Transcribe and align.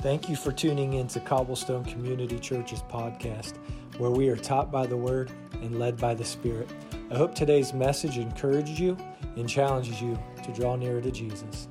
Thank 0.00 0.28
you 0.28 0.36
for 0.36 0.52
tuning 0.52 0.92
in 0.92 1.08
to 1.08 1.18
Cobblestone 1.18 1.84
Community 1.84 2.38
Church's 2.38 2.82
podcast, 2.82 3.54
where 3.96 4.12
we 4.12 4.28
are 4.28 4.36
taught 4.36 4.70
by 4.70 4.86
the 4.86 4.96
Word 4.96 5.32
and 5.54 5.80
led 5.80 5.96
by 5.96 6.14
the 6.14 6.24
Spirit. 6.24 6.70
I 7.10 7.16
hope 7.16 7.34
today's 7.34 7.72
message 7.72 8.16
encourages 8.16 8.78
you 8.78 8.96
and 9.34 9.48
challenges 9.48 10.00
you 10.00 10.16
to 10.44 10.52
draw 10.52 10.76
nearer 10.76 11.00
to 11.00 11.10
Jesus. 11.10 11.66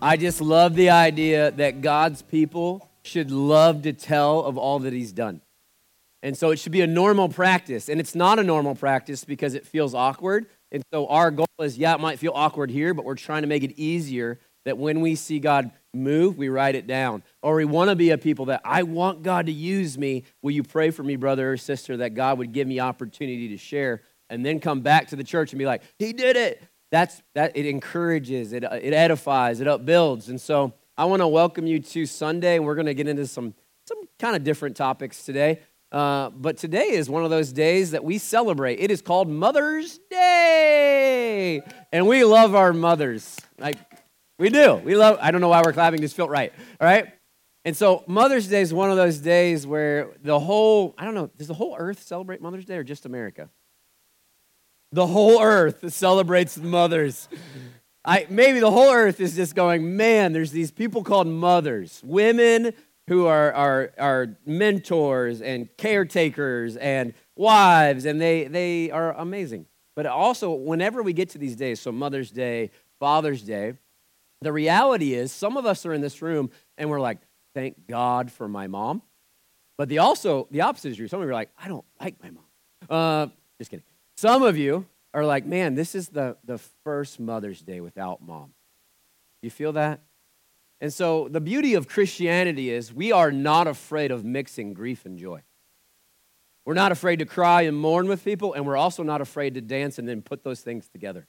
I 0.00 0.16
just 0.16 0.40
love 0.40 0.76
the 0.76 0.90
idea 0.90 1.50
that 1.50 1.80
God's 1.80 2.22
people 2.22 2.88
should 3.02 3.32
love 3.32 3.82
to 3.82 3.92
tell 3.92 4.44
of 4.44 4.56
all 4.56 4.78
that 4.78 4.92
He's 4.92 5.12
done. 5.12 5.40
And 6.22 6.36
so 6.38 6.52
it 6.52 6.60
should 6.60 6.70
be 6.70 6.82
a 6.82 6.86
normal 6.86 7.28
practice. 7.28 7.88
And 7.88 7.98
it's 7.98 8.14
not 8.14 8.38
a 8.38 8.44
normal 8.44 8.76
practice 8.76 9.24
because 9.24 9.54
it 9.54 9.66
feels 9.66 9.92
awkward. 9.92 10.46
And 10.70 10.84
so 10.92 11.08
our 11.08 11.32
goal 11.32 11.48
is 11.58 11.78
yeah, 11.78 11.94
it 11.94 12.00
might 12.00 12.20
feel 12.20 12.32
awkward 12.32 12.70
here, 12.70 12.94
but 12.94 13.04
we're 13.04 13.16
trying 13.16 13.42
to 13.42 13.48
make 13.48 13.64
it 13.64 13.72
easier 13.72 14.38
that 14.64 14.78
when 14.78 15.00
we 15.00 15.14
see 15.14 15.38
God 15.38 15.70
move, 15.92 16.36
we 16.36 16.48
write 16.48 16.74
it 16.74 16.86
down. 16.86 17.22
Or 17.42 17.56
we 17.56 17.64
want 17.64 17.90
to 17.90 17.96
be 17.96 18.10
a 18.10 18.18
people 18.18 18.46
that 18.46 18.62
I 18.64 18.82
want 18.82 19.22
God 19.22 19.46
to 19.46 19.52
use 19.52 19.96
me. 19.96 20.24
Will 20.42 20.52
you 20.52 20.62
pray 20.62 20.90
for 20.90 21.02
me, 21.02 21.16
brother 21.16 21.52
or 21.52 21.56
sister, 21.56 21.98
that 21.98 22.14
God 22.14 22.38
would 22.38 22.52
give 22.52 22.66
me 22.66 22.80
opportunity 22.80 23.48
to 23.48 23.58
share 23.58 24.02
and 24.30 24.44
then 24.44 24.60
come 24.60 24.80
back 24.80 25.08
to 25.08 25.16
the 25.16 25.24
church 25.24 25.52
and 25.52 25.58
be 25.58 25.66
like, 25.66 25.82
He 25.98 26.12
did 26.12 26.36
it. 26.36 26.62
That's 26.90 27.22
that 27.34 27.56
it 27.56 27.66
encourages, 27.66 28.52
it, 28.52 28.62
it 28.62 28.92
edifies, 28.92 29.60
it 29.60 29.66
upbuilds. 29.66 30.28
And 30.28 30.40
so 30.40 30.74
I 30.96 31.06
want 31.06 31.22
to 31.22 31.28
welcome 31.28 31.66
you 31.66 31.80
to 31.80 32.06
Sunday, 32.06 32.56
and 32.56 32.64
we're 32.64 32.76
going 32.76 32.86
to 32.86 32.94
get 32.94 33.08
into 33.08 33.26
some 33.26 33.54
some 33.86 33.98
kind 34.18 34.36
of 34.36 34.44
different 34.44 34.76
topics 34.76 35.24
today. 35.24 35.60
Uh, 35.92 36.30
but 36.30 36.56
today 36.56 36.90
is 36.90 37.08
one 37.08 37.22
of 37.22 37.30
those 37.30 37.52
days 37.52 37.92
that 37.92 38.02
we 38.02 38.18
celebrate. 38.18 38.80
It 38.80 38.90
is 38.90 39.02
called 39.02 39.28
Mother's 39.28 39.98
Day, 40.10 41.62
and 41.92 42.06
we 42.06 42.24
love 42.24 42.54
our 42.54 42.72
mothers. 42.72 43.38
Like 43.58 43.78
we 44.38 44.50
do. 44.50 44.74
We 44.76 44.96
love, 44.96 45.18
I 45.20 45.30
don't 45.30 45.40
know 45.40 45.48
why 45.48 45.62
we're 45.64 45.72
clapping, 45.72 46.00
just 46.00 46.16
felt 46.16 46.30
right. 46.30 46.52
All 46.80 46.86
right? 46.86 47.12
And 47.64 47.76
so 47.76 48.04
Mother's 48.06 48.46
Day 48.48 48.60
is 48.60 48.74
one 48.74 48.90
of 48.90 48.96
those 48.96 49.18
days 49.18 49.66
where 49.66 50.10
the 50.22 50.38
whole, 50.38 50.94
I 50.98 51.04
don't 51.04 51.14
know, 51.14 51.30
does 51.38 51.48
the 51.48 51.54
whole 51.54 51.74
earth 51.78 52.02
celebrate 52.02 52.42
Mother's 52.42 52.66
Day 52.66 52.76
or 52.76 52.84
just 52.84 53.06
America? 53.06 53.48
The 54.92 55.06
whole 55.06 55.42
earth 55.42 55.92
celebrates 55.92 56.58
mothers. 56.58 57.28
I, 58.04 58.26
maybe 58.28 58.60
the 58.60 58.70
whole 58.70 58.92
earth 58.92 59.18
is 59.18 59.34
just 59.34 59.54
going, 59.54 59.96
man, 59.96 60.32
there's 60.32 60.50
these 60.50 60.70
people 60.70 61.02
called 61.02 61.26
mothers, 61.26 62.02
women 62.04 62.72
who 63.08 63.26
are, 63.26 63.52
are, 63.52 63.92
are 63.98 64.36
mentors 64.46 65.40
and 65.40 65.68
caretakers 65.76 66.76
and 66.76 67.14
wives, 67.36 68.04
and 68.04 68.20
they, 68.20 68.44
they 68.44 68.90
are 68.90 69.12
amazing. 69.14 69.66
But 69.96 70.06
also, 70.06 70.52
whenever 70.52 71.02
we 71.02 71.12
get 71.12 71.30
to 71.30 71.38
these 71.38 71.56
days, 71.56 71.80
so 71.80 71.92
Mother's 71.92 72.30
Day, 72.30 72.70
Father's 72.98 73.42
Day, 73.42 73.74
the 74.44 74.52
reality 74.52 75.14
is, 75.14 75.32
some 75.32 75.56
of 75.56 75.66
us 75.66 75.84
are 75.86 75.92
in 75.92 76.00
this 76.00 76.22
room 76.22 76.50
and 76.78 76.88
we're 76.90 77.00
like, 77.00 77.18
thank 77.54 77.86
God 77.86 78.30
for 78.30 78.48
my 78.48 78.66
mom. 78.66 79.02
But 79.76 79.88
the 79.88 79.98
also, 79.98 80.46
the 80.50 80.60
opposite 80.60 80.90
is 80.90 80.96
true. 80.96 81.08
Some 81.08 81.20
of 81.20 81.26
you 81.26 81.30
are 81.30 81.34
like, 81.34 81.50
I 81.58 81.68
don't 81.68 81.84
like 82.00 82.22
my 82.22 82.30
mom. 82.30 82.44
Uh, 82.88 83.26
just 83.58 83.70
kidding. 83.70 83.84
Some 84.16 84.42
of 84.42 84.56
you 84.56 84.86
are 85.12 85.24
like, 85.24 85.46
man, 85.46 85.74
this 85.74 85.94
is 85.94 86.08
the, 86.08 86.36
the 86.44 86.58
first 86.84 87.18
Mother's 87.18 87.60
Day 87.60 87.80
without 87.80 88.22
mom. 88.22 88.52
You 89.42 89.50
feel 89.50 89.72
that? 89.72 90.00
And 90.80 90.92
so 90.92 91.28
the 91.28 91.40
beauty 91.40 91.74
of 91.74 91.88
Christianity 91.88 92.70
is 92.70 92.92
we 92.92 93.12
are 93.12 93.32
not 93.32 93.66
afraid 93.66 94.10
of 94.10 94.24
mixing 94.24 94.74
grief 94.74 95.06
and 95.06 95.18
joy. 95.18 95.42
We're 96.64 96.74
not 96.74 96.92
afraid 96.92 97.18
to 97.18 97.26
cry 97.26 97.62
and 97.62 97.76
mourn 97.76 98.08
with 98.08 98.24
people, 98.24 98.54
and 98.54 98.66
we're 98.66 98.76
also 98.76 99.02
not 99.02 99.20
afraid 99.20 99.54
to 99.54 99.60
dance 99.60 99.98
and 99.98 100.08
then 100.08 100.22
put 100.22 100.44
those 100.44 100.60
things 100.60 100.88
together. 100.88 101.26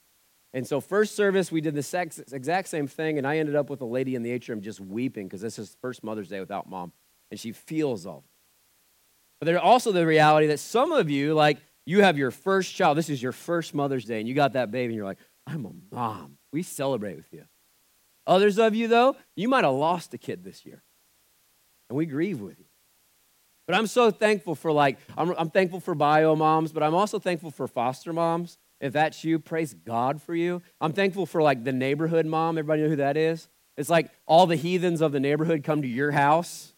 And 0.56 0.66
so, 0.66 0.80
first 0.80 1.14
service, 1.14 1.52
we 1.52 1.60
did 1.60 1.74
the 1.74 2.24
exact 2.32 2.68
same 2.68 2.86
thing, 2.86 3.18
and 3.18 3.26
I 3.26 3.36
ended 3.36 3.56
up 3.56 3.68
with 3.68 3.82
a 3.82 3.84
lady 3.84 4.14
in 4.14 4.22
the 4.22 4.30
atrium 4.30 4.62
just 4.62 4.80
weeping 4.80 5.26
because 5.26 5.42
this 5.42 5.58
is 5.58 5.76
first 5.82 6.02
Mother's 6.02 6.28
Day 6.28 6.40
without 6.40 6.66
mom, 6.66 6.92
and 7.30 7.38
she 7.38 7.52
feels 7.52 8.06
all. 8.06 8.24
But 9.38 9.44
there's 9.44 9.60
also 9.60 9.92
the 9.92 10.06
reality 10.06 10.46
that 10.46 10.58
some 10.58 10.92
of 10.92 11.10
you, 11.10 11.34
like, 11.34 11.58
you 11.84 12.00
have 12.00 12.16
your 12.16 12.30
first 12.30 12.74
child. 12.74 12.96
This 12.96 13.10
is 13.10 13.22
your 13.22 13.32
first 13.32 13.74
Mother's 13.74 14.06
Day, 14.06 14.18
and 14.18 14.26
you 14.26 14.34
got 14.34 14.54
that 14.54 14.70
baby, 14.70 14.86
and 14.86 14.94
you're 14.94 15.04
like, 15.04 15.18
I'm 15.46 15.66
a 15.66 15.94
mom. 15.94 16.38
We 16.54 16.62
celebrate 16.62 17.16
with 17.16 17.30
you. 17.34 17.44
Others 18.26 18.58
of 18.58 18.74
you, 18.74 18.88
though, 18.88 19.14
you 19.34 19.50
might 19.50 19.64
have 19.64 19.74
lost 19.74 20.14
a 20.14 20.18
kid 20.18 20.42
this 20.42 20.64
year, 20.64 20.82
and 21.90 21.98
we 21.98 22.06
grieve 22.06 22.40
with 22.40 22.58
you. 22.58 22.64
But 23.66 23.76
I'm 23.76 23.88
so 23.88 24.10
thankful 24.10 24.54
for, 24.54 24.72
like, 24.72 24.96
I'm, 25.18 25.34
I'm 25.36 25.50
thankful 25.50 25.80
for 25.80 25.94
bio 25.94 26.34
moms, 26.34 26.72
but 26.72 26.82
I'm 26.82 26.94
also 26.94 27.18
thankful 27.18 27.50
for 27.50 27.68
foster 27.68 28.14
moms 28.14 28.56
if 28.80 28.92
that's 28.92 29.24
you, 29.24 29.38
praise 29.38 29.74
God 29.74 30.20
for 30.20 30.34
you. 30.34 30.62
I'm 30.80 30.92
thankful 30.92 31.26
for 31.26 31.42
like 31.42 31.64
the 31.64 31.72
neighborhood 31.72 32.26
mom. 32.26 32.58
Everybody 32.58 32.82
know 32.82 32.88
who 32.88 32.96
that 32.96 33.16
is? 33.16 33.48
It's 33.76 33.90
like 33.90 34.10
all 34.26 34.46
the 34.46 34.56
heathens 34.56 35.00
of 35.00 35.12
the 35.12 35.20
neighborhood 35.20 35.64
come 35.64 35.82
to 35.82 35.88
your 35.88 36.10
house 36.10 36.74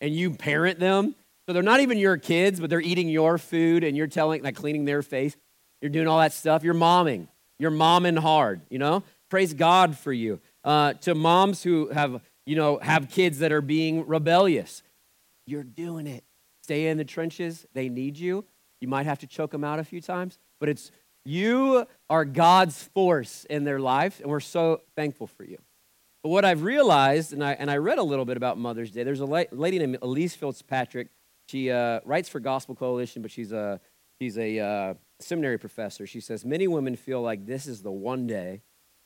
and 0.00 0.14
you 0.14 0.30
parent 0.30 0.78
them. 0.78 1.14
So 1.46 1.52
they're 1.52 1.62
not 1.62 1.80
even 1.80 1.98
your 1.98 2.16
kids, 2.16 2.60
but 2.60 2.70
they're 2.70 2.80
eating 2.80 3.08
your 3.08 3.36
food 3.38 3.84
and 3.84 3.96
you're 3.96 4.06
telling, 4.06 4.42
like 4.42 4.56
cleaning 4.56 4.84
their 4.84 5.02
face. 5.02 5.36
You're 5.82 5.90
doing 5.90 6.06
all 6.06 6.18
that 6.18 6.32
stuff. 6.32 6.64
You're 6.64 6.74
momming. 6.74 7.28
You're 7.58 7.70
momming 7.70 8.18
hard, 8.18 8.62
you 8.70 8.78
know? 8.78 9.02
Praise 9.28 9.52
God 9.52 9.96
for 9.96 10.12
you. 10.12 10.40
Uh, 10.64 10.94
to 10.94 11.14
moms 11.14 11.62
who 11.62 11.88
have, 11.88 12.22
you 12.46 12.56
know, 12.56 12.78
have 12.78 13.10
kids 13.10 13.40
that 13.40 13.52
are 13.52 13.60
being 13.60 14.06
rebellious, 14.06 14.82
you're 15.46 15.62
doing 15.62 16.06
it. 16.06 16.24
Stay 16.62 16.86
in 16.86 16.96
the 16.96 17.04
trenches. 17.04 17.66
They 17.74 17.88
need 17.90 18.16
you. 18.16 18.44
You 18.80 18.88
might 18.88 19.06
have 19.06 19.18
to 19.20 19.26
choke 19.26 19.50
them 19.50 19.64
out 19.64 19.78
a 19.78 19.84
few 19.84 20.00
times, 20.00 20.38
but 20.60 20.68
it's 20.68 20.90
you 21.24 21.86
are 22.10 22.24
God's 22.24 22.82
force 22.82 23.46
in 23.48 23.64
their 23.64 23.80
life, 23.80 24.20
and 24.20 24.30
we're 24.30 24.40
so 24.40 24.82
thankful 24.94 25.26
for 25.26 25.44
you. 25.44 25.58
But 26.22 26.30
what 26.30 26.44
I've 26.44 26.62
realized, 26.62 27.32
and 27.32 27.44
I, 27.44 27.52
and 27.52 27.70
I 27.70 27.76
read 27.76 27.98
a 27.98 28.02
little 28.02 28.24
bit 28.24 28.36
about 28.36 28.58
Mother's 28.58 28.90
Day, 28.90 29.02
there's 29.02 29.20
a 29.20 29.26
lady 29.26 29.78
named 29.78 29.98
Elyse 30.00 30.36
Fitzpatrick. 30.36 31.08
She 31.48 31.70
uh, 31.70 32.00
writes 32.04 32.28
for 32.28 32.40
Gospel 32.40 32.74
Coalition, 32.74 33.20
but 33.20 33.30
she's 33.30 33.52
a, 33.52 33.80
she's 34.20 34.38
a 34.38 34.58
uh, 34.58 34.94
seminary 35.20 35.58
professor. 35.58 36.06
She 36.06 36.20
says, 36.20 36.44
Many 36.44 36.66
women 36.66 36.96
feel 36.96 37.20
like 37.20 37.46
this 37.46 37.66
is 37.66 37.82
the 37.82 37.92
one 37.92 38.26
day 38.26 38.62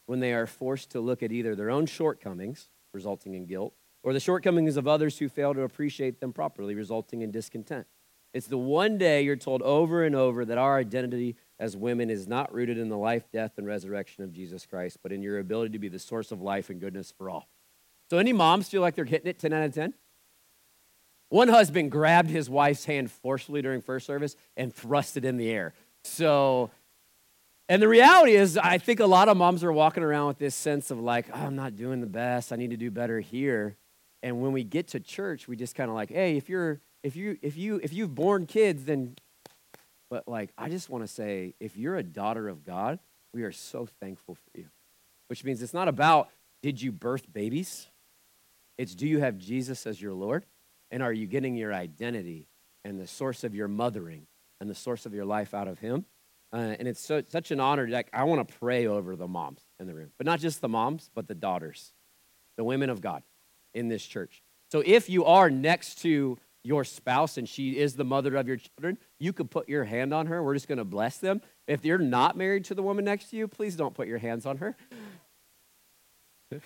when 0.06 0.20
they 0.20 0.32
are 0.32 0.46
forced 0.46 0.90
to 0.90 1.00
look 1.00 1.22
at 1.22 1.32
either 1.32 1.54
their 1.54 1.70
own 1.70 1.86
shortcomings, 1.86 2.68
resulting 2.94 3.34
in 3.34 3.46
guilt, 3.46 3.74
or 4.02 4.12
the 4.12 4.20
shortcomings 4.20 4.76
of 4.76 4.86
others 4.86 5.18
who 5.18 5.28
fail 5.28 5.54
to 5.54 5.62
appreciate 5.62 6.20
them 6.20 6.32
properly, 6.32 6.74
resulting 6.74 7.22
in 7.22 7.30
discontent. 7.30 7.86
It's 8.38 8.46
the 8.46 8.56
one 8.56 8.98
day 8.98 9.22
you're 9.22 9.34
told 9.34 9.62
over 9.62 10.04
and 10.04 10.14
over 10.14 10.44
that 10.44 10.58
our 10.58 10.78
identity 10.78 11.34
as 11.58 11.76
women 11.76 12.08
is 12.08 12.28
not 12.28 12.54
rooted 12.54 12.78
in 12.78 12.88
the 12.88 12.96
life, 12.96 13.24
death, 13.32 13.54
and 13.58 13.66
resurrection 13.66 14.22
of 14.22 14.32
Jesus 14.32 14.64
Christ, 14.64 14.98
but 15.02 15.10
in 15.10 15.22
your 15.22 15.40
ability 15.40 15.72
to 15.72 15.80
be 15.80 15.88
the 15.88 15.98
source 15.98 16.30
of 16.30 16.40
life 16.40 16.70
and 16.70 16.80
goodness 16.80 17.10
for 17.10 17.28
all. 17.28 17.48
So, 18.08 18.18
any 18.18 18.32
moms 18.32 18.68
feel 18.68 18.80
like 18.80 18.94
they're 18.94 19.04
hitting 19.04 19.26
it 19.26 19.40
10 19.40 19.52
out 19.52 19.64
of 19.64 19.74
10? 19.74 19.92
One 21.30 21.48
husband 21.48 21.90
grabbed 21.90 22.30
his 22.30 22.48
wife's 22.48 22.84
hand 22.84 23.10
forcefully 23.10 23.60
during 23.60 23.82
first 23.82 24.06
service 24.06 24.36
and 24.56 24.72
thrust 24.72 25.16
it 25.16 25.24
in 25.24 25.36
the 25.36 25.50
air. 25.50 25.74
So, 26.04 26.70
and 27.68 27.82
the 27.82 27.88
reality 27.88 28.36
is, 28.36 28.56
I 28.56 28.78
think 28.78 29.00
a 29.00 29.06
lot 29.06 29.28
of 29.28 29.36
moms 29.36 29.64
are 29.64 29.72
walking 29.72 30.04
around 30.04 30.28
with 30.28 30.38
this 30.38 30.54
sense 30.54 30.92
of 30.92 31.00
like, 31.00 31.26
oh, 31.34 31.38
I'm 31.38 31.56
not 31.56 31.74
doing 31.74 32.00
the 32.00 32.06
best. 32.06 32.52
I 32.52 32.56
need 32.56 32.70
to 32.70 32.76
do 32.76 32.92
better 32.92 33.18
here. 33.18 33.76
And 34.22 34.40
when 34.40 34.52
we 34.52 34.62
get 34.62 34.86
to 34.88 35.00
church, 35.00 35.48
we 35.48 35.56
just 35.56 35.74
kind 35.74 35.90
of 35.90 35.96
like, 35.96 36.10
hey, 36.10 36.36
if 36.36 36.48
you're 36.48 36.80
if 37.02 37.16
you 37.16 37.38
if 37.42 37.56
you 37.56 37.80
if 37.82 37.92
you've 37.92 38.14
born 38.14 38.46
kids, 38.46 38.84
then 38.84 39.16
but 40.10 40.26
like, 40.26 40.50
I 40.56 40.68
just 40.68 40.88
want 40.88 41.04
to 41.04 41.08
say, 41.08 41.54
if 41.60 41.76
you're 41.76 41.96
a 41.96 42.02
daughter 42.02 42.48
of 42.48 42.64
God, 42.64 42.98
we 43.34 43.42
are 43.42 43.52
so 43.52 43.86
thankful 44.00 44.34
for 44.34 44.58
you. 44.58 44.66
Which 45.28 45.44
means 45.44 45.62
it's 45.62 45.74
not 45.74 45.88
about 45.88 46.30
did 46.62 46.80
you 46.80 46.90
birth 46.90 47.30
babies? 47.32 47.88
It's 48.78 48.94
do 48.94 49.06
you 49.06 49.20
have 49.20 49.38
Jesus 49.38 49.86
as 49.86 50.00
your 50.00 50.14
Lord? 50.14 50.46
And 50.90 51.02
are 51.02 51.12
you 51.12 51.26
getting 51.26 51.54
your 51.56 51.74
identity 51.74 52.48
and 52.84 52.98
the 52.98 53.06
source 53.06 53.44
of 53.44 53.54
your 53.54 53.68
mothering 53.68 54.26
and 54.60 54.70
the 54.70 54.74
source 54.74 55.04
of 55.04 55.12
your 55.12 55.26
life 55.26 55.52
out 55.52 55.68
of 55.68 55.78
Him? 55.78 56.06
Uh, 56.50 56.74
and 56.78 56.88
it's 56.88 57.00
so, 57.00 57.22
such 57.28 57.50
an 57.50 57.60
honor. 57.60 57.86
Like 57.86 58.08
I 58.12 58.24
want 58.24 58.48
to 58.48 58.54
pray 58.58 58.86
over 58.86 59.14
the 59.14 59.28
moms 59.28 59.60
in 59.78 59.86
the 59.86 59.94
room, 59.94 60.10
but 60.16 60.26
not 60.26 60.40
just 60.40 60.62
the 60.62 60.68
moms, 60.68 61.10
but 61.14 61.28
the 61.28 61.34
daughters, 61.34 61.92
the 62.56 62.64
women 62.64 62.88
of 62.88 63.02
God 63.02 63.22
in 63.74 63.88
this 63.88 64.06
church. 64.06 64.42
So 64.72 64.82
if 64.84 65.10
you 65.10 65.26
are 65.26 65.50
next 65.50 65.96
to 66.02 66.38
your 66.68 66.84
spouse 66.84 67.38
and 67.38 67.48
she 67.48 67.78
is 67.78 67.94
the 67.94 68.04
mother 68.04 68.36
of 68.36 68.46
your 68.46 68.58
children, 68.58 68.98
you 69.18 69.32
could 69.32 69.50
put 69.50 69.70
your 69.70 69.84
hand 69.84 70.12
on 70.12 70.26
her. 70.26 70.42
We're 70.42 70.52
just 70.52 70.68
going 70.68 70.76
to 70.76 70.84
bless 70.84 71.16
them. 71.16 71.40
If 71.66 71.82
you're 71.82 71.96
not 71.96 72.36
married 72.36 72.66
to 72.66 72.74
the 72.74 72.82
woman 72.82 73.06
next 73.06 73.30
to 73.30 73.36
you, 73.36 73.48
please 73.48 73.74
don't 73.74 73.94
put 73.94 74.06
your 74.06 74.18
hands 74.18 74.44
on 74.44 74.58
her. 74.58 74.76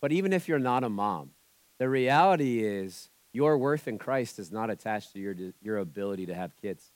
but 0.00 0.12
even 0.12 0.32
if 0.32 0.46
you're 0.46 0.60
not 0.60 0.84
a 0.84 0.88
mom, 0.88 1.30
the 1.80 1.88
reality 1.88 2.64
is 2.64 3.10
your 3.32 3.58
worth 3.58 3.88
in 3.88 3.98
Christ 3.98 4.38
is 4.38 4.52
not 4.52 4.70
attached 4.70 5.12
to 5.14 5.18
your, 5.18 5.34
your 5.60 5.78
ability 5.78 6.26
to 6.26 6.34
have 6.34 6.56
kids. 6.56 6.92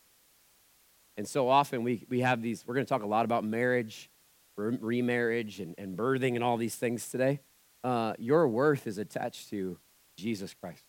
And 1.17 1.27
so 1.27 1.49
often 1.49 1.83
we, 1.83 2.07
we 2.09 2.21
have 2.21 2.43
these, 2.43 2.65
we're 2.65 2.75
going 2.75 2.87
to 2.87 2.89
talk 2.89 3.03
a 3.03 3.09
lot 3.09 3.25
about 3.25 3.43
marriage, 3.43 4.09
remarriage, 4.57 5.59
and, 5.59 5.75
and 5.77 5.99
birthing 5.99 6.37
and 6.37 6.45
all 6.45 6.57
these 6.57 6.77
things 6.77 7.09
today. 7.09 7.41
Uh, 7.83 8.13
your 8.21 8.47
worth 8.47 8.87
is 8.87 8.99
attached 8.99 9.51
to 9.51 9.79
Jesus 10.17 10.55
Christ. 10.55 10.85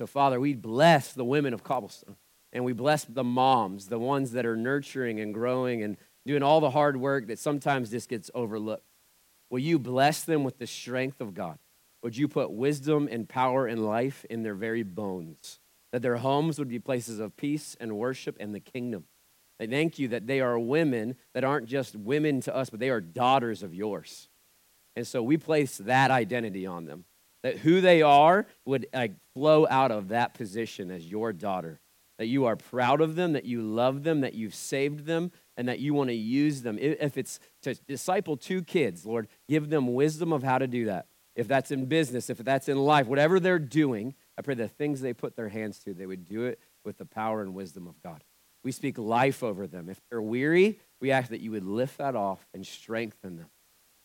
So, 0.00 0.06
Father, 0.06 0.40
we 0.40 0.54
bless 0.54 1.12
the 1.12 1.26
women 1.26 1.52
of 1.52 1.62
Cobblestone 1.62 2.16
and 2.54 2.64
we 2.64 2.72
bless 2.72 3.04
the 3.04 3.22
moms, 3.22 3.88
the 3.88 3.98
ones 3.98 4.32
that 4.32 4.46
are 4.46 4.56
nurturing 4.56 5.20
and 5.20 5.34
growing 5.34 5.82
and 5.82 5.98
doing 6.24 6.42
all 6.42 6.60
the 6.60 6.70
hard 6.70 6.96
work 6.96 7.26
that 7.26 7.38
sometimes 7.38 7.90
just 7.90 8.08
gets 8.08 8.30
overlooked. 8.34 8.86
Will 9.50 9.58
you 9.58 9.78
bless 9.78 10.24
them 10.24 10.42
with 10.42 10.58
the 10.58 10.66
strength 10.66 11.20
of 11.20 11.34
God? 11.34 11.58
would 12.02 12.16
you 12.16 12.28
put 12.28 12.50
wisdom 12.50 13.08
and 13.10 13.28
power 13.28 13.66
and 13.66 13.84
life 13.84 14.24
in 14.30 14.42
their 14.42 14.54
very 14.54 14.82
bones, 14.82 15.60
that 15.92 16.02
their 16.02 16.16
homes 16.16 16.58
would 16.58 16.68
be 16.68 16.78
places 16.78 17.18
of 17.18 17.36
peace 17.36 17.76
and 17.80 17.96
worship 17.96 18.36
and 18.40 18.54
the 18.54 18.60
kingdom. 18.60 19.04
I 19.60 19.66
thank 19.66 19.98
you 19.98 20.08
that 20.08 20.26
they 20.26 20.40
are 20.40 20.58
women 20.58 21.16
that 21.34 21.44
aren't 21.44 21.66
just 21.66 21.94
women 21.94 22.40
to 22.42 22.54
us, 22.54 22.70
but 22.70 22.80
they 22.80 22.88
are 22.88 23.00
daughters 23.00 23.62
of 23.62 23.74
yours. 23.74 24.28
And 24.96 25.06
so 25.06 25.22
we 25.22 25.36
place 25.36 25.76
that 25.78 26.10
identity 26.10 26.66
on 26.66 26.86
them, 26.86 27.04
that 27.42 27.58
who 27.58 27.80
they 27.80 28.02
are 28.02 28.46
would 28.64 28.86
like, 28.92 29.12
flow 29.34 29.66
out 29.68 29.90
of 29.90 30.08
that 30.08 30.34
position 30.34 30.90
as 30.90 31.06
your 31.06 31.32
daughter, 31.32 31.80
that 32.18 32.26
you 32.26 32.44
are 32.44 32.56
proud 32.56 33.00
of 33.00 33.16
them, 33.16 33.32
that 33.32 33.44
you 33.44 33.62
love 33.62 34.02
them, 34.02 34.20
that 34.20 34.34
you've 34.34 34.54
saved 34.54 35.06
them, 35.06 35.32
and 35.56 35.68
that 35.68 35.78
you 35.78 35.94
want 35.94 36.10
to 36.10 36.14
use 36.14 36.62
them. 36.62 36.78
If 36.80 37.16
it's 37.16 37.40
to 37.62 37.74
disciple 37.74 38.36
two 38.36 38.62
kids, 38.62 39.06
Lord, 39.06 39.28
give 39.48 39.70
them 39.70 39.94
wisdom 39.94 40.32
of 40.32 40.42
how 40.42 40.58
to 40.58 40.66
do 40.66 40.86
that. 40.86 41.06
If 41.36 41.48
that's 41.48 41.70
in 41.70 41.86
business, 41.86 42.28
if 42.28 42.38
that's 42.38 42.68
in 42.68 42.78
life, 42.78 43.06
whatever 43.06 43.40
they're 43.40 43.58
doing, 43.58 44.14
I 44.36 44.42
pray 44.42 44.54
the 44.54 44.68
things 44.68 45.00
they 45.00 45.12
put 45.12 45.36
their 45.36 45.48
hands 45.48 45.78
to, 45.80 45.94
they 45.94 46.06
would 46.06 46.26
do 46.26 46.44
it 46.44 46.58
with 46.84 46.98
the 46.98 47.06
power 47.06 47.40
and 47.40 47.54
wisdom 47.54 47.86
of 47.86 48.02
God. 48.02 48.24
We 48.62 48.72
speak 48.72 48.98
life 48.98 49.42
over 49.42 49.66
them. 49.66 49.88
If 49.88 50.00
they're 50.10 50.20
weary, 50.20 50.78
we 51.00 51.10
ask 51.10 51.30
that 51.30 51.40
you 51.40 51.52
would 51.52 51.64
lift 51.64 51.98
that 51.98 52.14
off 52.14 52.46
and 52.52 52.66
strengthen 52.66 53.36
them. 53.36 53.48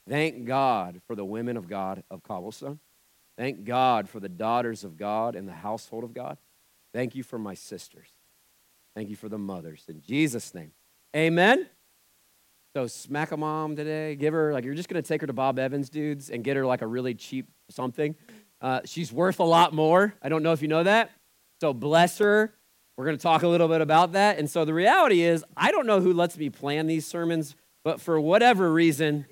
Thank 0.07 0.45
God 0.45 1.01
for 1.07 1.15
the 1.15 1.25
women 1.25 1.57
of 1.57 1.67
God 1.67 2.03
of 2.09 2.23
Cobblestone. 2.23 2.79
Thank 3.37 3.65
God 3.65 4.07
for 4.09 4.19
the 4.19 4.29
daughters 4.29 4.83
of 4.83 4.97
God 4.97 5.35
and 5.35 5.47
the 5.47 5.53
household 5.53 6.03
of 6.03 6.13
God. 6.13 6.37
Thank 6.93 7.15
you 7.15 7.23
for 7.23 7.37
my 7.37 7.53
sisters. 7.53 8.07
Thank 8.95 9.09
you 9.09 9.15
for 9.15 9.27
the 9.27 9.37
mothers. 9.37 9.83
In 9.89 10.01
Jesus' 10.01 10.53
name, 10.53 10.71
amen. 11.15 11.67
So 12.75 12.87
smack 12.87 13.31
a 13.31 13.37
mom 13.37 13.75
today. 13.75 14.15
Give 14.15 14.33
her, 14.33 14.53
like, 14.53 14.63
you're 14.63 14.73
just 14.73 14.89
going 14.89 15.01
to 15.01 15.07
take 15.07 15.21
her 15.21 15.27
to 15.27 15.33
Bob 15.33 15.59
Evans, 15.59 15.89
dudes, 15.89 16.29
and 16.29 16.43
get 16.43 16.55
her, 16.57 16.65
like, 16.65 16.81
a 16.81 16.87
really 16.87 17.13
cheap 17.13 17.49
something. 17.69 18.15
Uh, 18.61 18.81
she's 18.85 19.11
worth 19.11 19.39
a 19.39 19.43
lot 19.43 19.73
more. 19.73 20.13
I 20.21 20.29
don't 20.29 20.43
know 20.43 20.53
if 20.53 20.61
you 20.61 20.67
know 20.67 20.83
that. 20.83 21.11
So 21.61 21.73
bless 21.73 22.17
her 22.19 22.53
we're 22.97 23.05
going 23.05 23.17
to 23.17 23.21
talk 23.21 23.43
a 23.43 23.47
little 23.47 23.67
bit 23.67 23.81
about 23.81 24.13
that. 24.13 24.39
And 24.39 24.49
so 24.49 24.63
the 24.63 24.73
reality 24.73 25.21
is, 25.21 25.43
I 25.57 25.71
don't 25.71 25.85
know 25.85 25.99
who 25.99 26.13
lets 26.13 26.37
me 26.37 26.49
plan 26.49 26.87
these 26.87 27.05
sermons, 27.05 27.55
but 27.83 27.99
for 27.99 28.19
whatever 28.19 28.71
reason, 28.71 29.25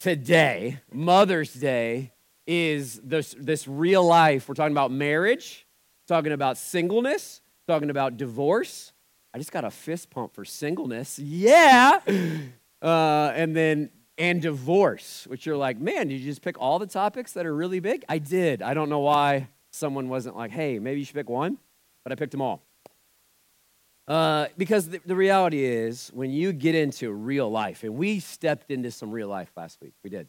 today, 0.00 0.80
Mother's 0.90 1.52
Day, 1.52 2.12
is 2.46 3.00
this, 3.02 3.34
this 3.38 3.66
real 3.66 4.04
life. 4.04 4.48
We're 4.48 4.54
talking 4.54 4.72
about 4.72 4.90
marriage, 4.90 5.66
talking 6.06 6.32
about 6.32 6.58
singleness, 6.58 7.40
talking 7.66 7.90
about 7.90 8.16
divorce. 8.16 8.92
I 9.32 9.38
just 9.38 9.52
got 9.52 9.64
a 9.64 9.70
fist 9.70 10.10
pump 10.10 10.34
for 10.34 10.44
singleness. 10.44 11.18
Yeah. 11.18 12.00
Uh, 12.82 13.32
and 13.34 13.56
then, 13.56 13.88
and 14.18 14.42
divorce, 14.42 15.26
which 15.28 15.46
you're 15.46 15.56
like, 15.56 15.78
man, 15.78 16.08
did 16.08 16.20
you 16.20 16.26
just 16.26 16.42
pick 16.42 16.60
all 16.60 16.78
the 16.78 16.86
topics 16.86 17.32
that 17.32 17.46
are 17.46 17.54
really 17.54 17.80
big? 17.80 18.04
I 18.10 18.18
did. 18.18 18.60
I 18.60 18.74
don't 18.74 18.90
know 18.90 18.98
why 18.98 19.48
someone 19.70 20.10
wasn't 20.10 20.36
like, 20.36 20.50
hey, 20.50 20.78
maybe 20.78 20.98
you 20.98 21.06
should 21.06 21.14
pick 21.14 21.30
one, 21.30 21.56
but 22.02 22.12
I 22.12 22.14
picked 22.14 22.32
them 22.32 22.42
all. 22.42 22.62
Uh, 24.06 24.48
because 24.58 24.90
the, 24.90 25.00
the, 25.06 25.16
reality 25.16 25.64
is, 25.64 26.10
when 26.12 26.30
you 26.30 26.52
get 26.52 26.74
into 26.74 27.10
real 27.10 27.50
life, 27.50 27.84
and 27.84 27.94
we 27.94 28.20
stepped 28.20 28.70
into 28.70 28.90
some 28.90 29.10
real 29.10 29.28
life 29.28 29.50
last 29.56 29.80
week, 29.80 29.94
we 30.02 30.10
did. 30.10 30.28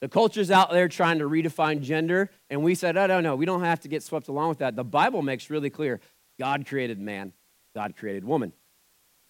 The 0.00 0.08
culture's 0.08 0.50
out 0.50 0.70
there 0.70 0.88
trying 0.88 1.18
to 1.18 1.28
redefine 1.28 1.82
gender, 1.82 2.30
and 2.48 2.62
we 2.62 2.74
said, 2.74 2.96
oh, 2.96 3.06
no, 3.06 3.20
no, 3.20 3.36
we 3.36 3.44
don't 3.44 3.62
have 3.62 3.80
to 3.80 3.88
get 3.88 4.02
swept 4.02 4.28
along 4.28 4.48
with 4.48 4.58
that. 4.58 4.74
The 4.74 4.84
Bible 4.84 5.20
makes 5.20 5.50
really 5.50 5.68
clear 5.68 6.00
God 6.38 6.66
created 6.66 6.98
man, 6.98 7.34
God 7.74 7.96
created 7.96 8.24
woman. 8.24 8.52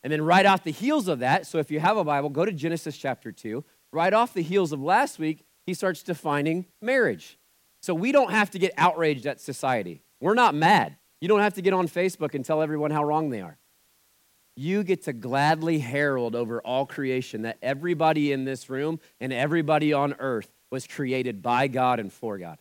And 0.02 0.12
then, 0.12 0.22
right 0.22 0.46
off 0.46 0.64
the 0.64 0.70
heels 0.70 1.08
of 1.08 1.18
that, 1.18 1.46
so 1.46 1.58
if 1.58 1.70
you 1.70 1.80
have 1.80 1.96
a 1.96 2.04
Bible, 2.04 2.30
go 2.30 2.44
to 2.44 2.52
Genesis 2.52 2.96
chapter 2.96 3.32
2. 3.32 3.64
Right 3.92 4.14
off 4.14 4.32
the 4.32 4.42
heels 4.42 4.72
of 4.72 4.80
last 4.80 5.18
week, 5.18 5.44
he 5.66 5.74
starts 5.74 6.02
defining 6.02 6.66
marriage. 6.80 7.38
So 7.82 7.92
we 7.92 8.12
don't 8.12 8.30
have 8.30 8.50
to 8.52 8.58
get 8.58 8.72
outraged 8.78 9.26
at 9.26 9.40
society. 9.40 10.02
We're 10.20 10.34
not 10.34 10.54
mad. 10.54 10.96
You 11.20 11.28
don't 11.28 11.40
have 11.40 11.54
to 11.54 11.62
get 11.62 11.72
on 11.72 11.88
Facebook 11.88 12.34
and 12.34 12.44
tell 12.44 12.62
everyone 12.62 12.92
how 12.92 13.04
wrong 13.04 13.30
they 13.30 13.40
are 13.40 13.58
you 14.56 14.84
get 14.84 15.04
to 15.04 15.12
gladly 15.12 15.78
herald 15.78 16.34
over 16.34 16.60
all 16.60 16.84
creation 16.84 17.42
that 17.42 17.56
everybody 17.62 18.30
in 18.30 18.44
this 18.44 18.68
room 18.68 19.00
and 19.18 19.32
everybody 19.32 19.92
on 19.92 20.14
earth 20.18 20.50
was 20.70 20.86
created 20.86 21.42
by 21.42 21.68
God 21.68 22.00
and 22.00 22.12
for 22.12 22.38
God, 22.38 22.58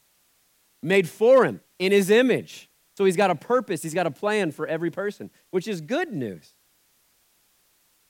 made 0.81 1.07
for 1.07 1.45
Him 1.45 1.61
in 1.77 1.91
His 1.91 2.09
image. 2.09 2.69
So 2.97 3.05
He's 3.05 3.15
got 3.15 3.31
a 3.31 3.35
purpose, 3.35 3.81
He's 3.81 3.93
got 3.93 4.07
a 4.07 4.11
plan 4.11 4.51
for 4.51 4.67
every 4.67 4.91
person, 4.91 5.29
which 5.51 5.67
is 5.67 5.81
good 5.81 6.11
news. 6.11 6.53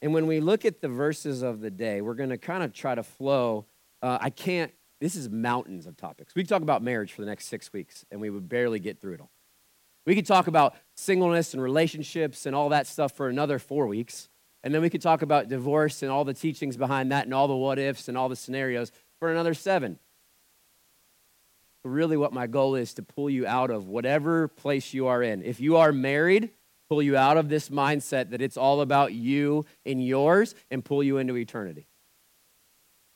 And 0.01 0.13
when 0.13 0.27
we 0.27 0.39
look 0.39 0.63
at 0.65 0.81
the 0.81 0.87
verses 0.87 1.41
of 1.41 1.59
the 1.59 1.69
day, 1.69 2.01
we're 2.01 2.13
going 2.13 2.29
to 2.29 2.37
kind 2.37 2.63
of 2.63 2.73
try 2.73 2.95
to 2.95 3.03
flow. 3.03 3.65
Uh, 4.01 4.17
I 4.21 4.29
can't, 4.29 4.71
this 5.01 5.15
is 5.15 5.29
mountains 5.29 5.85
of 5.85 5.97
topics. 5.97 6.33
We 6.35 6.43
could 6.43 6.49
talk 6.49 6.61
about 6.61 6.81
marriage 6.81 7.11
for 7.11 7.21
the 7.21 7.27
next 7.27 7.47
six 7.47 7.73
weeks, 7.73 8.05
and 8.09 8.21
we 8.21 8.29
would 8.29 8.47
barely 8.47 8.79
get 8.79 9.01
through 9.01 9.15
it 9.15 9.21
all. 9.21 9.31
We 10.05 10.15
could 10.15 10.25
talk 10.25 10.47
about 10.47 10.75
singleness 10.95 11.53
and 11.53 11.61
relationships 11.61 12.45
and 12.45 12.55
all 12.55 12.69
that 12.69 12.87
stuff 12.87 13.11
for 13.11 13.27
another 13.27 13.59
four 13.59 13.87
weeks. 13.87 14.29
And 14.63 14.73
then 14.73 14.81
we 14.81 14.89
could 14.89 15.01
talk 15.01 15.21
about 15.21 15.49
divorce 15.49 16.01
and 16.01 16.11
all 16.11 16.25
the 16.25 16.33
teachings 16.33 16.77
behind 16.77 17.11
that 17.11 17.25
and 17.25 17.33
all 17.33 17.47
the 17.47 17.55
what 17.55 17.79
ifs 17.79 18.07
and 18.07 18.17
all 18.17 18.27
the 18.27 18.35
scenarios 18.35 18.91
for 19.19 19.31
another 19.31 19.53
seven. 19.53 19.99
Really, 21.83 22.17
what 22.17 22.33
my 22.33 22.47
goal 22.47 22.75
is 22.75 22.93
to 22.95 23.03
pull 23.03 23.29
you 23.29 23.47
out 23.47 23.71
of 23.71 23.87
whatever 23.87 24.47
place 24.47 24.93
you 24.93 25.07
are 25.07 25.23
in. 25.23 25.43
If 25.43 25.59
you 25.59 25.77
are 25.77 25.91
married, 25.91 26.49
pull 26.89 27.01
you 27.01 27.15
out 27.15 27.37
of 27.37 27.49
this 27.49 27.69
mindset 27.69 28.31
that 28.31 28.41
it's 28.41 28.57
all 28.57 28.81
about 28.81 29.13
you 29.13 29.65
and 29.85 30.05
yours 30.05 30.55
and 30.69 30.83
pull 30.83 31.03
you 31.03 31.17
into 31.17 31.37
eternity. 31.37 31.87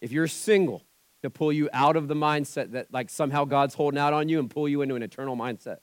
If 0.02 0.12
you're 0.12 0.28
single, 0.28 0.84
to 1.24 1.30
pull 1.30 1.54
you 1.54 1.70
out 1.74 1.96
of 1.96 2.08
the 2.08 2.14
mindset 2.14 2.72
that 2.72 2.94
like 2.94 3.10
somehow 3.10 3.46
God's 3.46 3.74
holding 3.74 3.98
out 3.98 4.14
on 4.14 4.30
you 4.30 4.40
and 4.40 4.50
pull 4.50 4.68
you 4.68 4.82
into 4.82 4.96
an 4.96 5.02
eternal 5.02 5.36
mindset. 5.36 5.78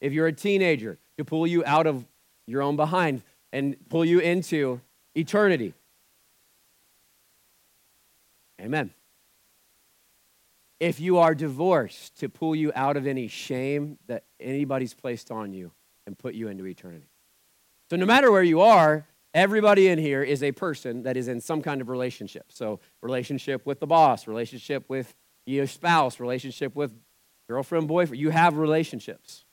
If 0.00 0.12
you're 0.12 0.26
a 0.26 0.32
teenager, 0.32 0.98
to 1.18 1.24
pull 1.24 1.46
you 1.46 1.62
out 1.66 1.86
of 1.86 2.06
your 2.46 2.62
own 2.62 2.76
behind 2.76 3.22
and 3.52 3.76
pull 3.90 4.04
you 4.04 4.20
into 4.20 4.80
eternity. 5.14 5.74
Amen. 8.60 8.90
If 10.80 11.00
you 11.00 11.18
are 11.18 11.34
divorced, 11.34 12.20
to 12.20 12.28
pull 12.28 12.54
you 12.54 12.70
out 12.74 12.96
of 12.96 13.06
any 13.06 13.28
shame 13.28 13.98
that 14.06 14.24
anybody's 14.38 14.94
placed 14.94 15.30
on 15.30 15.52
you 15.52 15.72
and 16.06 16.16
put 16.16 16.34
you 16.34 16.48
into 16.48 16.66
eternity. 16.66 17.08
So, 17.90 17.96
no 17.96 18.06
matter 18.06 18.30
where 18.30 18.42
you 18.42 18.60
are, 18.60 19.06
everybody 19.34 19.88
in 19.88 19.98
here 19.98 20.22
is 20.22 20.42
a 20.42 20.52
person 20.52 21.02
that 21.02 21.16
is 21.16 21.26
in 21.26 21.40
some 21.40 21.62
kind 21.62 21.80
of 21.80 21.88
relationship. 21.88 22.46
So, 22.48 22.80
relationship 23.02 23.66
with 23.66 23.80
the 23.80 23.86
boss, 23.86 24.26
relationship 24.26 24.84
with 24.88 25.14
your 25.46 25.66
spouse, 25.66 26.20
relationship 26.20 26.76
with 26.76 26.92
girlfriend, 27.48 27.88
boyfriend. 27.88 28.20
You 28.20 28.30
have 28.30 28.56
relationships. 28.56 29.44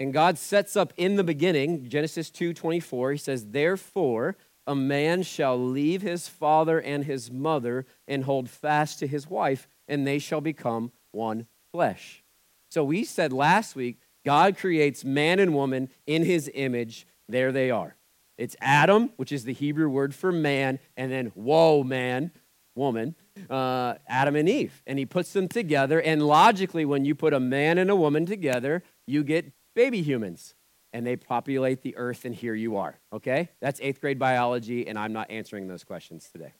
And 0.00 0.12
God 0.12 0.38
sets 0.38 0.76
up 0.76 0.94
in 0.96 1.16
the 1.16 1.24
beginning, 1.24 1.88
Genesis 1.88 2.30
2 2.30 2.54
24, 2.54 3.12
he 3.12 3.18
says, 3.18 3.46
Therefore, 3.48 4.36
a 4.66 4.74
man 4.74 5.22
shall 5.22 5.58
leave 5.58 6.00
his 6.00 6.28
father 6.28 6.80
and 6.80 7.04
his 7.04 7.30
mother 7.30 7.86
and 8.08 8.24
hold 8.24 8.48
fast 8.48 8.98
to 9.00 9.06
his 9.06 9.28
wife, 9.28 9.68
and 9.90 10.06
they 10.06 10.18
shall 10.18 10.40
become 10.40 10.92
one 11.12 11.46
flesh. 11.72 12.22
So 12.70 12.84
we 12.84 13.04
said 13.04 13.32
last 13.32 13.76
week, 13.76 13.98
God 14.24 14.56
creates 14.56 15.04
man 15.04 15.38
and 15.38 15.54
woman 15.54 15.90
in 16.06 16.24
his 16.24 16.50
image. 16.54 17.06
There 17.28 17.52
they 17.52 17.70
are. 17.70 17.96
It's 18.38 18.56
Adam, 18.60 19.10
which 19.16 19.32
is 19.32 19.44
the 19.44 19.52
Hebrew 19.52 19.88
word 19.88 20.14
for 20.14 20.32
man, 20.32 20.78
and 20.96 21.12
then 21.12 21.26
whoa, 21.34 21.82
man, 21.82 22.30
woman, 22.74 23.14
uh, 23.50 23.94
Adam 24.08 24.36
and 24.36 24.48
Eve. 24.48 24.82
And 24.86 24.98
he 24.98 25.04
puts 25.04 25.32
them 25.32 25.48
together. 25.48 26.00
And 26.00 26.26
logically, 26.26 26.84
when 26.84 27.04
you 27.04 27.14
put 27.14 27.34
a 27.34 27.40
man 27.40 27.76
and 27.76 27.90
a 27.90 27.96
woman 27.96 28.24
together, 28.24 28.82
you 29.06 29.24
get 29.24 29.52
baby 29.74 30.00
humans 30.00 30.54
and 30.92 31.06
they 31.06 31.16
populate 31.16 31.82
the 31.82 31.96
earth, 31.96 32.24
and 32.24 32.34
here 32.34 32.54
you 32.54 32.76
are. 32.76 32.98
Okay? 33.12 33.48
That's 33.60 33.80
eighth 33.80 34.00
grade 34.00 34.18
biology, 34.18 34.88
and 34.88 34.98
I'm 34.98 35.12
not 35.12 35.30
answering 35.30 35.68
those 35.68 35.84
questions 35.84 36.28
today. 36.32 36.52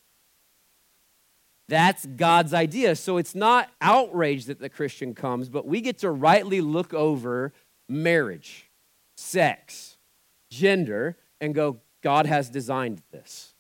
That's 1.71 2.05
God's 2.05 2.53
idea. 2.53 2.97
So 2.97 3.17
it's 3.17 3.37
not 3.37 3.71
outrage 3.81 4.47
that 4.47 4.59
the 4.59 4.69
Christian 4.69 5.15
comes, 5.15 5.49
but 5.49 5.69
we 5.69 5.81
get 5.81 5.99
to 5.99 6.11
rightly 6.11 6.61
look 6.61 6.93
over 6.93 7.53
marriage, 7.89 8.69
sex, 9.17 9.97
gender, 10.51 11.17
and 11.41 11.55
go, 11.55 11.79
God 12.03 12.27
has 12.27 12.51
designed 12.51 13.03
this. 13.13 13.55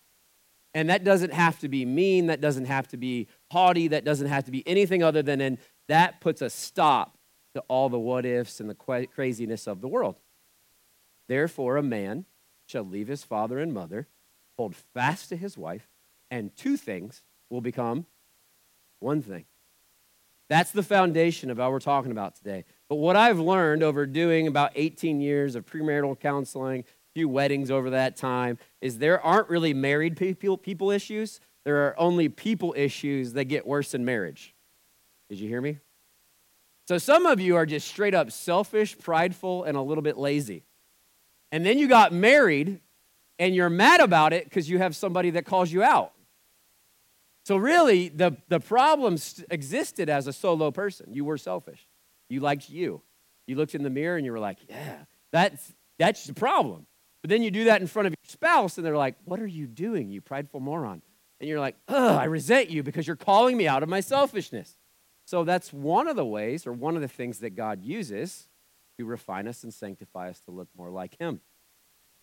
And 0.74 0.90
that 0.90 1.04
doesn't 1.04 1.32
have 1.32 1.60
to 1.60 1.68
be 1.68 1.84
mean, 1.84 2.26
that 2.26 2.40
doesn't 2.40 2.64
have 2.64 2.88
to 2.88 2.96
be 2.96 3.28
haughty, 3.52 3.86
that 3.88 4.04
doesn't 4.04 4.26
have 4.26 4.42
to 4.44 4.50
be 4.50 4.66
anything 4.66 5.04
other 5.04 5.22
than, 5.22 5.40
and 5.40 5.58
that 5.86 6.20
puts 6.20 6.42
a 6.42 6.50
stop 6.50 7.16
to 7.54 7.60
all 7.68 7.88
the 7.88 7.98
what 7.98 8.26
ifs 8.26 8.58
and 8.58 8.68
the 8.68 9.06
craziness 9.14 9.68
of 9.68 9.80
the 9.80 9.88
world. 9.88 10.16
Therefore, 11.28 11.76
a 11.76 11.82
man 11.82 12.24
shall 12.66 12.84
leave 12.84 13.06
his 13.06 13.22
father 13.22 13.60
and 13.60 13.72
mother, 13.72 14.08
hold 14.58 14.74
fast 14.74 15.28
to 15.28 15.36
his 15.36 15.56
wife, 15.56 15.88
and 16.28 16.56
two 16.56 16.76
things 16.76 17.22
will 17.50 17.60
become 17.60 18.06
one 19.00 19.20
thing. 19.20 19.44
That's 20.48 20.72
the 20.72 20.82
foundation 20.82 21.50
of 21.50 21.58
how 21.58 21.70
we're 21.70 21.78
talking 21.78 22.10
about 22.10 22.34
today. 22.34 22.64
But 22.88 22.96
what 22.96 23.14
I've 23.14 23.38
learned 23.38 23.82
over 23.82 24.04
doing 24.04 24.48
about 24.48 24.72
18 24.74 25.20
years 25.20 25.54
of 25.54 25.64
premarital 25.64 26.18
counseling, 26.18 26.80
a 26.80 27.12
few 27.14 27.28
weddings 27.28 27.70
over 27.70 27.90
that 27.90 28.16
time, 28.16 28.58
is 28.80 28.98
there 28.98 29.20
aren't 29.20 29.48
really 29.48 29.74
married 29.74 30.16
people, 30.16 30.58
people 30.58 30.90
issues. 30.90 31.40
There 31.64 31.86
are 31.86 31.94
only 31.98 32.28
people 32.28 32.74
issues 32.76 33.34
that 33.34 33.44
get 33.44 33.66
worse 33.66 33.94
in 33.94 34.04
marriage. 34.04 34.54
Did 35.28 35.38
you 35.38 35.48
hear 35.48 35.60
me? 35.60 35.78
So 36.88 36.98
some 36.98 37.26
of 37.26 37.38
you 37.38 37.54
are 37.54 37.66
just 37.66 37.86
straight 37.86 38.14
up 38.14 38.32
selfish, 38.32 38.98
prideful, 38.98 39.62
and 39.62 39.76
a 39.76 39.82
little 39.82 40.02
bit 40.02 40.18
lazy. 40.18 40.64
And 41.52 41.64
then 41.64 41.78
you 41.78 41.86
got 41.86 42.12
married 42.12 42.80
and 43.38 43.54
you're 43.54 43.70
mad 43.70 44.00
about 44.00 44.32
it 44.32 44.44
because 44.44 44.68
you 44.68 44.78
have 44.78 44.96
somebody 44.96 45.30
that 45.30 45.44
calls 45.44 45.70
you 45.70 45.84
out. 45.84 46.12
So 47.44 47.56
really, 47.56 48.08
the, 48.08 48.36
the 48.48 48.60
problem 48.60 49.16
existed 49.50 50.08
as 50.08 50.26
a 50.26 50.32
solo 50.32 50.70
person. 50.70 51.12
You 51.12 51.24
were 51.24 51.38
selfish. 51.38 51.86
You 52.28 52.40
liked 52.40 52.68
you. 52.68 53.02
You 53.46 53.56
looked 53.56 53.74
in 53.74 53.82
the 53.82 53.90
mirror 53.90 54.16
and 54.16 54.24
you 54.24 54.32
were 54.32 54.38
like, 54.38 54.58
yeah, 54.68 54.98
that's, 55.32 55.74
that's 55.98 56.24
the 56.24 56.34
problem. 56.34 56.86
But 57.22 57.30
then 57.30 57.42
you 57.42 57.50
do 57.50 57.64
that 57.64 57.80
in 57.80 57.86
front 57.86 58.06
of 58.06 58.12
your 58.12 58.30
spouse 58.30 58.76
and 58.76 58.86
they're 58.86 58.96
like, 58.96 59.16
what 59.24 59.40
are 59.40 59.46
you 59.46 59.66
doing, 59.66 60.10
you 60.10 60.20
prideful 60.20 60.60
moron? 60.60 61.02
And 61.40 61.48
you're 61.48 61.60
like, 61.60 61.76
ugh, 61.88 62.18
I 62.18 62.24
resent 62.24 62.70
you 62.70 62.82
because 62.82 63.06
you're 63.06 63.16
calling 63.16 63.56
me 63.56 63.66
out 63.66 63.82
of 63.82 63.88
my 63.88 64.00
selfishness. 64.00 64.76
So 65.24 65.44
that's 65.44 65.72
one 65.72 66.08
of 66.08 66.16
the 66.16 66.24
ways 66.24 66.66
or 66.66 66.72
one 66.72 66.96
of 66.96 67.02
the 67.02 67.08
things 67.08 67.38
that 67.38 67.50
God 67.50 67.82
uses 67.82 68.48
to 68.98 69.04
refine 69.04 69.48
us 69.48 69.62
and 69.62 69.72
sanctify 69.72 70.28
us 70.28 70.40
to 70.40 70.50
look 70.50 70.68
more 70.76 70.90
like 70.90 71.16
Him. 71.18 71.40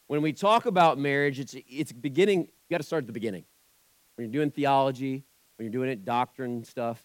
When 0.07 0.21
we 0.21 0.33
talk 0.33 0.65
about 0.65 0.97
marriage, 0.97 1.39
it's, 1.39 1.55
it's 1.67 1.91
beginning, 1.91 2.41
you 2.41 2.69
got 2.69 2.77
to 2.77 2.83
start 2.83 3.03
at 3.03 3.07
the 3.07 3.13
beginning. 3.13 3.45
When 4.17 4.25
you're 4.25 4.41
doing 4.41 4.51
theology, 4.51 5.23
when 5.55 5.65
you're 5.65 5.71
doing 5.71 5.89
it 5.89 6.03
doctrine 6.03 6.63
stuff, 6.63 7.03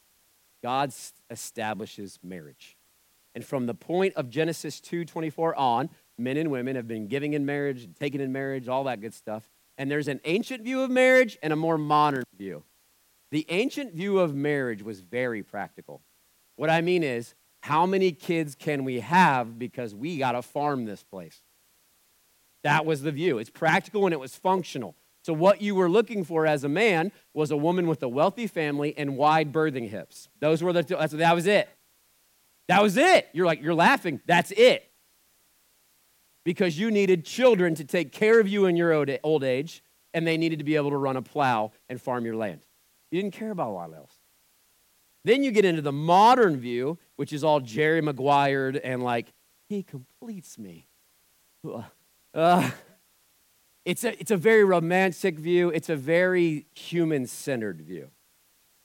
God 0.62 0.92
establishes 1.30 2.18
marriage. 2.22 2.78
And 3.34 3.44
from 3.44 3.66
the 3.66 3.74
point 3.74 4.14
of 4.14 4.30
Genesis 4.30 4.80
2:24 4.80 5.54
on, 5.56 5.90
men 6.16 6.36
and 6.36 6.50
women 6.50 6.74
have 6.76 6.88
been 6.88 7.08
giving 7.08 7.34
in 7.34 7.44
marriage, 7.44 7.88
taking 7.98 8.20
in 8.20 8.32
marriage, 8.32 8.66
all 8.66 8.84
that 8.84 9.00
good 9.00 9.14
stuff. 9.14 9.50
And 9.76 9.90
there's 9.90 10.08
an 10.08 10.20
ancient 10.24 10.64
view 10.64 10.80
of 10.80 10.90
marriage 10.90 11.38
and 11.42 11.52
a 11.52 11.56
more 11.56 11.78
modern 11.78 12.24
view. 12.36 12.64
The 13.30 13.46
ancient 13.48 13.94
view 13.94 14.18
of 14.18 14.34
marriage 14.34 14.82
was 14.82 15.00
very 15.00 15.42
practical. 15.42 16.02
What 16.56 16.70
I 16.70 16.80
mean 16.80 17.02
is, 17.02 17.34
how 17.60 17.86
many 17.86 18.12
kids 18.12 18.54
can 18.54 18.84
we 18.84 19.00
have 19.00 19.58
because 19.58 19.94
we 19.94 20.18
got 20.18 20.32
to 20.32 20.42
farm 20.42 20.84
this 20.84 21.02
place? 21.02 21.42
That 22.62 22.84
was 22.84 23.02
the 23.02 23.12
view. 23.12 23.38
It's 23.38 23.50
practical 23.50 24.04
and 24.06 24.12
it 24.12 24.20
was 24.20 24.36
functional. 24.36 24.94
So, 25.22 25.32
what 25.32 25.62
you 25.62 25.74
were 25.74 25.88
looking 25.88 26.24
for 26.24 26.46
as 26.46 26.64
a 26.64 26.68
man 26.68 27.12
was 27.32 27.50
a 27.50 27.56
woman 27.56 27.86
with 27.86 28.02
a 28.02 28.08
wealthy 28.08 28.46
family 28.46 28.96
and 28.96 29.16
wide 29.16 29.52
birthing 29.52 29.88
hips. 29.88 30.28
Those 30.40 30.62
were 30.62 30.72
the, 30.72 30.82
that's, 30.82 31.12
that 31.12 31.34
was 31.34 31.46
it. 31.46 31.68
That 32.68 32.82
was 32.82 32.96
it. 32.96 33.28
You're 33.32 33.46
like, 33.46 33.62
you're 33.62 33.74
laughing. 33.74 34.20
That's 34.26 34.50
it. 34.52 34.90
Because 36.44 36.76
you 36.78 36.90
needed 36.90 37.24
children 37.24 37.76
to 37.76 37.84
take 37.84 38.10
care 38.10 38.40
of 38.40 38.48
you 38.48 38.66
in 38.66 38.76
your 38.76 38.92
old 39.22 39.44
age, 39.44 39.84
and 40.12 40.26
they 40.26 40.36
needed 40.36 40.58
to 40.58 40.64
be 40.64 40.74
able 40.74 40.90
to 40.90 40.96
run 40.96 41.16
a 41.16 41.22
plow 41.22 41.70
and 41.88 42.00
farm 42.00 42.24
your 42.24 42.36
land. 42.36 42.66
You 43.10 43.22
didn't 43.22 43.34
care 43.34 43.52
about 43.52 43.68
a 43.68 43.72
lot 43.72 43.94
else. 43.94 44.18
Then 45.24 45.44
you 45.44 45.52
get 45.52 45.64
into 45.64 45.82
the 45.82 45.92
modern 45.92 46.56
view, 46.56 46.98
which 47.14 47.32
is 47.32 47.44
all 47.44 47.60
Jerry 47.60 48.00
Maguire 48.00 48.80
and 48.82 49.04
like, 49.04 49.32
he 49.68 49.84
completes 49.84 50.58
me. 50.58 50.88
Uh, 52.34 52.70
it's, 53.84 54.04
a, 54.04 54.18
it's 54.20 54.30
a 54.30 54.36
very 54.36 54.64
romantic 54.64 55.38
view, 55.38 55.70
it's 55.70 55.88
a 55.88 55.96
very 55.96 56.66
human 56.74 57.26
centered 57.26 57.80
view. 57.80 58.10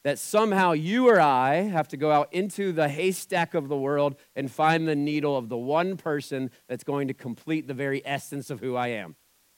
That 0.04 0.18
somehow 0.20 0.72
you 0.72 1.10
or 1.10 1.20
I 1.20 1.56
have 1.56 1.88
to 1.90 1.98
go 1.98 2.12
out 2.12 2.32
into 2.34 2.72
the 2.72 2.88
haystack 2.88 3.54
of 3.54 3.68
the 3.68 3.76
world 3.76 4.16
and 4.36 4.50
find 4.50 4.88
the 4.88 4.96
needle 4.96 5.38
of 5.38 5.50
the 5.50 5.58
one 5.58 5.98
person 5.98 6.50
that's 6.68 6.84
going 6.84 7.10
to 7.10 7.14
complete 7.14 7.68
the 7.68 7.74
very 7.74 8.02
essence 8.06 8.50
of 8.50 8.62
who 8.62 8.76
I 8.76 8.88
am, 8.90 9.16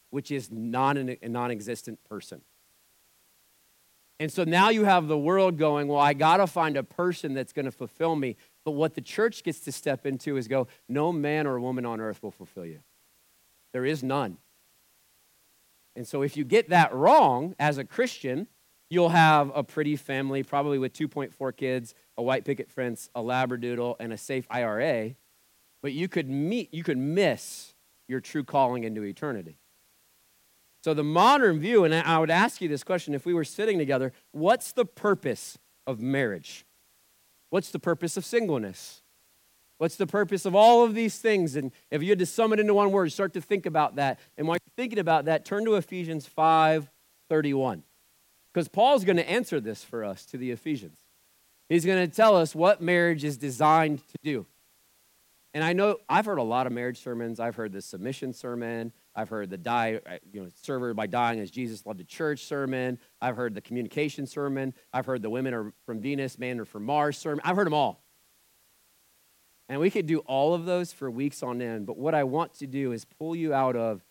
which 0.10 0.32
is 0.32 0.52
non, 0.52 1.18
a 1.22 1.30
non 1.30 1.52
existent 1.52 2.04
person. 2.04 2.42
And 4.20 4.32
so 4.32 4.44
now 4.44 4.70
you 4.70 4.84
have 4.84 5.08
the 5.08 5.18
world 5.18 5.58
going, 5.58 5.88
well, 5.88 6.00
I 6.00 6.14
got 6.14 6.38
to 6.38 6.48
find 6.48 6.76
a 6.76 6.84
person 6.84 7.34
that's 7.34 7.54
going 7.54 7.66
to 7.66 7.72
fulfill 7.72 8.16
me. 8.16 8.36
But 8.66 8.72
what 8.72 8.96
the 8.96 9.02
church 9.02 9.44
gets 9.44 9.62
to 9.62 9.72
step 9.72 10.06
into 10.06 10.36
is 10.36 10.48
go, 10.48 10.68
no 10.90 11.14
man 11.14 11.48
or 11.48 11.60
woman 11.60 11.86
on 11.86 12.02
earth 12.02 12.22
will 12.22 12.32
fulfill 12.32 12.66
you. 12.66 12.80
There 13.72 13.86
is 13.86 14.04
none. 14.04 14.38
And 16.00 16.08
so 16.08 16.22
if 16.22 16.38
you 16.38 16.46
get 16.46 16.70
that 16.70 16.94
wrong 16.94 17.56
as 17.60 17.78
a 17.78 17.84
Christian, 17.84 18.48
you'll 18.90 19.10
have 19.10 19.52
a 19.54 19.66
pretty 19.66 19.98
family, 19.98 20.44
probably 20.44 20.80
with 20.80 20.94
2.4 20.94 21.58
kids, 21.58 21.94
a 22.18 22.24
white 22.24 22.46
picket 22.46 22.72
fence, 22.72 23.10
a 23.14 23.20
labradoodle, 23.20 23.98
and 24.00 24.14
a 24.14 24.18
safe 24.18 24.48
IRA. 24.50 25.16
But 25.82 25.92
you 25.92 26.08
could 26.08 26.30
meet, 26.30 26.74
you 26.74 26.86
could 26.86 26.98
miss 26.98 27.74
your 28.08 28.22
true 28.22 28.46
calling 28.46 28.86
into 28.86 29.04
eternity. 29.04 29.58
So 30.86 30.94
the 30.94 31.04
modern 31.04 31.60
view, 31.60 31.84
and 31.84 31.94
I 31.94 32.18
would 32.18 32.32
ask 32.32 32.62
you 32.62 32.70
this 32.70 32.86
question 32.86 33.14
if 33.14 33.26
we 33.26 33.34
were 33.34 33.44
sitting 33.44 33.78
together, 33.78 34.14
what's 34.32 34.72
the 34.72 34.86
purpose 34.86 35.58
of 35.86 36.00
marriage? 36.00 36.66
What's 37.50 37.72
the 37.72 37.80
purpose 37.80 38.16
of 38.16 38.24
singleness? 38.24 39.02
What's 39.80 39.96
the 39.96 40.06
purpose 40.06 40.46
of 40.46 40.56
all 40.56 40.84
of 40.84 40.94
these 40.94 41.20
things? 41.20 41.56
And 41.56 41.72
if 41.90 42.04
you 42.04 42.10
had 42.10 42.20
to 42.20 42.26
sum 42.26 42.52
it 42.52 42.60
into 42.60 42.74
one 42.74 42.92
word, 42.92 43.14
start 43.14 43.34
to 43.34 43.42
think 43.42 43.66
about 43.66 43.96
that. 43.96 44.20
And 44.38 44.46
while 44.46 44.56
you're 44.56 44.74
thinking 44.76 45.00
about 45.00 45.26
that, 45.26 45.46
turn 45.46 45.64
to 45.66 45.76
Ephesians 45.76 46.28
5 46.28 46.92
31. 47.30 47.84
Because 48.54 48.68
Paul's 48.68 49.06
going 49.06 49.18
to 49.18 49.30
answer 49.30 49.62
this 49.62 49.84
for 49.84 50.04
us 50.04 50.26
to 50.28 50.38
the 50.38 50.52
Ephesians. 50.52 50.98
He's 51.70 51.86
going 51.86 52.06
to 52.06 52.14
tell 52.14 52.36
us 52.36 52.54
what 52.54 52.82
marriage 52.82 53.24
is 53.24 53.38
designed 53.38 54.00
to 54.00 54.18
do. 54.22 54.46
And 55.54 55.64
I 55.64 55.72
know 55.72 55.98
I've 56.10 56.26
heard 56.26 56.40
a 56.40 56.44
lot 56.44 56.68
of 56.68 56.74
marriage 56.74 57.02
sermons. 57.02 57.40
I've 57.40 57.56
heard 57.56 57.72
the 57.72 57.82
submission 57.82 58.34
sermon. 58.34 58.92
I've 59.16 59.30
heard 59.30 59.50
the 59.50 59.58
die, 59.58 60.02
uh, 60.06 60.18
you 60.34 60.44
know, 60.44 60.50
server 60.62 60.94
by 60.94 61.08
dying 61.08 61.40
as 61.40 61.52
Jesus 61.52 61.86
loved 61.86 62.00
the 62.00 62.04
church 62.04 62.44
sermon. 62.44 63.00
I've 63.22 63.38
heard 63.38 63.56
the 63.56 63.62
communication 63.62 64.26
sermon. 64.28 64.74
I've 64.92 65.06
heard 65.06 65.22
the 65.22 65.30
women 65.30 65.54
are 65.54 65.74
from 65.86 66.02
Venus, 66.02 66.38
men 66.38 66.60
are 66.60 66.66
from 66.66 66.84
Mars 66.84 67.18
sermon. 67.18 67.42
I've 67.46 67.56
heard 67.56 67.66
them 67.66 67.74
all. 67.74 68.04
And 69.70 69.80
we 69.80 69.92
could 69.92 70.08
do 70.08 70.20
all 70.20 70.56
of 70.56 70.66
those 70.66 70.92
for 70.92 71.10
weeks 71.12 71.44
on 71.44 71.62
end, 71.62 71.86
but 71.86 71.98
what 71.98 72.16
I 72.16 72.24
want 72.24 72.56
to 72.56 72.68
do 72.68 72.92
is 72.92 73.06
pull 73.06 73.36
you 73.36 73.54
out 73.54 73.76
of 73.76 74.02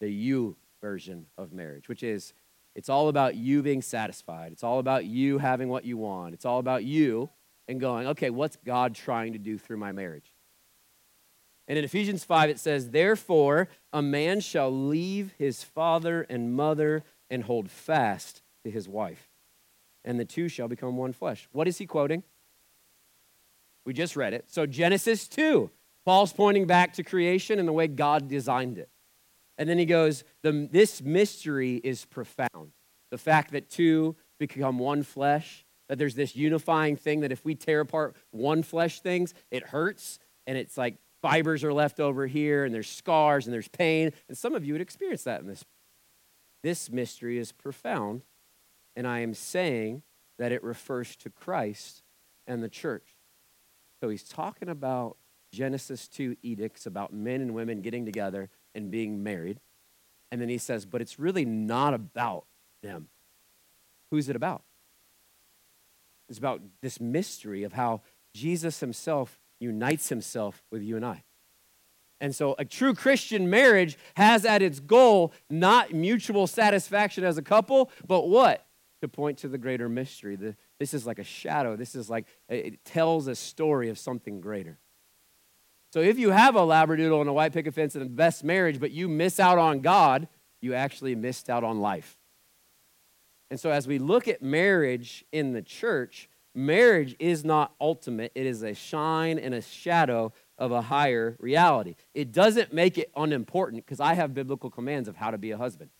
the 0.00 0.08
you 0.08 0.56
version 0.80 1.26
of 1.36 1.52
marriage, 1.52 1.88
which 1.88 2.04
is 2.04 2.32
it's 2.76 2.88
all 2.88 3.08
about 3.08 3.34
you 3.34 3.62
being 3.62 3.82
satisfied. 3.82 4.52
It's 4.52 4.64
all 4.64 4.78
about 4.78 5.04
you 5.04 5.38
having 5.38 5.68
what 5.68 5.84
you 5.84 5.96
want. 5.96 6.34
It's 6.34 6.44
all 6.44 6.60
about 6.60 6.84
you 6.84 7.28
and 7.66 7.80
going, 7.80 8.06
okay, 8.08 8.30
what's 8.30 8.56
God 8.64 8.94
trying 8.94 9.32
to 9.32 9.38
do 9.38 9.58
through 9.58 9.78
my 9.78 9.92
marriage? 9.92 10.32
And 11.66 11.78
in 11.78 11.84
Ephesians 11.84 12.24
5, 12.24 12.50
it 12.50 12.58
says, 12.58 12.90
Therefore, 12.90 13.68
a 13.92 14.02
man 14.02 14.40
shall 14.40 14.70
leave 14.70 15.32
his 15.38 15.62
father 15.62 16.22
and 16.22 16.54
mother 16.54 17.04
and 17.30 17.44
hold 17.44 17.70
fast 17.70 18.42
to 18.64 18.70
his 18.70 18.88
wife, 18.88 19.30
and 20.04 20.20
the 20.20 20.24
two 20.24 20.48
shall 20.48 20.68
become 20.68 20.96
one 20.96 21.12
flesh. 21.12 21.48
What 21.52 21.66
is 21.66 21.78
he 21.78 21.86
quoting? 21.86 22.22
We 23.84 23.92
just 23.92 24.16
read 24.16 24.32
it. 24.32 24.46
So, 24.48 24.66
Genesis 24.66 25.28
2, 25.28 25.70
Paul's 26.04 26.32
pointing 26.32 26.66
back 26.66 26.94
to 26.94 27.02
creation 27.02 27.58
and 27.58 27.68
the 27.68 27.72
way 27.72 27.86
God 27.86 28.28
designed 28.28 28.78
it. 28.78 28.88
And 29.58 29.68
then 29.68 29.78
he 29.78 29.86
goes, 29.86 30.24
the, 30.42 30.68
This 30.70 31.02
mystery 31.02 31.76
is 31.76 32.04
profound. 32.04 32.72
The 33.10 33.18
fact 33.18 33.52
that 33.52 33.70
two 33.70 34.16
become 34.38 34.78
one 34.78 35.02
flesh, 35.02 35.64
that 35.88 35.98
there's 35.98 36.14
this 36.14 36.34
unifying 36.34 36.96
thing 36.96 37.20
that 37.20 37.32
if 37.32 37.44
we 37.44 37.54
tear 37.54 37.80
apart 37.80 38.16
one 38.30 38.62
flesh 38.62 39.00
things, 39.00 39.34
it 39.50 39.68
hurts. 39.68 40.18
And 40.46 40.58
it's 40.58 40.76
like 40.76 40.96
fibers 41.22 41.62
are 41.64 41.72
left 41.72 42.00
over 42.00 42.26
here, 42.26 42.64
and 42.64 42.74
there's 42.74 42.88
scars, 42.88 43.46
and 43.46 43.54
there's 43.54 43.68
pain. 43.68 44.12
And 44.28 44.36
some 44.36 44.54
of 44.54 44.64
you 44.64 44.74
would 44.74 44.82
experience 44.82 45.24
that 45.24 45.40
in 45.40 45.46
this. 45.46 45.64
This 46.62 46.90
mystery 46.90 47.38
is 47.38 47.52
profound. 47.52 48.22
And 48.96 49.06
I 49.06 49.20
am 49.20 49.34
saying 49.34 50.02
that 50.38 50.52
it 50.52 50.62
refers 50.62 51.16
to 51.16 51.30
Christ 51.30 52.02
and 52.46 52.62
the 52.62 52.68
church. 52.68 53.13
So 54.04 54.10
he's 54.10 54.22
talking 54.22 54.68
about 54.68 55.16
Genesis 55.50 56.08
2 56.08 56.36
edicts 56.42 56.84
about 56.84 57.14
men 57.14 57.40
and 57.40 57.54
women 57.54 57.80
getting 57.80 58.04
together 58.04 58.50
and 58.74 58.90
being 58.90 59.22
married. 59.22 59.60
And 60.30 60.42
then 60.42 60.50
he 60.50 60.58
says, 60.58 60.84
but 60.84 61.00
it's 61.00 61.18
really 61.18 61.46
not 61.46 61.94
about 61.94 62.44
them. 62.82 63.08
Who's 64.10 64.28
it 64.28 64.36
about? 64.36 64.62
It's 66.28 66.36
about 66.36 66.60
this 66.82 67.00
mystery 67.00 67.62
of 67.62 67.72
how 67.72 68.02
Jesus 68.34 68.80
himself 68.80 69.40
unites 69.58 70.10
himself 70.10 70.62
with 70.70 70.82
you 70.82 70.96
and 70.96 71.06
I. 71.06 71.24
And 72.20 72.34
so 72.34 72.54
a 72.58 72.66
true 72.66 72.92
Christian 72.94 73.48
marriage 73.48 73.96
has 74.16 74.44
at 74.44 74.60
its 74.60 74.80
goal 74.80 75.32
not 75.48 75.94
mutual 75.94 76.46
satisfaction 76.46 77.24
as 77.24 77.38
a 77.38 77.42
couple, 77.42 77.90
but 78.06 78.28
what? 78.28 78.66
To 79.00 79.08
point 79.08 79.38
to 79.38 79.48
the 79.48 79.56
greater 79.56 79.88
mystery, 79.88 80.36
the, 80.36 80.56
this 80.78 80.94
is 80.94 81.06
like 81.06 81.18
a 81.18 81.24
shadow. 81.24 81.76
This 81.76 81.94
is 81.94 82.10
like, 82.10 82.26
it 82.48 82.84
tells 82.84 83.26
a 83.26 83.34
story 83.34 83.88
of 83.88 83.98
something 83.98 84.40
greater. 84.40 84.78
So 85.92 86.00
if 86.00 86.18
you 86.18 86.30
have 86.30 86.56
a 86.56 86.60
Labradoodle 86.60 87.20
and 87.20 87.30
a 87.30 87.32
white 87.32 87.52
picket 87.52 87.74
fence 87.74 87.94
and 87.94 88.04
the 88.04 88.10
best 88.10 88.42
marriage, 88.42 88.80
but 88.80 88.90
you 88.90 89.08
miss 89.08 89.38
out 89.38 89.58
on 89.58 89.80
God, 89.80 90.26
you 90.60 90.74
actually 90.74 91.14
missed 91.14 91.48
out 91.48 91.62
on 91.62 91.80
life. 91.80 92.18
And 93.50 93.60
so 93.60 93.70
as 93.70 93.86
we 93.86 93.98
look 93.98 94.26
at 94.26 94.42
marriage 94.42 95.24
in 95.30 95.52
the 95.52 95.62
church, 95.62 96.28
marriage 96.54 97.14
is 97.20 97.44
not 97.44 97.72
ultimate, 97.80 98.32
it 98.34 98.46
is 98.46 98.62
a 98.62 98.74
shine 98.74 99.38
and 99.38 99.54
a 99.54 99.62
shadow 99.62 100.32
of 100.58 100.72
a 100.72 100.82
higher 100.82 101.36
reality. 101.38 101.94
It 102.14 102.32
doesn't 102.32 102.72
make 102.72 102.98
it 102.98 103.12
unimportant 103.14 103.84
because 103.84 104.00
I 104.00 104.14
have 104.14 104.34
biblical 104.34 104.70
commands 104.70 105.08
of 105.08 105.16
how 105.16 105.30
to 105.30 105.38
be 105.38 105.52
a 105.52 105.58
husband. 105.58 105.90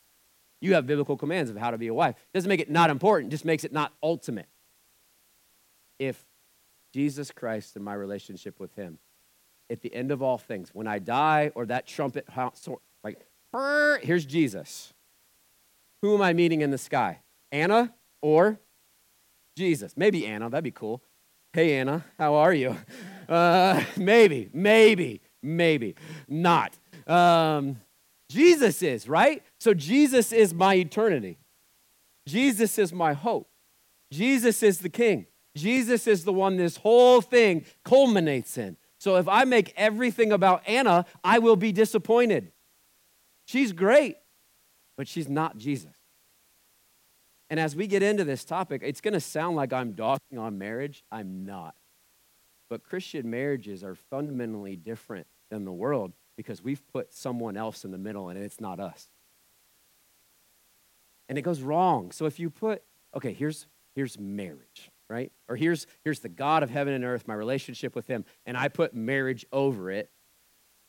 You 0.60 0.74
have 0.74 0.86
biblical 0.86 1.16
commands 1.16 1.50
of 1.50 1.56
how 1.56 1.70
to 1.70 1.78
be 1.78 1.86
a 1.86 1.94
wife. 1.94 2.16
It 2.16 2.36
doesn't 2.36 2.48
make 2.48 2.60
it 2.60 2.70
not 2.70 2.90
important, 2.90 3.30
just 3.30 3.44
makes 3.44 3.62
it 3.62 3.72
not 3.72 3.92
ultimate 4.02 4.48
if 5.98 6.24
Jesus 6.94 7.30
Christ 7.32 7.74
and 7.74 7.84
my 7.84 7.94
relationship 7.94 8.60
with 8.60 8.74
him. 8.76 8.98
At 9.68 9.80
the 9.80 9.92
end 9.92 10.12
of 10.12 10.22
all 10.22 10.38
things, 10.38 10.70
when 10.72 10.86
I 10.86 10.98
die 11.00 11.50
or 11.54 11.66
that 11.66 11.86
trumpet, 11.86 12.28
like, 13.02 13.26
here's 14.02 14.24
Jesus. 14.26 14.92
Who 16.02 16.14
am 16.14 16.22
I 16.22 16.32
meeting 16.32 16.60
in 16.60 16.70
the 16.70 16.78
sky? 16.78 17.20
Anna 17.50 17.92
or 18.22 18.60
Jesus? 19.56 19.96
Maybe 19.96 20.26
Anna, 20.26 20.50
that'd 20.50 20.62
be 20.62 20.70
cool. 20.70 21.02
Hey, 21.52 21.78
Anna, 21.78 22.04
how 22.18 22.34
are 22.34 22.52
you? 22.52 22.76
Uh, 23.26 23.82
maybe, 23.96 24.50
maybe, 24.52 25.22
maybe 25.42 25.94
not. 26.28 26.76
Um, 27.06 27.80
Jesus 28.28 28.82
is, 28.82 29.08
right? 29.08 29.42
So 29.58 29.72
Jesus 29.72 30.30
is 30.30 30.52
my 30.52 30.74
eternity. 30.74 31.38
Jesus 32.28 32.78
is 32.78 32.92
my 32.92 33.14
hope. 33.14 33.48
Jesus 34.12 34.62
is 34.62 34.80
the 34.80 34.90
king. 34.90 35.26
Jesus 35.56 36.06
is 36.06 36.24
the 36.24 36.32
one 36.32 36.56
this 36.56 36.76
whole 36.78 37.20
thing 37.20 37.64
culminates 37.84 38.58
in. 38.58 38.76
So 38.98 39.16
if 39.16 39.28
I 39.28 39.44
make 39.44 39.72
everything 39.76 40.32
about 40.32 40.62
Anna, 40.66 41.04
I 41.22 41.38
will 41.38 41.56
be 41.56 41.72
disappointed. 41.72 42.52
She's 43.44 43.72
great, 43.72 44.16
but 44.96 45.06
she's 45.06 45.28
not 45.28 45.58
Jesus. 45.58 45.92
And 47.50 47.60
as 47.60 47.76
we 47.76 47.86
get 47.86 48.02
into 48.02 48.24
this 48.24 48.44
topic, 48.44 48.82
it's 48.84 49.00
going 49.00 49.14
to 49.14 49.20
sound 49.20 49.56
like 49.56 49.72
I'm 49.72 49.92
dogging 49.92 50.38
on 50.38 50.58
marriage. 50.58 51.04
I'm 51.12 51.44
not. 51.44 51.74
But 52.68 52.82
Christian 52.82 53.30
marriages 53.30 53.84
are 53.84 53.94
fundamentally 53.94 54.76
different 54.76 55.26
than 55.50 55.64
the 55.64 55.72
world 55.72 56.12
because 56.36 56.62
we've 56.62 56.82
put 56.88 57.12
someone 57.12 57.56
else 57.56 57.84
in 57.84 57.90
the 57.90 57.98
middle 57.98 58.28
and 58.28 58.38
it's 58.38 58.60
not 58.60 58.80
us. 58.80 59.08
And 61.28 61.38
it 61.38 61.42
goes 61.42 61.60
wrong. 61.60 62.10
So 62.10 62.26
if 62.26 62.40
you 62.40 62.50
put, 62.50 62.82
okay, 63.14 63.32
here's 63.32 63.66
here's 63.94 64.18
marriage, 64.18 64.90
right? 65.14 65.30
Or 65.48 65.54
here's 65.54 65.86
here's 66.02 66.18
the 66.18 66.28
God 66.28 66.64
of 66.64 66.70
heaven 66.70 66.92
and 66.92 67.04
earth, 67.04 67.28
my 67.28 67.34
relationship 67.34 67.94
with 67.94 68.08
him, 68.08 68.24
and 68.44 68.56
I 68.56 68.66
put 68.68 68.94
marriage 68.94 69.46
over 69.52 69.90
it, 69.90 70.10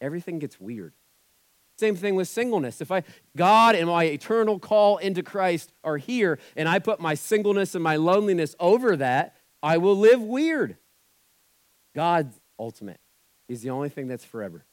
everything 0.02 0.40
gets 0.40 0.60
weird. 0.60 0.94
Same 1.78 1.96
thing 1.96 2.16
with 2.16 2.28
singleness. 2.28 2.82
If 2.82 2.92
I 2.92 3.04
God 3.38 3.76
and 3.76 3.88
my 3.88 4.06
eternal 4.06 4.58
call 4.58 4.98
into 4.98 5.22
Christ 5.22 5.74
are 5.84 5.98
here 5.98 6.40
and 6.56 6.68
I 6.68 6.80
put 6.80 7.00
my 7.00 7.14
singleness 7.14 7.76
and 7.76 7.84
my 7.84 7.98
loneliness 7.98 8.56
over 8.60 8.96
that, 8.96 9.36
I 9.62 9.78
will 9.78 9.96
live 9.96 10.22
weird. 10.22 10.78
God's 11.94 12.40
ultimate 12.58 13.00
is 13.48 13.62
the 13.62 13.70
only 13.70 13.90
thing 13.90 14.08
that's 14.08 14.26
forever. 14.26 14.66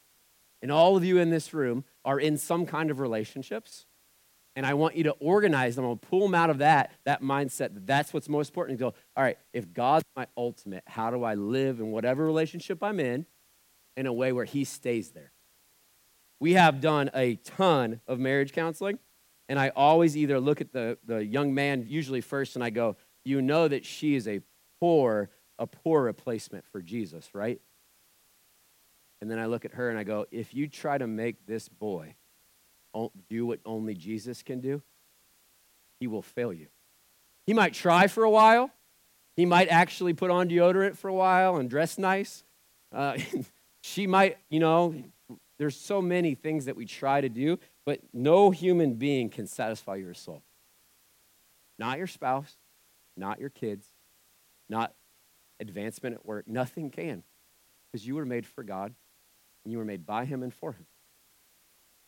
And 0.63 0.71
all 0.71 0.97
of 0.97 1.03
you 1.03 1.19
in 1.19 1.29
this 1.29 1.53
room 1.53 1.83
are 2.03 2.19
in 2.19 2.37
some 2.37 2.65
kind 2.65 2.89
of 2.89 2.99
relationships. 2.99 3.85
And 4.55 4.65
I 4.65 4.75
want 4.75 4.95
you 4.95 5.03
to 5.05 5.11
organize 5.11 5.75
them. 5.75 5.85
I'll 5.85 5.95
pull 5.95 6.21
them 6.21 6.35
out 6.35 6.49
of 6.49 6.59
that, 6.59 6.91
that 7.05 7.23
mindset 7.23 7.73
that 7.73 7.87
that's 7.87 8.13
what's 8.13 8.29
most 8.29 8.49
important. 8.49 8.79
And 8.79 8.91
go, 8.91 8.95
all 9.17 9.23
right, 9.23 9.37
if 9.51 9.73
God's 9.73 10.05
my 10.15 10.27
ultimate, 10.37 10.83
how 10.85 11.09
do 11.09 11.23
I 11.23 11.33
live 11.33 11.79
in 11.79 11.91
whatever 11.91 12.23
relationship 12.23 12.83
I'm 12.83 12.99
in 12.99 13.25
in 13.97 14.05
a 14.05 14.13
way 14.13 14.31
where 14.31 14.45
He 14.45 14.63
stays 14.63 15.11
there? 15.11 15.31
We 16.39 16.53
have 16.53 16.81
done 16.81 17.09
a 17.15 17.35
ton 17.35 18.01
of 18.07 18.19
marriage 18.19 18.51
counseling. 18.51 18.99
And 19.49 19.59
I 19.59 19.69
always 19.69 20.15
either 20.15 20.39
look 20.39 20.61
at 20.61 20.71
the, 20.71 20.97
the 21.05 21.23
young 21.23 21.53
man, 21.53 21.85
usually 21.87 22.21
first, 22.21 22.55
and 22.55 22.63
I 22.63 22.69
go, 22.69 22.95
you 23.25 23.41
know 23.41 23.67
that 23.67 23.85
she 23.85 24.15
is 24.15 24.27
a 24.27 24.41
poor, 24.79 25.29
a 25.59 25.67
poor 25.67 26.03
replacement 26.03 26.65
for 26.71 26.81
Jesus, 26.81 27.33
right? 27.33 27.59
And 29.21 29.31
then 29.31 29.39
I 29.39 29.45
look 29.45 29.65
at 29.65 29.73
her 29.73 29.89
and 29.89 29.97
I 29.97 30.03
go, 30.03 30.25
if 30.31 30.53
you 30.53 30.67
try 30.67 30.97
to 30.97 31.07
make 31.07 31.45
this 31.45 31.69
boy 31.69 32.15
do 33.29 33.45
what 33.45 33.59
only 33.65 33.93
Jesus 33.93 34.43
can 34.43 34.59
do, 34.59 34.81
he 35.99 36.07
will 36.07 36.21
fail 36.21 36.53
you. 36.53 36.67
He 37.45 37.53
might 37.53 37.73
try 37.73 38.07
for 38.07 38.23
a 38.23 38.29
while. 38.29 38.71
He 39.35 39.45
might 39.45 39.67
actually 39.67 40.13
put 40.13 40.31
on 40.31 40.49
deodorant 40.49 40.97
for 40.97 41.07
a 41.07 41.13
while 41.13 41.57
and 41.57 41.69
dress 41.69 41.97
nice. 41.97 42.43
Uh, 42.91 43.17
she 43.81 44.07
might, 44.07 44.37
you 44.49 44.59
know, 44.59 44.95
there's 45.57 45.75
so 45.75 46.01
many 46.01 46.35
things 46.35 46.65
that 46.65 46.75
we 46.75 46.85
try 46.85 47.21
to 47.21 47.29
do, 47.29 47.59
but 47.85 47.99
no 48.13 48.51
human 48.51 48.93
being 48.93 49.29
can 49.29 49.47
satisfy 49.47 49.95
your 49.95 50.13
soul. 50.13 50.43
Not 51.79 51.97
your 51.97 52.07
spouse, 52.07 52.55
not 53.17 53.39
your 53.39 53.49
kids, 53.49 53.87
not 54.69 54.93
advancement 55.59 56.15
at 56.15 56.25
work. 56.25 56.47
Nothing 56.47 56.89
can 56.89 57.23
because 57.91 58.05
you 58.05 58.15
were 58.15 58.25
made 58.25 58.45
for 58.45 58.63
God 58.63 58.93
and 59.63 59.71
you 59.71 59.77
were 59.77 59.85
made 59.85 60.05
by 60.05 60.25
him 60.25 60.43
and 60.43 60.53
for 60.53 60.73
him. 60.73 60.85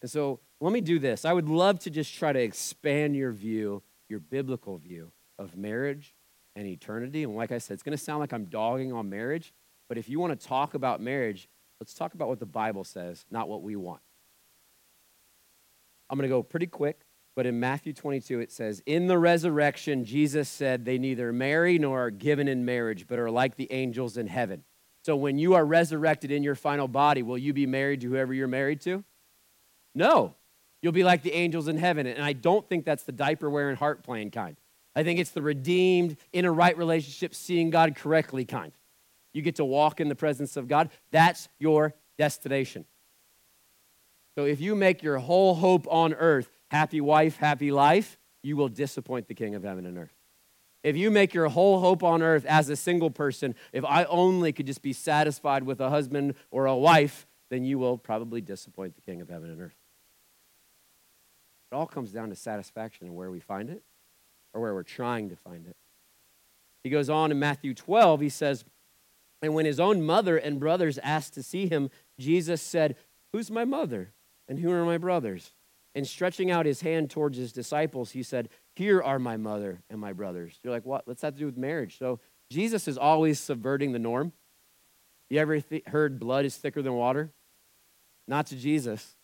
And 0.02 0.12
so 0.12 0.40
let 0.62 0.74
me 0.74 0.82
do 0.82 1.00
this. 1.00 1.26
I 1.26 1.34
would 1.34 1.50
love 1.50 1.80
to 1.80 1.90
just 1.90 2.14
try 2.14 2.32
to 2.34 2.40
expand 2.40 3.16
your 3.16 3.32
view, 3.32 3.84
your 4.10 4.20
biblical 4.20 4.78
view 4.78 5.12
of 5.38 5.58
marriage 5.58 6.16
and 6.56 6.68
eternity. 6.68 7.24
And 7.24 7.36
like 7.36 7.52
I 7.52 7.58
said, 7.58 7.74
it's 7.76 7.84
going 7.84 7.98
to 7.98 8.04
sound 8.04 8.20
like 8.20 8.34
I'm 8.34 8.46
dogging 8.46 8.94
on 8.94 9.10
marriage, 9.10 9.54
but 9.88 9.98
if 9.98 10.08
you 10.10 10.20
want 10.20 10.40
to 10.40 10.48
talk 10.48 10.74
about 10.74 11.02
marriage, 11.02 11.50
let's 11.80 11.94
talk 11.94 12.14
about 12.14 12.28
what 12.28 12.40
the 12.40 12.46
Bible 12.46 12.84
says, 12.84 13.26
not 13.30 13.50
what 13.50 13.62
we 13.62 13.76
want. 13.76 14.02
I'm 16.10 16.18
going 16.18 16.30
to 16.30 16.34
go 16.34 16.44
pretty 16.44 16.68
quick, 16.68 17.02
but 17.36 17.46
in 17.46 17.60
Matthew 17.60 17.92
22, 17.92 18.40
it 18.40 18.52
says, 18.52 18.82
In 18.86 19.08
the 19.08 19.18
resurrection, 19.18 20.06
Jesus 20.06 20.48
said, 20.48 20.86
They 20.86 20.98
neither 20.98 21.34
marry 21.34 21.78
nor 21.78 22.06
are 22.06 22.12
given 22.12 22.48
in 22.48 22.64
marriage, 22.64 23.08
but 23.08 23.20
are 23.20 23.32
like 23.32 23.56
the 23.56 23.72
angels 23.72 24.18
in 24.18 24.28
heaven. 24.28 24.64
So 25.04 25.16
when 25.16 25.38
you 25.38 25.54
are 25.56 25.66
resurrected 25.66 26.32
in 26.32 26.44
your 26.44 26.56
final 26.56 26.88
body, 26.88 27.22
will 27.22 27.38
you 27.38 27.54
be 27.54 27.66
married 27.66 28.02
to 28.02 28.10
whoever 28.10 28.34
you're 28.34 28.48
married 28.48 28.82
to? 28.82 29.04
No. 29.96 30.36
You'll 30.82 30.92
be 30.92 31.04
like 31.04 31.24
the 31.24 31.34
angels 31.34 31.68
in 31.68 31.78
heaven. 31.78 32.06
And 32.06 32.24
I 32.24 32.34
don't 32.34 32.68
think 32.70 32.86
that's 32.86 33.04
the 33.04 33.12
diaper 33.12 33.50
wearing, 33.50 33.76
heart 33.76 34.04
playing 34.04 34.32
kind. 34.32 34.58
I 34.96 35.04
think 35.04 35.20
it's 35.20 35.32
the 35.32 35.42
redeemed, 35.42 36.18
in 36.32 36.46
a 36.46 36.52
right 36.52 36.78
relationship, 36.78 37.34
seeing 37.34 37.70
God 37.70 37.96
correctly 37.96 38.46
kind. 38.46 38.72
You 39.34 39.42
get 39.42 39.56
to 39.56 39.66
walk 39.66 40.00
in 40.00 40.08
the 40.08 40.16
presence 40.16 40.56
of 40.56 40.68
God. 40.68 40.90
That's 41.12 41.50
your 41.60 41.96
destination. 42.18 42.86
So 44.38 44.46
if 44.46 44.62
you 44.62 44.76
make 44.76 45.02
your 45.02 45.18
whole 45.18 45.56
hope 45.56 45.88
on 45.90 46.14
earth 46.14 46.50
happy 46.72 47.02
wife, 47.02 47.38
happy 47.38 47.72
life, 47.72 48.18
you 48.44 48.56
will 48.56 48.70
disappoint 48.70 49.28
the 49.28 49.34
King 49.34 49.56
of 49.56 49.64
heaven 49.64 49.86
and 49.86 49.98
earth. 49.98 50.14
If 50.84 50.96
you 50.96 51.10
make 51.10 51.34
your 51.34 51.50
whole 51.50 51.80
hope 51.80 52.04
on 52.04 52.22
earth 52.22 52.46
as 52.46 52.70
a 52.70 52.76
single 52.76 53.10
person, 53.10 53.56
if 53.74 53.84
I 53.84 54.04
only 54.06 54.54
could 54.54 54.68
just 54.68 54.82
be 54.82 54.94
satisfied 54.94 55.64
with 55.64 55.82
a 55.82 55.90
husband 55.90 56.36
or 56.52 56.68
a 56.68 56.76
wife, 56.76 57.26
then 57.50 57.64
you 57.64 57.80
will 57.80 57.98
probably 57.98 58.42
disappoint 58.42 58.96
the 58.96 59.02
King 59.02 59.20
of 59.20 59.30
heaven 59.30 59.50
and 59.50 59.62
earth. 59.62 59.76
It 61.72 61.76
all 61.76 61.88
comes 61.88 62.12
down 62.12 62.30
to 62.30 62.36
satisfaction 62.36 63.08
and 63.08 63.16
where 63.16 63.32
we 63.32 63.40
find 63.40 63.70
it 63.70 63.82
or 64.54 64.62
where 64.62 64.74
we're 64.74 64.84
trying 64.84 65.30
to 65.30 65.36
find 65.36 65.68
it. 65.68 65.76
He 66.84 66.90
goes 66.90 67.10
on 67.10 67.32
in 67.32 67.40
Matthew 67.40 67.74
12, 67.74 68.22
he 68.22 68.30
says, 68.30 68.64
And 69.42 69.54
when 69.54 69.66
his 69.66 69.80
own 69.80 70.04
mother 70.04 70.38
and 70.38 70.60
brothers 70.60 71.00
asked 71.00 71.34
to 71.34 71.44
see 71.44 71.68
him, 71.68 71.90
Jesus 72.20 72.62
said, 72.62 72.96
Who's 73.34 73.50
my 73.50 73.66
mother 73.66 74.14
and 74.48 74.60
who 74.60 74.72
are 74.72 74.86
my 74.86 74.98
brothers? 74.98 75.54
And 75.96 76.06
stretching 76.06 76.52
out 76.52 76.66
his 76.66 76.82
hand 76.82 77.10
towards 77.10 77.38
his 77.38 77.52
disciples, 77.52 78.12
he 78.12 78.22
said, 78.22 78.50
Here 78.76 79.02
are 79.02 79.18
my 79.18 79.36
mother 79.36 79.82
and 79.90 80.00
my 80.00 80.14
brothers. 80.14 80.60
You're 80.64 80.74
like, 80.74 80.86
What? 80.86 81.08
What's 81.08 81.22
that 81.22 81.34
to 81.34 81.40
do 81.40 81.46
with 81.48 81.58
marriage? 81.58 81.98
So 81.98 82.20
Jesus 82.52 82.88
is 82.88 82.98
always 82.98 83.40
subverting 83.40 83.92
the 83.92 84.00
norm. 84.00 84.32
You 85.30 85.40
ever 85.40 85.60
th- 85.60 85.84
heard 85.88 86.20
blood 86.20 86.46
is 86.46 86.56
thicker 86.56 86.82
than 86.82 86.94
water? 86.94 87.32
Not 88.28 88.48
to 88.48 88.56
Jesus. 88.56 89.16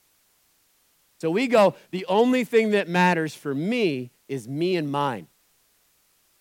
So 1.22 1.30
we 1.30 1.46
go, 1.46 1.76
the 1.92 2.04
only 2.08 2.44
thing 2.44 2.72
that 2.72 2.90
matters 2.90 3.36
for 3.36 3.54
me 3.54 4.10
is 4.28 4.48
me 4.48 4.76
and 4.76 4.92
mine. 4.92 5.28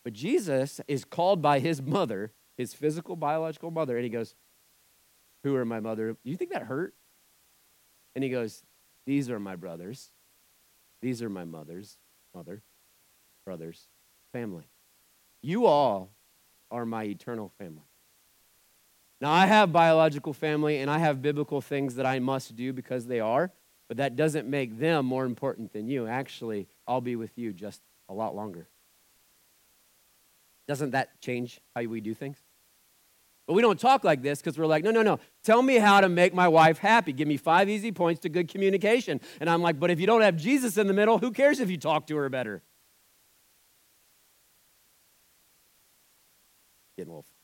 But 0.05 0.15
Jesus 0.15 0.81
is 0.89 1.05
called 1.05 1.43
by 1.43 1.59
his 1.59 1.83
mother, 1.83 2.33
his 2.57 2.73
physical, 2.73 3.15
biological 3.15 3.71
mother, 3.71 3.97
and 3.97 4.05
he 4.05 4.09
goes, 4.09 4.35
Who 5.45 5.55
are 5.55 5.67
my 5.67 5.81
mother? 5.81 6.17
You 6.25 6.35
think 6.35 6.53
that 6.53 6.63
hurt? 6.63 6.95
And 8.15 8.25
he 8.25 8.31
goes, 8.31 8.63
These 9.05 9.29
are 9.29 9.39
my 9.39 9.55
brothers. 9.55 10.13
These 11.03 11.21
are 11.21 11.29
my 11.29 11.45
mother's 11.45 11.99
mother, 12.35 12.63
brothers, 13.45 13.87
family. 14.33 14.65
You 15.43 15.67
all 15.67 16.11
are 16.71 16.87
my 16.87 17.05
eternal 17.05 17.53
family. 17.59 17.91
Now, 19.21 19.31
I 19.31 19.45
have 19.45 19.75
biological 19.75 20.33
family 20.33 20.79
and 20.79 20.91
I 20.91 21.01
have 21.01 21.21
biblical 21.21 21.61
things 21.61 21.97
that 21.97 22.07
I 22.07 22.19
must 22.19 22.57
do 22.57 22.73
because 22.73 23.09
they 23.09 23.21
are, 23.21 23.53
but 23.91 23.97
that 23.97 24.15
doesn't 24.15 24.47
make 24.47 24.79
them 24.79 25.05
more 25.05 25.25
important 25.25 25.73
than 25.73 25.89
you. 25.89 26.07
Actually, 26.07 26.69
I'll 26.87 27.01
be 27.01 27.17
with 27.17 27.37
you 27.37 27.53
just 27.53 27.83
a 28.09 28.15
lot 28.15 28.37
longer. 28.37 28.69
Doesn't 30.69 30.93
that 30.93 31.21
change 31.21 31.61
how 31.75 31.83
we 31.83 32.01
do 32.01 32.15
things? 32.15 32.39
But 33.49 33.55
we 33.55 33.63
don't 33.63 33.81
talk 33.81 34.05
like 34.05 34.23
this 34.23 34.39
because 34.39 34.57
we're 34.57 34.67
like, 34.67 34.85
no, 34.85 34.93
no, 34.93 35.03
no. 35.03 35.19
Tell 35.43 35.61
me 35.61 35.75
how 35.79 36.01
to 36.01 36.09
make 36.09 36.33
my 36.33 36.47
wife 36.47 36.79
happy. 36.79 37.13
Give 37.13 37.27
me 37.27 37.37
five 37.37 37.69
easy 37.69 37.91
points 37.91 38.21
to 38.21 38.29
good 38.29 38.47
communication. 38.47 39.21
And 39.41 39.51
I'm 39.51 39.61
like, 39.61 39.81
but 39.81 39.91
if 39.91 39.99
you 39.99 40.07
don't 40.07 40.23
have 40.23 40.37
Jesus 40.37 40.79
in 40.79 40.87
the 40.87 40.95
middle, 40.95 41.19
who 41.19 41.33
cares 41.33 41.59
if 41.59 41.69
you 41.69 41.77
talk 41.77 42.07
to 42.07 42.17
her 42.19 42.29
better? 42.29 42.63
Getting 46.97 47.11
a 47.11 47.17
little. 47.17 47.40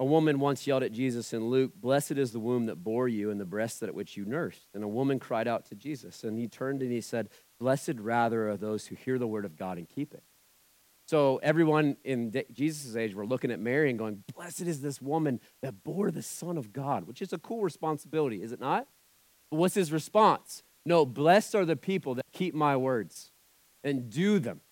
A 0.00 0.04
woman 0.04 0.40
once 0.40 0.66
yelled 0.66 0.82
at 0.82 0.92
Jesus 0.92 1.34
in 1.34 1.50
Luke, 1.50 1.72
Blessed 1.76 2.12
is 2.12 2.32
the 2.32 2.40
womb 2.40 2.64
that 2.66 2.82
bore 2.82 3.06
you 3.06 3.30
and 3.30 3.38
the 3.38 3.44
breast 3.44 3.82
at 3.82 3.94
which 3.94 4.16
you 4.16 4.24
nursed. 4.24 4.66
And 4.72 4.82
a 4.82 4.88
woman 4.88 5.18
cried 5.18 5.46
out 5.46 5.66
to 5.66 5.74
Jesus. 5.74 6.24
And 6.24 6.38
he 6.38 6.48
turned 6.48 6.80
and 6.80 6.90
he 6.90 7.02
said, 7.02 7.28
Blessed 7.58 7.98
rather 7.98 8.48
are 8.48 8.56
those 8.56 8.86
who 8.86 8.96
hear 8.96 9.18
the 9.18 9.26
word 9.26 9.44
of 9.44 9.56
God 9.56 9.76
and 9.76 9.86
keep 9.86 10.14
it. 10.14 10.22
So 11.06 11.38
everyone 11.42 11.98
in 12.02 12.32
Jesus' 12.50 12.96
age 12.96 13.14
were 13.14 13.26
looking 13.26 13.50
at 13.50 13.60
Mary 13.60 13.90
and 13.90 13.98
going, 13.98 14.24
Blessed 14.34 14.62
is 14.62 14.80
this 14.80 15.02
woman 15.02 15.38
that 15.60 15.84
bore 15.84 16.10
the 16.10 16.22
Son 16.22 16.56
of 16.56 16.72
God, 16.72 17.06
which 17.06 17.20
is 17.20 17.34
a 17.34 17.38
cool 17.38 17.62
responsibility, 17.62 18.42
is 18.42 18.52
it 18.52 18.60
not? 18.60 18.88
But 19.50 19.58
what's 19.58 19.74
his 19.74 19.92
response? 19.92 20.62
No, 20.86 21.04
blessed 21.04 21.54
are 21.54 21.66
the 21.66 21.76
people 21.76 22.14
that 22.14 22.24
keep 22.32 22.54
my 22.54 22.74
words 22.74 23.32
and 23.84 24.08
do 24.08 24.38
them. 24.38 24.62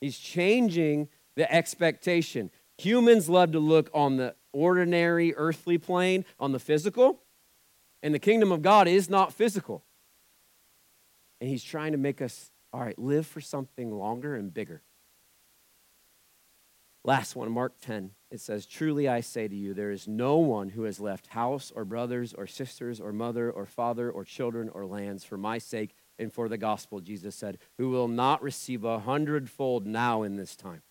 He's 0.00 0.18
changing 0.18 1.08
the 1.36 1.52
expectation. 1.52 2.50
Humans 2.78 3.28
love 3.28 3.52
to 3.52 3.60
look 3.60 3.90
on 3.94 4.16
the 4.16 4.34
ordinary 4.52 5.34
earthly 5.36 5.78
plane, 5.78 6.24
on 6.38 6.52
the 6.52 6.58
physical, 6.58 7.20
and 8.02 8.14
the 8.14 8.18
kingdom 8.18 8.52
of 8.52 8.62
God 8.62 8.88
is 8.88 9.08
not 9.08 9.32
physical. 9.32 9.84
And 11.40 11.48
he's 11.48 11.64
trying 11.64 11.92
to 11.92 11.98
make 11.98 12.20
us, 12.20 12.50
all 12.72 12.80
right, 12.80 12.98
live 12.98 13.26
for 13.26 13.40
something 13.40 13.92
longer 13.92 14.34
and 14.34 14.52
bigger. 14.52 14.82
Last 17.04 17.36
one, 17.36 17.50
Mark 17.52 17.74
10. 17.82 18.12
It 18.30 18.40
says, 18.40 18.64
Truly 18.66 19.06
I 19.08 19.20
say 19.20 19.46
to 19.46 19.54
you, 19.54 19.74
there 19.74 19.90
is 19.90 20.08
no 20.08 20.38
one 20.38 20.70
who 20.70 20.84
has 20.84 20.98
left 20.98 21.28
house 21.28 21.70
or 21.74 21.84
brothers 21.84 22.32
or 22.32 22.46
sisters 22.46 22.98
or 22.98 23.12
mother 23.12 23.50
or 23.50 23.66
father 23.66 24.10
or 24.10 24.24
children 24.24 24.70
or 24.70 24.86
lands 24.86 25.22
for 25.22 25.36
my 25.36 25.58
sake 25.58 25.94
and 26.18 26.32
for 26.32 26.48
the 26.48 26.56
gospel, 26.56 27.00
Jesus 27.00 27.34
said, 27.34 27.58
who 27.76 27.90
will 27.90 28.08
not 28.08 28.42
receive 28.42 28.84
a 28.84 29.00
hundredfold 29.00 29.86
now 29.86 30.22
in 30.22 30.36
this 30.36 30.56
time. 30.56 30.82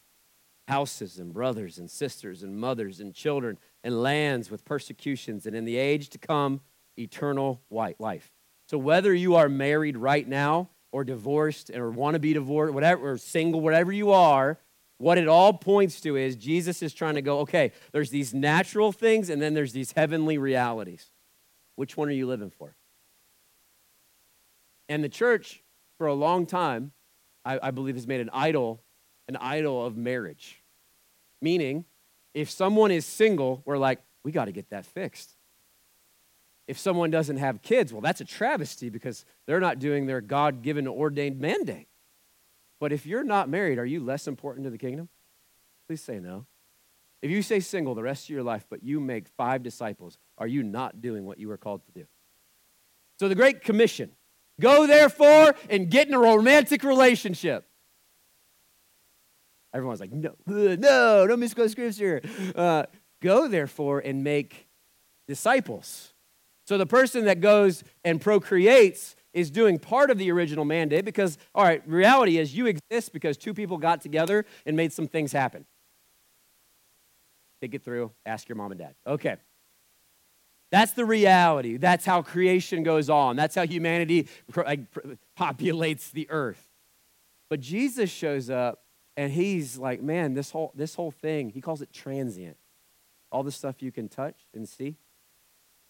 Houses 0.67 1.19
and 1.19 1.34
brothers 1.34 1.78
and 1.78 1.89
sisters 1.89 2.43
and 2.43 2.58
mothers 2.58 2.99
and 2.99 3.13
children 3.13 3.58
and 3.84 4.02
lands 4.02 4.49
with 4.49 4.63
persecutions, 4.63 5.45
and 5.45 5.56
in 5.56 5.65
the 5.65 5.78
age 5.78 6.10
to 6.10 6.17
come, 6.17 6.62
eternal 6.97 7.62
white 7.69 7.99
life. 7.99 8.32
So 8.69 8.78
whether 8.78 9.13
you 9.13 9.36
are 9.36 9.49
married 9.49 9.97
right 9.97 10.28
now 10.28 10.69
or 10.91 11.04
divorced 11.04 11.69
or 11.71 11.89
want 11.91 12.13
to 12.13 12.19
be 12.19 12.34
divorced, 12.34 12.73
whatever, 12.73 13.12
or 13.12 13.17
single, 13.17 13.60
whatever 13.60 13.91
you 13.91 14.12
are, 14.12 14.58
what 14.99 15.17
it 15.17 15.28
all 15.28 15.52
points 15.54 15.99
to 16.02 16.15
is 16.15 16.36
Jesus 16.36 16.82
is 16.82 16.93
trying 16.93 17.15
to 17.15 17.21
go, 17.21 17.39
okay, 17.39 17.73
there's 17.91 18.10
these 18.10 18.34
natural 18.34 18.91
things 18.91 19.30
and 19.30 19.41
then 19.41 19.54
there's 19.54 19.73
these 19.73 19.91
heavenly 19.91 20.38
realities. 20.38 21.12
Which 21.76 21.97
one 21.97 22.08
are 22.08 22.13
you 22.13 22.28
living 22.28 22.52
for? 22.52 22.76
And 24.88 25.04
the 25.04 25.10
church, 25.10 25.62
for 25.97 26.08
a 26.08 26.13
long 26.13 26.45
time, 26.45 26.93
I, 27.43 27.60
I 27.62 27.71
believe, 27.71 27.95
has 27.95 28.08
made 28.08 28.21
an 28.21 28.30
idol, 28.32 28.82
an 29.27 29.36
idol 29.38 29.86
of 29.86 29.97
marriage. 29.97 30.62
Meaning, 31.41 31.86
if 32.33 32.49
someone 32.49 32.91
is 32.91 33.05
single, 33.05 33.62
we're 33.65 33.77
like, 33.77 33.99
we 34.23 34.31
got 34.31 34.45
to 34.45 34.51
get 34.51 34.69
that 34.69 34.86
fixed. 34.86 35.36
If 36.67 36.79
someone 36.79 37.12
doesn't 37.12 37.38
have 37.38 37.62
kids, 37.62 37.91
well, 37.91 38.01
that's 38.01 38.21
a 38.21 38.25
travesty 38.25 38.89
because 38.89 39.25
they're 39.45 39.59
not 39.59 39.79
doing 39.79 40.05
their 40.05 40.21
God 40.21 40.62
given 40.62 40.88
ordained 40.88 41.39
mandate. 41.39 41.88
But 42.79 42.93
if 42.93 43.05
you're 43.05 43.23
not 43.23 43.49
married, 43.49 43.79
are 43.79 43.86
you 43.86 43.99
less 44.01 44.27
important 44.27 44.63
to 44.65 44.69
the 44.69 44.77
kingdom? 44.77 45.09
Please 45.88 46.01
say 46.01 46.19
no. 46.19 46.45
If 47.21 47.31
you 47.31 47.41
say 47.41 47.59
single 47.59 47.95
the 47.95 48.03
rest 48.03 48.25
of 48.25 48.29
your 48.29 48.43
life, 48.43 48.65
but 48.69 48.83
you 48.83 48.99
make 48.99 49.27
five 49.29 49.63
disciples, 49.63 50.17
are 50.38 50.47
you 50.47 50.63
not 50.63 51.01
doing 51.01 51.25
what 51.25 51.39
you 51.39 51.47
were 51.47 51.57
called 51.57 51.86
to 51.86 51.91
do? 51.91 52.05
So, 53.19 53.29
the 53.29 53.36
Great 53.36 53.62
Commission 53.62 54.12
go 54.59 54.88
therefore 54.88 55.55
and 55.69 55.89
get 55.89 56.07
in 56.07 56.13
a 56.13 56.19
romantic 56.19 56.83
relationship. 56.83 57.65
Everyone's 59.73 59.99
like, 59.99 60.12
no, 60.12 60.36
no, 60.45 61.27
don't 61.27 61.39
misquote 61.39 61.71
scripture. 61.71 62.21
Uh, 62.55 62.83
go 63.21 63.47
therefore 63.47 63.99
and 63.99 64.23
make 64.23 64.67
disciples. 65.27 66.13
So, 66.65 66.77
the 66.77 66.86
person 66.86 67.25
that 67.25 67.41
goes 67.41 67.83
and 68.05 68.21
procreates 68.21 69.15
is 69.33 69.49
doing 69.49 69.79
part 69.79 70.12
of 70.12 70.17
the 70.17 70.31
original 70.31 70.63
mandate 70.63 71.05
because, 71.05 71.38
all 71.55 71.63
right, 71.63 71.81
reality 71.88 72.38
is 72.38 72.55
you 72.55 72.67
exist 72.67 73.12
because 73.12 73.36
two 73.36 73.53
people 73.53 73.77
got 73.77 74.01
together 74.01 74.45
and 74.65 74.77
made 74.77 74.93
some 74.93 75.07
things 75.07 75.31
happen. 75.31 75.65
Think 77.59 77.73
it 77.73 77.83
through, 77.83 78.12
ask 78.25 78.47
your 78.47 78.55
mom 78.55 78.71
and 78.71 78.79
dad. 78.79 78.93
Okay. 79.07 79.38
That's 80.71 80.93
the 80.93 81.05
reality. 81.05 81.77
That's 81.77 82.05
how 82.05 82.21
creation 82.21 82.83
goes 82.83 83.09
on. 83.09 83.36
That's 83.36 83.55
how 83.55 83.65
humanity 83.65 84.27
populates 85.38 86.12
the 86.12 86.29
earth. 86.29 86.69
But 87.49 87.59
Jesus 87.59 88.09
shows 88.09 88.49
up 88.49 88.83
and 89.15 89.32
he's 89.32 89.78
like, 89.78 90.02
man, 90.02 90.34
this 90.34 90.52
whole, 90.52 90.71
this 90.76 90.95
whole 90.95 91.12
thing, 91.12 91.49
he 91.49 91.62
calls 91.62 91.82
it 91.82 91.93
transient. 91.93 92.58
All 93.32 93.43
the 93.43 93.52
stuff 93.52 93.82
you 93.82 93.91
can 93.91 94.10
touch 94.10 94.45
and 94.54 94.67
see. 94.67 94.97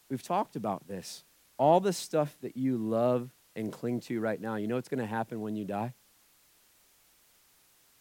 We've 0.10 0.24
talked 0.24 0.56
about 0.56 0.88
this 0.88 1.24
all 1.58 1.80
the 1.80 1.94
stuff 1.94 2.36
that 2.42 2.58
you 2.58 2.78
love 2.78 3.30
and 3.56 3.72
cling 3.72 4.00
to 4.02 4.20
right 4.20 4.42
now, 4.42 4.56
you 4.56 4.68
know 4.68 4.76
what's 4.76 4.90
going 4.90 5.00
to 5.00 5.06
happen 5.06 5.42
when 5.42 5.56
you 5.56 5.66
die? 5.66 5.94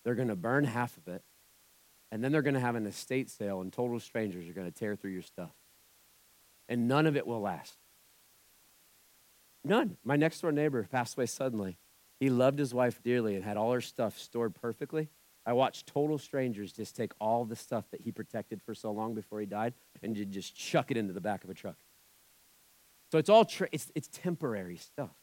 They're 0.05 0.15
going 0.15 0.29
to 0.29 0.37
burn 0.37 0.65
half 0.65 0.97
of 0.97 1.07
it, 1.09 1.23
and 2.11 2.25
then 2.25 2.33
they're 2.33 2.43
going 2.43 2.55
to 2.55 2.61
have 2.61 2.75
an 2.75 2.87
estate 2.87 3.31
sale, 3.31 3.61
and 3.61 3.73
total 3.73 4.01
strangers 4.01 4.49
are 4.49 4.53
going 4.53 4.71
to 4.71 4.77
tear 4.77 4.97
through 4.97 5.13
your 5.13 5.23
stuff. 5.23 5.53
And 6.69 6.89
none 6.89 7.07
of 7.07 7.17
it 7.17 7.27
will 7.27 7.41
last. 7.41 7.77
None. 9.65 9.97
My 10.03 10.17
next 10.17 10.41
door 10.41 10.51
neighbor 10.51 10.89
passed 10.91 11.17
away 11.17 11.27
suddenly. 11.27 11.79
He 12.23 12.31
loved 12.31 12.61
his 12.61 12.73
wife 12.73 13.03
dearly 13.03 13.35
and 13.35 13.43
had 13.43 13.57
all 13.57 13.73
her 13.73 13.81
stuff 13.81 14.17
stored 14.17 14.55
perfectly. 14.55 15.09
I 15.45 15.55
watched 15.55 15.89
total 15.89 16.19
strangers 16.19 16.73
just 16.73 16.95
take 16.95 17.11
all 17.21 17.45
the 17.45 17.57
stuff 17.57 17.91
that 17.91 18.03
he 18.03 18.13
protected 18.13 18.63
for 18.63 18.77
so 18.77 18.93
long 18.93 19.13
before 19.13 19.41
he 19.41 19.47
died 19.47 19.75
and 20.05 20.15
just 20.31 20.55
chuck 20.55 20.93
it 20.93 20.97
into 20.97 21.13
the 21.13 21.21
back 21.21 21.43
of 21.43 21.51
a 21.51 21.55
truck. 21.55 21.79
So 23.11 23.19
it's 23.19 23.29
all 23.29 23.45
tra- 23.45 23.71
it's, 23.73 23.91
it's 23.97 24.07
temporary 24.07 24.77
stuff. 24.77 25.17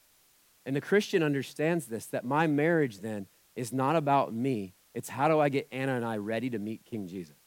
And 0.65 0.75
the 0.75 0.81
Christian 0.81 1.23
understands 1.23 1.85
this 1.85 2.05
that 2.07 2.25
my 2.25 2.47
marriage 2.47 2.99
then 2.99 3.27
is 3.55 3.71
not 3.71 3.95
about 3.95 4.33
me. 4.33 4.73
It's 4.93 5.07
how 5.07 5.29
do 5.29 5.39
I 5.39 5.47
get 5.47 5.69
Anna 5.71 5.95
and 5.95 6.03
I 6.03 6.17
ready 6.17 6.49
to 6.49 6.59
meet 6.59 6.83
King 6.83 7.07
Jesus? 7.07 7.38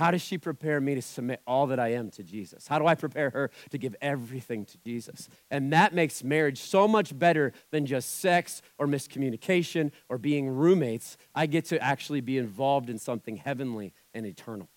How 0.00 0.10
does 0.10 0.22
she 0.22 0.38
prepare 0.38 0.80
me 0.80 0.94
to 0.94 1.02
submit 1.02 1.42
all 1.46 1.66
that 1.66 1.78
I 1.78 1.88
am 1.88 2.10
to 2.12 2.22
Jesus? 2.22 2.66
How 2.66 2.78
do 2.78 2.86
I 2.86 2.94
prepare 2.94 3.28
her 3.28 3.50
to 3.68 3.76
give 3.76 3.94
everything 4.00 4.64
to 4.64 4.78
Jesus? 4.78 5.28
And 5.50 5.74
that 5.74 5.92
makes 5.92 6.24
marriage 6.24 6.58
so 6.58 6.88
much 6.88 7.18
better 7.18 7.52
than 7.70 7.84
just 7.84 8.18
sex 8.18 8.62
or 8.78 8.86
miscommunication 8.86 9.92
or 10.08 10.16
being 10.16 10.48
roommates. 10.48 11.18
I 11.34 11.44
get 11.44 11.66
to 11.66 11.78
actually 11.82 12.22
be 12.22 12.38
involved 12.38 12.88
in 12.88 12.98
something 12.98 13.36
heavenly 13.36 13.92
and 14.14 14.24
eternal. 14.24 14.70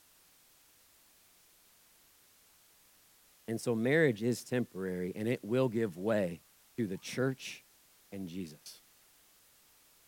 And 3.48 3.62
so 3.62 3.76
marriage 3.76 4.24
is 4.24 4.44
temporary 4.44 5.14
and 5.16 5.26
it 5.30 5.40
will 5.42 5.70
give 5.70 5.98
way 5.98 6.42
to 6.76 6.86
the 6.86 6.98
church 6.98 7.64
and 8.12 8.28
Jesus, 8.28 8.82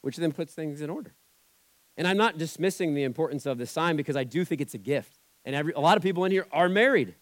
which 0.01 0.17
then 0.17 0.33
puts 0.33 0.53
things 0.53 0.81
in 0.81 0.89
order. 0.89 1.15
And 1.97 2.07
I'm 2.07 2.17
not 2.17 2.37
dismissing 2.37 2.93
the 2.93 3.03
importance 3.03 3.45
of 3.45 3.57
the 3.57 3.65
sign 3.65 3.95
because 3.95 4.15
I 4.15 4.23
do 4.23 4.43
think 4.43 4.61
it's 4.61 4.73
a 4.73 4.79
gift. 4.79 5.19
And 5.45 5.55
every, 5.55 5.73
a 5.73 5.79
lot 5.79 5.97
of 5.97 6.03
people 6.03 6.25
in 6.25 6.31
here 6.31 6.47
are 6.51 6.67
married. 6.67 7.15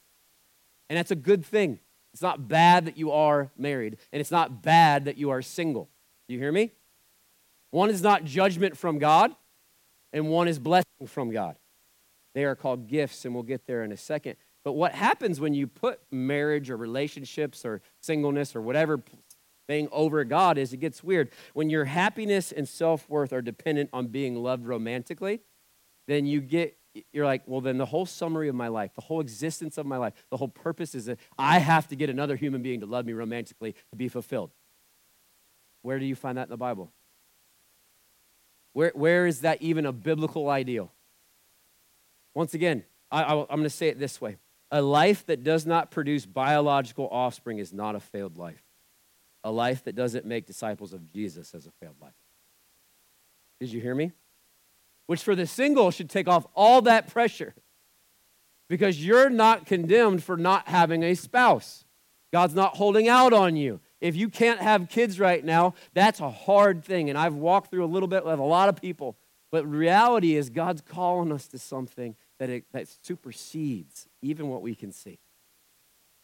And 0.90 0.98
that's 0.98 1.12
a 1.12 1.16
good 1.16 1.46
thing. 1.46 1.80
It's 2.14 2.22
not 2.22 2.48
bad 2.48 2.86
that 2.86 2.98
you 2.98 3.12
are 3.12 3.50
married, 3.58 3.98
and 4.12 4.20
it's 4.20 4.30
not 4.30 4.62
bad 4.62 5.06
that 5.06 5.18
you 5.18 5.32
are 5.32 5.42
single. 5.42 5.90
Do 6.28 6.36
you 6.36 6.40
hear 6.40 6.52
me? 6.52 6.72
One 7.72 7.90
is 7.90 8.04
not 8.04 8.24
judgment 8.24 8.78
from 8.78 9.00
God, 9.00 9.36
and 10.12 10.30
one 10.30 10.48
is 10.48 10.60
blessing 10.60 11.08
from 11.08 11.32
God. 11.32 11.58
They 12.36 12.46
are 12.46 12.56
called 12.56 12.88
gifts, 12.88 13.26
and 13.26 13.34
we'll 13.34 13.44
get 13.44 13.66
there 13.66 13.84
in 13.84 13.92
a 13.92 13.98
second. 13.98 14.36
But 14.64 14.74
what 14.74 14.94
happens 14.94 15.40
when 15.40 15.56
you 15.56 15.66
put 15.66 16.00
marriage 16.12 16.70
or 16.70 16.78
relationships 16.78 17.66
or 17.66 17.82
singleness 18.00 18.56
or 18.56 18.62
whatever 18.62 19.02
thing 19.68 19.88
over 19.92 20.24
God 20.24 20.58
is 20.58 20.74
it 20.74 20.78
gets 20.78 21.04
weird. 21.04 21.30
When 21.54 21.70
your 21.70 21.86
happiness 21.86 22.52
and 22.52 22.68
self 22.68 23.10
worth 23.10 23.34
are 23.34 23.42
dependent 23.42 23.90
on 23.94 24.08
being 24.08 24.36
loved 24.36 24.66
romantically, 24.66 25.42
then 26.08 26.26
you 26.26 26.42
get, 26.42 26.78
you're 27.12 27.26
like, 27.26 27.44
well, 27.46 27.62
then 27.62 27.78
the 27.78 27.86
whole 27.86 28.06
summary 28.06 28.50
of 28.50 28.56
my 28.56 28.68
life, 28.68 28.92
the 28.94 29.02
whole 29.02 29.22
existence 29.22 29.78
of 29.78 29.86
my 29.86 29.98
life, 29.98 30.14
the 30.30 30.38
whole 30.38 30.48
purpose 30.48 30.96
is 30.96 31.06
that 31.06 31.20
I 31.38 31.60
have 31.60 31.88
to 31.90 31.96
get 31.96 32.10
another 32.10 32.36
human 32.36 32.62
being 32.62 32.82
to 32.82 32.86
love 32.86 33.06
me 33.06 33.14
romantically 33.14 33.76
to 33.92 33.96
be 33.96 34.10
fulfilled. 34.10 34.52
Where 35.82 36.00
do 36.00 36.06
you 36.06 36.16
find 36.16 36.38
that 36.38 36.44
in 36.44 36.50
the 36.50 36.58
Bible? 36.58 36.92
Where, 38.74 38.92
where 38.96 39.28
is 39.28 39.42
that 39.42 39.62
even 39.62 39.86
a 39.86 39.92
biblical 39.92 40.50
ideal? 40.50 40.92
Once 42.34 42.54
again, 42.54 42.84
I, 43.12 43.24
I, 43.24 43.42
I'm 43.42 43.48
going 43.48 43.64
to 43.64 43.70
say 43.70 43.88
it 43.88 44.00
this 44.00 44.20
way 44.20 44.38
a 44.72 44.82
life 44.82 45.24
that 45.28 45.44
does 45.44 45.68
not 45.68 45.92
produce 45.92 46.26
biological 46.26 47.08
offspring 47.12 47.60
is 47.60 47.72
not 47.72 47.96
a 47.96 48.00
failed 48.00 48.38
life. 48.38 48.63
A 49.44 49.52
life 49.52 49.84
that 49.84 49.96
doesn't 49.96 50.26
make 50.26 50.46
disciples 50.46 50.94
of 50.94 51.12
Jesus 51.12 51.54
as 51.54 51.66
a 51.66 51.72
failed 51.72 51.98
life. 52.02 52.14
Did 53.60 53.72
you 53.72 53.82
hear 53.82 53.96
me? 53.96 54.12
Which 55.08 55.24
for 55.24 55.36
the 55.36 55.46
single 55.46 55.92
should 55.92 56.10
take 56.10 56.28
off 56.28 56.46
all 56.56 56.82
that 56.84 57.08
pressure 57.08 57.54
because 58.70 59.06
you're 59.06 59.30
not 59.30 59.66
condemned 59.66 60.24
for 60.24 60.38
not 60.38 60.68
having 60.68 61.04
a 61.04 61.16
spouse. 61.16 61.86
God's 62.32 62.56
not 62.56 62.78
holding 62.78 63.08
out 63.08 63.32
on 63.32 63.56
you. 63.56 63.80
If 64.02 64.16
you 64.16 64.28
can't 64.28 64.60
have 64.60 64.90
kids 64.90 65.20
right 65.20 65.46
now, 65.46 65.76
that's 65.94 66.20
a 66.20 66.30
hard 66.30 66.84
thing. 66.84 67.10
And 67.10 67.18
I've 67.18 67.36
walked 67.36 67.70
through 67.70 67.86
a 67.86 67.88
little 67.88 68.08
bit 68.08 68.26
with 68.26 68.40
a 68.40 68.44
lot 68.44 68.70
of 68.70 68.82
people. 68.82 69.16
But 69.52 69.70
reality 69.70 70.36
is, 70.36 70.50
God's 70.50 70.82
calling 70.82 71.32
us 71.32 71.48
to 71.50 71.60
something 71.60 72.16
that, 72.40 72.50
it, 72.50 72.66
that 72.74 72.88
supersedes 73.04 74.08
even 74.22 74.48
what 74.48 74.64
we 74.64 74.74
can 74.74 74.92
see. 74.92 75.20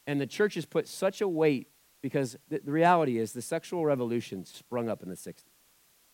And 0.07 0.19
the 0.19 0.25
church 0.25 0.55
has 0.55 0.65
put 0.65 0.87
such 0.87 1.21
a 1.21 1.27
weight 1.27 1.67
because 2.01 2.37
the, 2.49 2.61
the 2.63 2.71
reality 2.71 3.17
is 3.17 3.33
the 3.33 3.41
sexual 3.41 3.85
revolution 3.85 4.45
sprung 4.45 4.89
up 4.89 5.03
in 5.03 5.09
the 5.09 5.15
60s. 5.15 5.43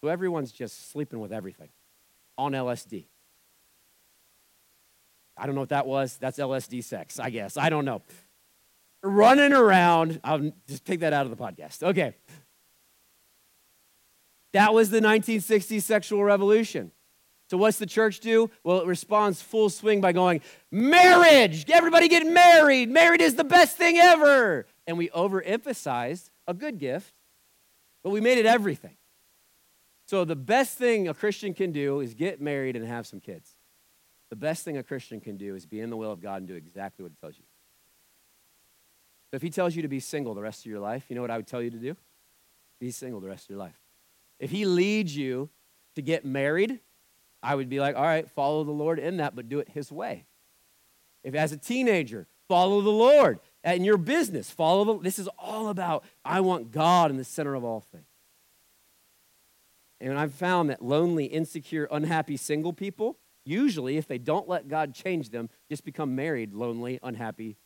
So 0.01 0.07
everyone's 0.07 0.51
just 0.51 0.91
sleeping 0.91 1.19
with 1.19 1.31
everything. 1.31 1.69
on 2.37 2.51
LSD. 2.51 3.05
I 5.37 5.45
don't 5.45 5.55
know 5.55 5.61
what 5.61 5.69
that 5.69 5.87
was. 5.87 6.17
That's 6.17 6.39
LSD 6.39 6.83
sex, 6.83 7.19
I 7.19 7.29
guess. 7.29 7.57
I 7.57 7.69
don't 7.69 7.85
know. 7.85 8.01
Running 9.03 9.53
around. 9.53 10.19
I'll 10.23 10.51
just 10.67 10.85
take 10.85 11.01
that 11.01 11.13
out 11.13 11.25
of 11.25 11.35
the 11.35 11.37
podcast. 11.37 11.83
Okay. 11.83 12.15
That 14.53 14.73
was 14.73 14.89
the 14.89 15.01
1960s 15.01 15.81
sexual 15.81 16.23
revolution. 16.23 16.91
So, 17.49 17.57
what's 17.57 17.77
the 17.77 17.85
church 17.85 18.21
do? 18.21 18.49
Well, 18.63 18.79
it 18.79 18.87
responds 18.87 19.41
full 19.41 19.69
swing 19.69 20.01
by 20.01 20.13
going, 20.13 20.41
Marriage! 20.71 21.69
Everybody 21.69 22.07
get 22.07 22.25
married! 22.25 22.89
Married 22.89 23.21
is 23.21 23.35
the 23.35 23.43
best 23.43 23.77
thing 23.77 23.97
ever! 23.97 24.65
And 24.87 24.97
we 24.97 25.09
overemphasized 25.09 26.29
a 26.47 26.53
good 26.53 26.77
gift, 26.77 27.13
but 28.03 28.11
we 28.11 28.21
made 28.21 28.37
it 28.37 28.45
everything. 28.45 28.97
So, 30.07 30.23
the 30.23 30.35
best 30.35 30.77
thing 30.77 31.07
a 31.07 31.13
Christian 31.13 31.53
can 31.53 31.71
do 31.71 31.99
is 31.99 32.13
get 32.13 32.39
married 32.39 32.75
and 32.75 32.85
have 32.85 33.07
some 33.07 33.19
kids. 33.19 33.55
The 34.29 34.35
best 34.35 34.63
thing 34.63 34.77
a 34.77 34.83
Christian 34.83 35.19
can 35.19 35.37
do 35.37 35.55
is 35.55 35.65
be 35.65 35.79
in 35.79 35.89
the 35.89 35.97
will 35.97 36.11
of 36.11 36.21
God 36.21 36.37
and 36.37 36.47
do 36.47 36.53
exactly 36.53 37.03
what 37.03 37.11
He 37.11 37.17
tells 37.19 37.37
you. 37.37 37.45
So, 39.31 39.35
if 39.35 39.41
He 39.41 39.49
tells 39.49 39.75
you 39.75 39.81
to 39.81 39.87
be 39.87 39.99
single 39.99 40.35
the 40.35 40.41
rest 40.41 40.59
of 40.59 40.67
your 40.67 40.79
life, 40.79 41.05
you 41.09 41.15
know 41.15 41.21
what 41.21 41.31
I 41.31 41.37
would 41.37 41.47
tell 41.47 41.61
you 41.61 41.71
to 41.71 41.77
do? 41.77 41.95
Be 42.79 42.91
single 42.91 43.19
the 43.19 43.27
rest 43.27 43.45
of 43.45 43.49
your 43.49 43.59
life. 43.59 43.79
If 44.39 44.51
He 44.51 44.65
leads 44.65 45.17
you 45.17 45.49
to 45.95 46.03
get 46.03 46.23
married, 46.23 46.79
I 47.41 47.55
would 47.55 47.69
be 47.69 47.79
like, 47.79 47.95
all 47.95 48.03
right, 48.03 48.29
follow 48.29 48.63
the 48.63 48.71
Lord 48.71 48.99
in 48.99 49.17
that, 49.17 49.35
but 49.35 49.49
do 49.49 49.57
it 49.57 49.69
His 49.69 49.91
way. 49.91 50.25
If 51.23 51.33
as 51.33 51.51
a 51.51 51.57
teenager, 51.57 52.27
follow 52.47 52.81
the 52.81 52.91
Lord. 52.91 53.39
In 53.65 53.83
your 53.83 53.97
business, 53.97 54.51
follow 54.51 54.85
the, 54.85 54.99
this 55.03 55.17
is 55.17 55.27
all 55.39 55.69
about, 55.69 56.03
I 56.23 56.39
want 56.41 56.71
God 56.71 57.09
in 57.09 57.17
the 57.17 57.23
center 57.23 57.55
of 57.55 57.63
all 57.63 57.81
things. 57.81 58.05
And 59.99 60.17
I've 60.19 60.33
found 60.33 60.69
that 60.69 60.83
lonely, 60.83 61.25
insecure, 61.25 61.87
unhappy 61.89 62.37
single 62.37 62.73
people, 62.73 63.17
usually, 63.43 63.97
if 63.97 64.07
they 64.07 64.19
don't 64.19 64.47
let 64.47 64.67
God 64.67 64.93
change 64.93 65.29
them, 65.29 65.49
just 65.67 65.83
become 65.83 66.15
married, 66.15 66.53
lonely, 66.53 66.99
unhappy, 67.01 67.57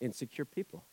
insecure 0.00 0.44
people. 0.44 0.84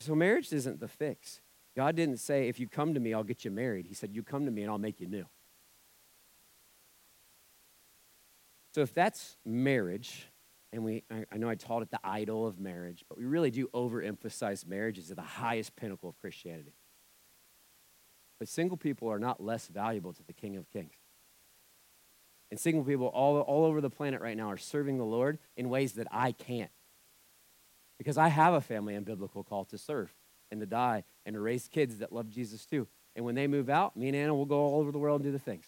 So 0.00 0.14
marriage 0.14 0.52
isn't 0.52 0.80
the 0.80 0.88
fix. 0.88 1.40
God 1.76 1.96
didn't 1.96 2.18
say, 2.18 2.48
if 2.48 2.58
you 2.58 2.66
come 2.66 2.94
to 2.94 3.00
me, 3.00 3.12
I'll 3.12 3.24
get 3.24 3.44
you 3.44 3.50
married. 3.50 3.86
He 3.86 3.94
said, 3.94 4.14
you 4.14 4.22
come 4.22 4.46
to 4.46 4.50
me 4.50 4.62
and 4.62 4.70
I'll 4.70 4.78
make 4.78 5.00
you 5.00 5.06
new. 5.06 5.26
So 8.74 8.80
if 8.80 8.94
that's 8.94 9.36
marriage, 9.44 10.28
and 10.76 10.84
we 10.84 11.02
I, 11.10 11.38
know 11.38 11.48
I 11.48 11.54
taught 11.54 11.82
it 11.82 11.90
the 11.90 11.98
idol 12.04 12.46
of 12.46 12.60
marriage, 12.60 13.02
but 13.08 13.16
we 13.16 13.24
really 13.24 13.50
do 13.50 13.66
overemphasize 13.68 14.66
marriage 14.66 14.98
as 14.98 15.08
the 15.08 15.22
highest 15.22 15.74
pinnacle 15.74 16.10
of 16.10 16.20
Christianity. 16.20 16.74
But 18.38 18.48
single 18.48 18.76
people 18.76 19.10
are 19.10 19.18
not 19.18 19.42
less 19.42 19.68
valuable 19.68 20.12
to 20.12 20.22
the 20.22 20.34
King 20.34 20.56
of 20.56 20.70
Kings. 20.70 20.92
And 22.50 22.60
single 22.60 22.84
people 22.84 23.06
all, 23.06 23.40
all 23.40 23.64
over 23.64 23.80
the 23.80 23.88
planet 23.88 24.20
right 24.20 24.36
now 24.36 24.50
are 24.50 24.58
serving 24.58 24.98
the 24.98 25.04
Lord 25.04 25.38
in 25.56 25.70
ways 25.70 25.94
that 25.94 26.06
I 26.10 26.32
can't. 26.32 26.70
Because 27.96 28.18
I 28.18 28.28
have 28.28 28.52
a 28.52 28.60
family 28.60 28.94
and 28.94 29.06
biblical 29.06 29.42
call 29.42 29.64
to 29.66 29.78
serve 29.78 30.14
and 30.50 30.60
to 30.60 30.66
die 30.66 31.04
and 31.24 31.32
to 31.32 31.40
raise 31.40 31.68
kids 31.68 31.98
that 31.98 32.12
love 32.12 32.28
Jesus 32.28 32.66
too. 32.66 32.86
And 33.16 33.24
when 33.24 33.34
they 33.34 33.46
move 33.46 33.70
out, 33.70 33.96
me 33.96 34.08
and 34.08 34.16
Anna 34.16 34.34
will 34.34 34.44
go 34.44 34.58
all 34.58 34.80
over 34.80 34.92
the 34.92 34.98
world 34.98 35.22
and 35.22 35.24
do 35.24 35.32
the 35.32 35.38
things. 35.42 35.64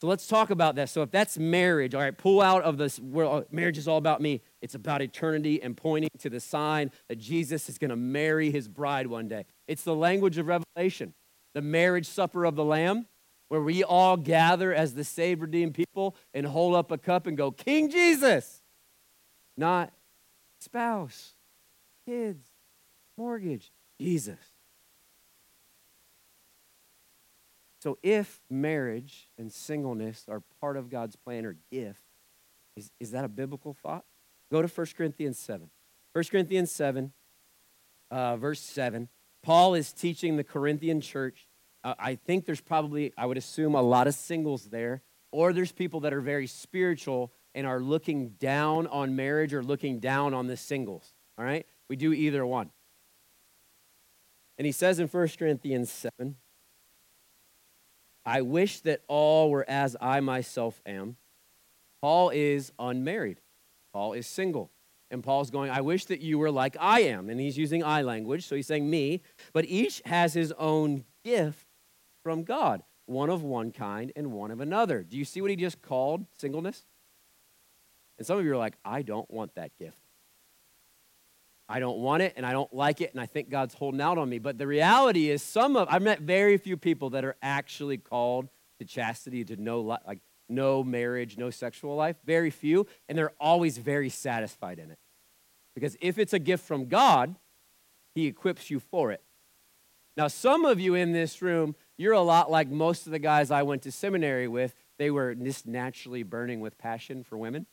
So 0.00 0.06
let's 0.06 0.28
talk 0.28 0.50
about 0.50 0.76
that. 0.76 0.88
So 0.90 1.02
if 1.02 1.10
that's 1.10 1.38
marriage, 1.38 1.92
all 1.92 2.00
right, 2.00 2.16
pull 2.16 2.40
out 2.40 2.62
of 2.62 2.78
this 2.78 3.00
world. 3.00 3.42
Uh, 3.42 3.46
marriage 3.50 3.78
is 3.78 3.88
all 3.88 3.98
about 3.98 4.20
me. 4.20 4.42
It's 4.62 4.76
about 4.76 5.02
eternity 5.02 5.60
and 5.60 5.76
pointing 5.76 6.10
to 6.18 6.30
the 6.30 6.38
sign 6.38 6.92
that 7.08 7.16
Jesus 7.16 7.68
is 7.68 7.78
going 7.78 7.90
to 7.90 7.96
marry 7.96 8.52
his 8.52 8.68
bride 8.68 9.08
one 9.08 9.26
day. 9.26 9.44
It's 9.66 9.82
the 9.82 9.96
language 9.96 10.38
of 10.38 10.46
Revelation, 10.46 11.14
the 11.52 11.62
marriage 11.62 12.06
supper 12.06 12.44
of 12.44 12.54
the 12.54 12.64
Lamb, 12.64 13.06
where 13.48 13.60
we 13.60 13.82
all 13.82 14.16
gather 14.16 14.72
as 14.72 14.94
the 14.94 15.02
saved, 15.02 15.40
redeemed 15.40 15.74
people 15.74 16.14
and 16.32 16.46
hold 16.46 16.76
up 16.76 16.92
a 16.92 16.98
cup 16.98 17.26
and 17.26 17.36
go, 17.36 17.50
King 17.50 17.90
Jesus, 17.90 18.62
not 19.56 19.92
spouse, 20.60 21.34
kids, 22.06 22.46
mortgage, 23.16 23.72
Jesus. 24.00 24.38
So, 27.80 27.98
if 28.02 28.40
marriage 28.50 29.28
and 29.38 29.52
singleness 29.52 30.24
are 30.28 30.42
part 30.60 30.76
of 30.76 30.90
God's 30.90 31.16
plan 31.16 31.46
or 31.46 31.56
gift, 31.70 32.02
is, 32.76 32.90
is 32.98 33.10
that 33.12 33.24
a 33.24 33.28
biblical 33.28 33.72
thought? 33.72 34.04
Go 34.50 34.62
to 34.62 34.68
1 34.68 34.86
Corinthians 34.96 35.38
7. 35.38 35.70
1 36.12 36.24
Corinthians 36.30 36.72
7, 36.72 37.12
uh, 38.10 38.36
verse 38.36 38.60
7. 38.60 39.08
Paul 39.42 39.74
is 39.74 39.92
teaching 39.92 40.36
the 40.36 40.44
Corinthian 40.44 41.00
church. 41.00 41.46
Uh, 41.84 41.94
I 41.98 42.16
think 42.16 42.46
there's 42.46 42.60
probably, 42.60 43.12
I 43.16 43.26
would 43.26 43.36
assume, 43.36 43.74
a 43.74 43.82
lot 43.82 44.06
of 44.08 44.14
singles 44.14 44.64
there, 44.64 45.02
or 45.30 45.52
there's 45.52 45.72
people 45.72 46.00
that 46.00 46.12
are 46.12 46.20
very 46.20 46.46
spiritual 46.46 47.32
and 47.54 47.66
are 47.66 47.80
looking 47.80 48.30
down 48.30 48.86
on 48.88 49.14
marriage 49.14 49.54
or 49.54 49.62
looking 49.62 50.00
down 50.00 50.34
on 50.34 50.46
the 50.46 50.56
singles. 50.56 51.12
All 51.38 51.44
right? 51.44 51.66
We 51.88 51.96
do 51.96 52.12
either 52.12 52.44
one. 52.44 52.70
And 54.56 54.66
he 54.66 54.72
says 54.72 54.98
in 54.98 55.06
1 55.06 55.28
Corinthians 55.38 55.90
7, 55.90 56.36
I 58.28 58.42
wish 58.42 58.80
that 58.80 59.00
all 59.08 59.50
were 59.50 59.64
as 59.66 59.96
I 60.02 60.20
myself 60.20 60.82
am. 60.84 61.16
Paul 62.02 62.28
is 62.28 62.72
unmarried, 62.78 63.40
Paul 63.94 64.12
is 64.12 64.26
single. 64.26 64.70
And 65.10 65.24
Paul's 65.24 65.50
going, 65.50 65.70
I 65.70 65.80
wish 65.80 66.04
that 66.04 66.20
you 66.20 66.38
were 66.38 66.50
like 66.50 66.76
I 66.78 67.00
am. 67.00 67.30
And 67.30 67.40
he's 67.40 67.56
using 67.56 67.82
I 67.82 68.02
language, 68.02 68.46
so 68.46 68.54
he's 68.54 68.66
saying 68.66 68.90
me. 68.90 69.22
But 69.54 69.64
each 69.64 70.02
has 70.04 70.34
his 70.34 70.52
own 70.58 71.06
gift 71.24 71.66
from 72.22 72.44
God, 72.44 72.82
one 73.06 73.30
of 73.30 73.42
one 73.42 73.72
kind 73.72 74.12
and 74.14 74.32
one 74.32 74.50
of 74.50 74.60
another. 74.60 75.02
Do 75.02 75.16
you 75.16 75.24
see 75.24 75.40
what 75.40 75.48
he 75.48 75.56
just 75.56 75.80
called 75.80 76.26
singleness? 76.36 76.84
And 78.18 78.26
some 78.26 78.38
of 78.38 78.44
you 78.44 78.52
are 78.52 78.58
like, 78.58 78.76
I 78.84 79.00
don't 79.00 79.30
want 79.30 79.54
that 79.54 79.70
gift. 79.78 80.07
I 81.68 81.80
don't 81.80 81.98
want 81.98 82.22
it 82.22 82.34
and 82.36 82.46
I 82.46 82.52
don't 82.52 82.72
like 82.72 83.00
it 83.00 83.12
and 83.12 83.20
I 83.20 83.26
think 83.26 83.50
God's 83.50 83.74
holding 83.74 84.00
out 84.00 84.16
on 84.16 84.28
me. 84.28 84.38
But 84.38 84.56
the 84.56 84.66
reality 84.66 85.30
is 85.30 85.42
some 85.42 85.76
of 85.76 85.88
I've 85.90 86.02
met 86.02 86.20
very 86.20 86.56
few 86.56 86.76
people 86.76 87.10
that 87.10 87.24
are 87.24 87.36
actually 87.42 87.98
called 87.98 88.48
to 88.78 88.84
chastity, 88.84 89.44
to 89.44 89.56
no 89.56 89.80
like 89.80 90.20
no 90.48 90.82
marriage, 90.82 91.36
no 91.36 91.50
sexual 91.50 91.94
life. 91.94 92.16
Very 92.24 92.50
few, 92.50 92.86
and 93.08 93.18
they're 93.18 93.34
always 93.38 93.78
very 93.78 94.08
satisfied 94.08 94.78
in 94.78 94.90
it. 94.90 94.98
Because 95.74 95.96
if 96.00 96.18
it's 96.18 96.32
a 96.32 96.38
gift 96.38 96.66
from 96.66 96.86
God, 96.86 97.36
he 98.14 98.26
equips 98.26 98.70
you 98.70 98.80
for 98.80 99.12
it. 99.12 99.22
Now, 100.16 100.26
some 100.26 100.64
of 100.64 100.80
you 100.80 100.94
in 100.94 101.12
this 101.12 101.42
room, 101.42 101.76
you're 101.96 102.14
a 102.14 102.20
lot 102.20 102.50
like 102.50 102.68
most 102.68 103.06
of 103.06 103.12
the 103.12 103.20
guys 103.20 103.50
I 103.50 103.62
went 103.62 103.82
to 103.82 103.92
seminary 103.92 104.48
with. 104.48 104.74
They 104.98 105.10
were 105.10 105.34
just 105.34 105.66
naturally 105.66 106.24
burning 106.24 106.60
with 106.60 106.76
passion 106.78 107.22
for 107.22 107.38
women. 107.38 107.66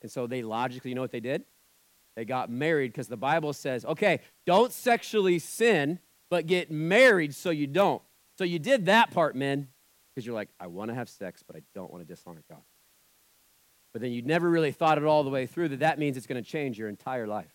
And 0.00 0.10
so 0.10 0.26
they 0.26 0.42
logically, 0.42 0.90
you 0.90 0.94
know 0.94 1.02
what 1.02 1.12
they 1.12 1.20
did? 1.20 1.44
They 2.16 2.24
got 2.24 2.50
married 2.50 2.92
because 2.92 3.08
the 3.08 3.16
Bible 3.16 3.52
says, 3.52 3.84
okay, 3.84 4.20
don't 4.46 4.72
sexually 4.72 5.38
sin, 5.38 6.00
but 6.30 6.46
get 6.46 6.70
married 6.70 7.34
so 7.34 7.50
you 7.50 7.66
don't. 7.66 8.02
So 8.38 8.44
you 8.44 8.58
did 8.58 8.86
that 8.86 9.10
part, 9.10 9.36
men, 9.36 9.68
because 10.14 10.26
you're 10.26 10.34
like, 10.34 10.48
I 10.58 10.66
want 10.66 10.88
to 10.88 10.94
have 10.94 11.10
sex, 11.10 11.42
but 11.46 11.56
I 11.56 11.62
don't 11.74 11.92
want 11.92 12.06
to 12.06 12.12
dishonor 12.12 12.42
God. 12.50 12.62
But 13.92 14.00
then 14.00 14.12
you 14.12 14.22
never 14.22 14.48
really 14.48 14.72
thought 14.72 14.98
it 14.98 15.04
all 15.04 15.24
the 15.24 15.30
way 15.30 15.46
through 15.46 15.68
that 15.70 15.80
that 15.80 15.98
means 15.98 16.16
it's 16.16 16.26
going 16.26 16.42
to 16.42 16.50
change 16.50 16.78
your 16.78 16.88
entire 16.88 17.26
life. 17.26 17.54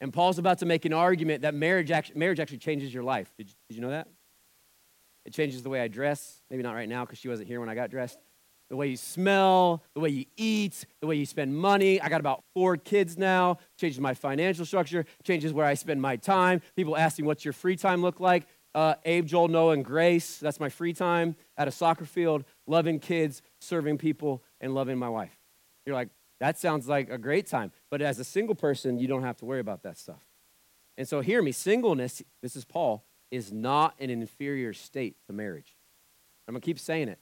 And 0.00 0.12
Paul's 0.12 0.38
about 0.38 0.58
to 0.58 0.66
make 0.66 0.84
an 0.84 0.92
argument 0.92 1.42
that 1.42 1.54
marriage 1.54 1.90
actually, 1.90 2.18
marriage 2.18 2.38
actually 2.38 2.58
changes 2.58 2.94
your 2.94 3.02
life. 3.02 3.32
Did 3.36 3.48
you, 3.48 3.54
did 3.68 3.74
you 3.74 3.80
know 3.80 3.90
that? 3.90 4.08
It 5.24 5.32
changes 5.32 5.64
the 5.64 5.68
way 5.68 5.80
I 5.80 5.88
dress. 5.88 6.40
Maybe 6.48 6.62
not 6.62 6.74
right 6.74 6.88
now 6.88 7.04
because 7.04 7.18
she 7.18 7.28
wasn't 7.28 7.48
here 7.48 7.58
when 7.58 7.68
I 7.68 7.74
got 7.74 7.90
dressed 7.90 8.18
the 8.70 8.76
way 8.76 8.88
you 8.88 8.96
smell, 8.96 9.82
the 9.94 10.00
way 10.00 10.10
you 10.10 10.24
eat, 10.36 10.84
the 11.00 11.06
way 11.06 11.16
you 11.16 11.26
spend 11.26 11.56
money. 11.56 12.00
I 12.00 12.08
got 12.08 12.20
about 12.20 12.44
four 12.54 12.76
kids 12.76 13.16
now. 13.16 13.58
Changes 13.78 14.00
my 14.00 14.14
financial 14.14 14.64
structure, 14.64 15.04
changes 15.22 15.52
where 15.52 15.66
I 15.66 15.74
spend 15.74 16.02
my 16.02 16.16
time. 16.16 16.60
People 16.76 16.96
asking, 16.96 17.24
what's 17.24 17.44
your 17.44 17.52
free 17.52 17.76
time 17.76 18.02
look 18.02 18.20
like? 18.20 18.46
Uh, 18.74 18.94
Abe, 19.04 19.26
Joel, 19.26 19.48
Noah, 19.48 19.72
and 19.72 19.84
Grace. 19.84 20.36
That's 20.38 20.60
my 20.60 20.68
free 20.68 20.92
time 20.92 21.36
at 21.56 21.66
a 21.66 21.70
soccer 21.70 22.04
field, 22.04 22.44
loving 22.66 23.00
kids, 23.00 23.42
serving 23.60 23.98
people, 23.98 24.42
and 24.60 24.74
loving 24.74 24.98
my 24.98 25.08
wife. 25.08 25.36
You're 25.86 25.96
like, 25.96 26.10
that 26.40 26.58
sounds 26.58 26.86
like 26.86 27.10
a 27.10 27.18
great 27.18 27.46
time. 27.46 27.72
But 27.90 28.02
as 28.02 28.18
a 28.18 28.24
single 28.24 28.54
person, 28.54 28.98
you 28.98 29.08
don't 29.08 29.22
have 29.22 29.38
to 29.38 29.44
worry 29.44 29.60
about 29.60 29.82
that 29.82 29.98
stuff. 29.98 30.22
And 30.96 31.08
so, 31.08 31.20
hear 31.20 31.42
me 31.42 31.52
singleness, 31.52 32.22
this 32.42 32.56
is 32.56 32.64
Paul, 32.64 33.04
is 33.30 33.52
not 33.52 33.94
an 33.98 34.10
inferior 34.10 34.72
state 34.72 35.16
to 35.26 35.32
marriage. 35.32 35.76
I'm 36.46 36.54
going 36.54 36.60
to 36.60 36.64
keep 36.64 36.78
saying 36.78 37.08
it. 37.08 37.18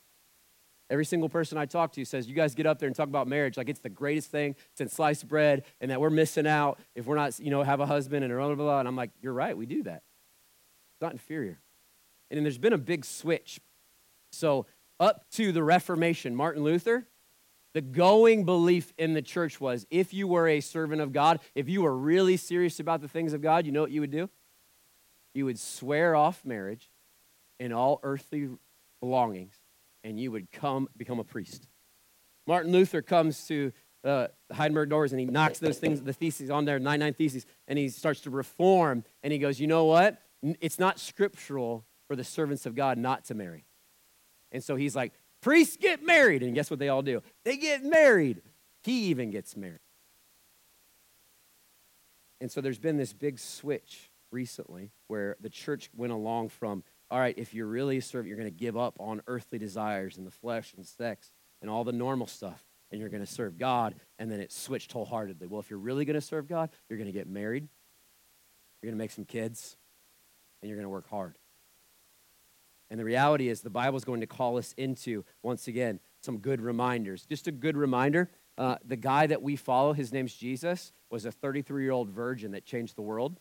Every 0.89 1.05
single 1.05 1.29
person 1.29 1.59
I 1.59 1.67
talk 1.67 1.93
to 1.93 2.05
says, 2.05 2.29
You 2.29 2.35
guys 2.35 2.55
get 2.55 2.67
up 2.67 2.79
there 2.79 2.87
and 2.87 2.95
talk 2.95 3.09
about 3.09 3.27
marriage 3.27 3.57
like 3.57 3.69
it's 3.69 3.81
the 3.81 3.89
greatest 3.89 4.31
thing 4.31 4.55
since 4.75 4.93
sliced 4.93 5.27
bread 5.27 5.65
and 5.81 5.91
that 5.91 6.01
we're 6.01 6.11
missing 6.11 6.47
out 6.47 6.79
if 6.95 7.07
we're 7.07 7.17
not, 7.17 7.39
you 7.41 7.51
know, 7.51 7.63
have 7.63 7.81
a 7.81 7.87
husband 7.87 8.25
and 8.25 8.33
blah, 8.33 8.47
blah, 8.47 8.55
blah. 8.55 8.79
And 8.79 8.89
I'm 8.89 8.97
like, 8.97 9.11
You're 9.21 9.33
right, 9.33 9.57
we 9.57 9.67
do 9.67 9.83
that. 9.85 10.03
It's 10.95 11.03
not 11.03 11.13
inferior. 11.13 11.59
And 12.31 12.37
then 12.37 12.45
there's 12.45 12.59
been 12.59 12.73
a 12.73 12.79
big 12.79 13.05
switch. 13.05 13.61
So, 14.31 14.67
up 14.99 15.27
to 15.33 15.53
the 15.53 15.63
Reformation, 15.63 16.35
Martin 16.35 16.63
Luther, 16.63 17.07
the 17.75 17.83
going 17.83 18.45
belief 18.45 18.95
in 18.97 19.13
the 19.13 19.21
church 19.21 19.61
was 19.61 19.87
if 19.91 20.15
you 20.15 20.27
were 20.27 20.49
a 20.49 20.61
servant 20.61 21.03
of 21.03 21.13
God, 21.13 21.41
if 21.55 21.69
you 21.69 21.83
were 21.83 21.95
really 21.95 22.37
serious 22.37 22.81
about 22.81 23.03
the 23.03 23.09
things 23.09 23.33
of 23.35 23.43
God, 23.43 23.67
you 23.67 23.73
know 23.73 23.83
what 23.83 23.91
you 23.91 24.01
would 24.01 24.11
do? 24.11 24.31
You 25.35 25.45
would 25.45 25.59
swear 25.59 26.17
off 26.17 26.45
marriage 26.45 26.91
and 27.61 27.75
all 27.75 28.01
earthly 28.03 28.49
belongings 29.01 29.56
and 30.07 30.21
you 30.21 30.31
would 30.31 30.53
come 30.53 30.89
become 30.97 31.19
a 31.19 31.25
priest. 31.25 31.67
Martin 32.47 32.71
Luther 32.71 33.03
comes 33.03 33.47
to 33.49 33.73
uh, 34.05 34.29
Heidelberg 34.53 34.89
doors 34.89 35.13
and 35.13 35.19
he 35.19 35.27
knocks 35.27 35.59
those 35.59 35.79
things, 35.79 36.01
the 36.01 36.13
theses 36.13 36.49
on 36.49 36.65
there, 36.65 36.79
99 36.79 37.15
theses, 37.15 37.45
and 37.67 37.77
he 37.77 37.89
starts 37.89 38.21
to 38.21 38.31
reform. 38.31 39.03
And 39.25 39.33
he 39.33 39.39
goes, 39.41 39.59
You 39.59 39.67
know 39.67 39.85
what? 39.85 40.23
It's 40.61 40.79
not 40.79 41.01
scriptural 41.01 41.85
for 42.07 42.15
the 42.15 42.23
servants 42.23 42.67
of 42.67 42.77
God 42.77 42.99
not 42.99 43.25
to 43.27 43.35
marry. 43.35 43.65
And 44.53 44.63
so 44.63 44.77
he's 44.77 44.95
like, 44.95 45.13
Priests 45.43 45.77
get 45.77 46.05
married. 46.05 46.43
And 46.43 46.55
guess 46.55 46.71
what 46.71 46.79
they 46.79 46.89
all 46.89 47.03
do? 47.03 47.21
They 47.45 47.57
get 47.57 47.85
married. 47.85 48.43
He 48.85 49.07
even 49.07 49.33
gets 49.33 49.57
married. 49.57 49.81
And 52.41 52.51
so 52.51 52.61
there's 52.61 52.79
been 52.79 52.97
this 52.97 53.13
big 53.13 53.41
switch 53.41 54.11
recently 54.31 54.93
where 55.09 55.37
the 55.41 55.51
church 55.51 55.91
went 55.97 56.13
along 56.13 56.51
from, 56.51 56.85
all 57.11 57.19
right, 57.19 57.35
if 57.39 57.55
you're 57.55 57.67
really 57.67 57.99
a 57.99 58.03
servant, 58.03 58.29
you're 58.29 58.39
going 58.39 58.51
to 58.51 58.57
give 58.57 58.77
up 58.77 58.97
on 58.99 59.23
earthly 59.27 59.59
desires 59.59 60.17
and 60.17 60.27
the 60.27 60.31
flesh 60.31 60.75
and 60.77 60.85
sex 60.85 61.31
and 61.63 61.71
all 61.71 61.85
the 61.85 61.93
normal 61.93 62.27
stuff, 62.27 62.65
and 62.91 63.01
you're 63.01 63.11
going 63.11 63.25
to 63.25 63.31
serve 63.31 63.59
God. 63.59 63.95
And 64.19 64.31
then 64.31 64.41
it 64.41 64.53
switched 64.53 64.93
wholeheartedly. 64.93 65.47
Well, 65.47 65.61
if 65.61 65.71
you're 65.71 65.79
really 65.79 66.05
going 66.05 66.15
to 66.15 66.21
serve 66.21 66.49
God, 66.49 66.71
you're 66.89 66.99
going 66.99 67.11
to 67.11 67.17
get 67.17 67.29
married, 67.29 67.69
you're 68.83 68.91
going 68.91 68.99
to 68.99 69.03
make 69.03 69.13
some 69.13 69.25
kids, 69.25 69.77
and 70.61 70.69
you're 70.69 70.77
going 70.77 70.85
to 70.87 70.91
work 70.91 71.09
hard. 71.09 71.37
And 72.91 73.01
the 73.01 73.05
reality 73.05 73.49
is, 73.49 73.63
the 73.63 73.71
Bible 73.71 73.97
is 73.97 74.05
going 74.05 74.21
to 74.21 74.27
call 74.27 74.59
us 74.59 74.73
into, 74.77 75.25
once 75.43 75.67
again, 75.67 75.99
some 76.23 76.39
good 76.39 76.61
reminders. 76.61 77.27
Just 77.27 77.49
a 77.49 77.53
good 77.53 77.77
reminder 77.77 78.31
uh, 78.59 78.77
the 78.85 78.97
guy 78.97 79.27
that 79.27 79.43
we 79.43 79.57
follow, 79.57 79.93
his 79.93 80.13
name's 80.13 80.35
Jesus, 80.35 80.93
was 81.11 81.27
a 81.27 81.33
33 81.33 81.83
year 81.83 81.93
old 81.93 82.11
virgin 82.11 82.53
that 82.53 82.65
changed 82.65 82.97
the 82.97 83.03
world, 83.03 83.39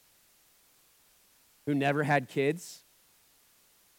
who 1.65 1.73
never 1.73 2.03
had 2.03 2.27
kids, 2.27 2.84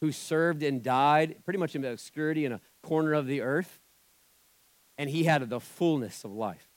who 0.00 0.12
served 0.12 0.62
and 0.62 0.82
died 0.82 1.36
pretty 1.44 1.58
much 1.58 1.74
in 1.74 1.84
obscurity 1.84 2.44
in 2.44 2.52
a 2.52 2.60
corner 2.82 3.12
of 3.14 3.26
the 3.26 3.40
earth. 3.40 3.80
And 4.98 5.10
he 5.10 5.24
had 5.24 5.48
the 5.48 5.60
fullness 5.60 6.24
of 6.24 6.32
life. 6.32 6.68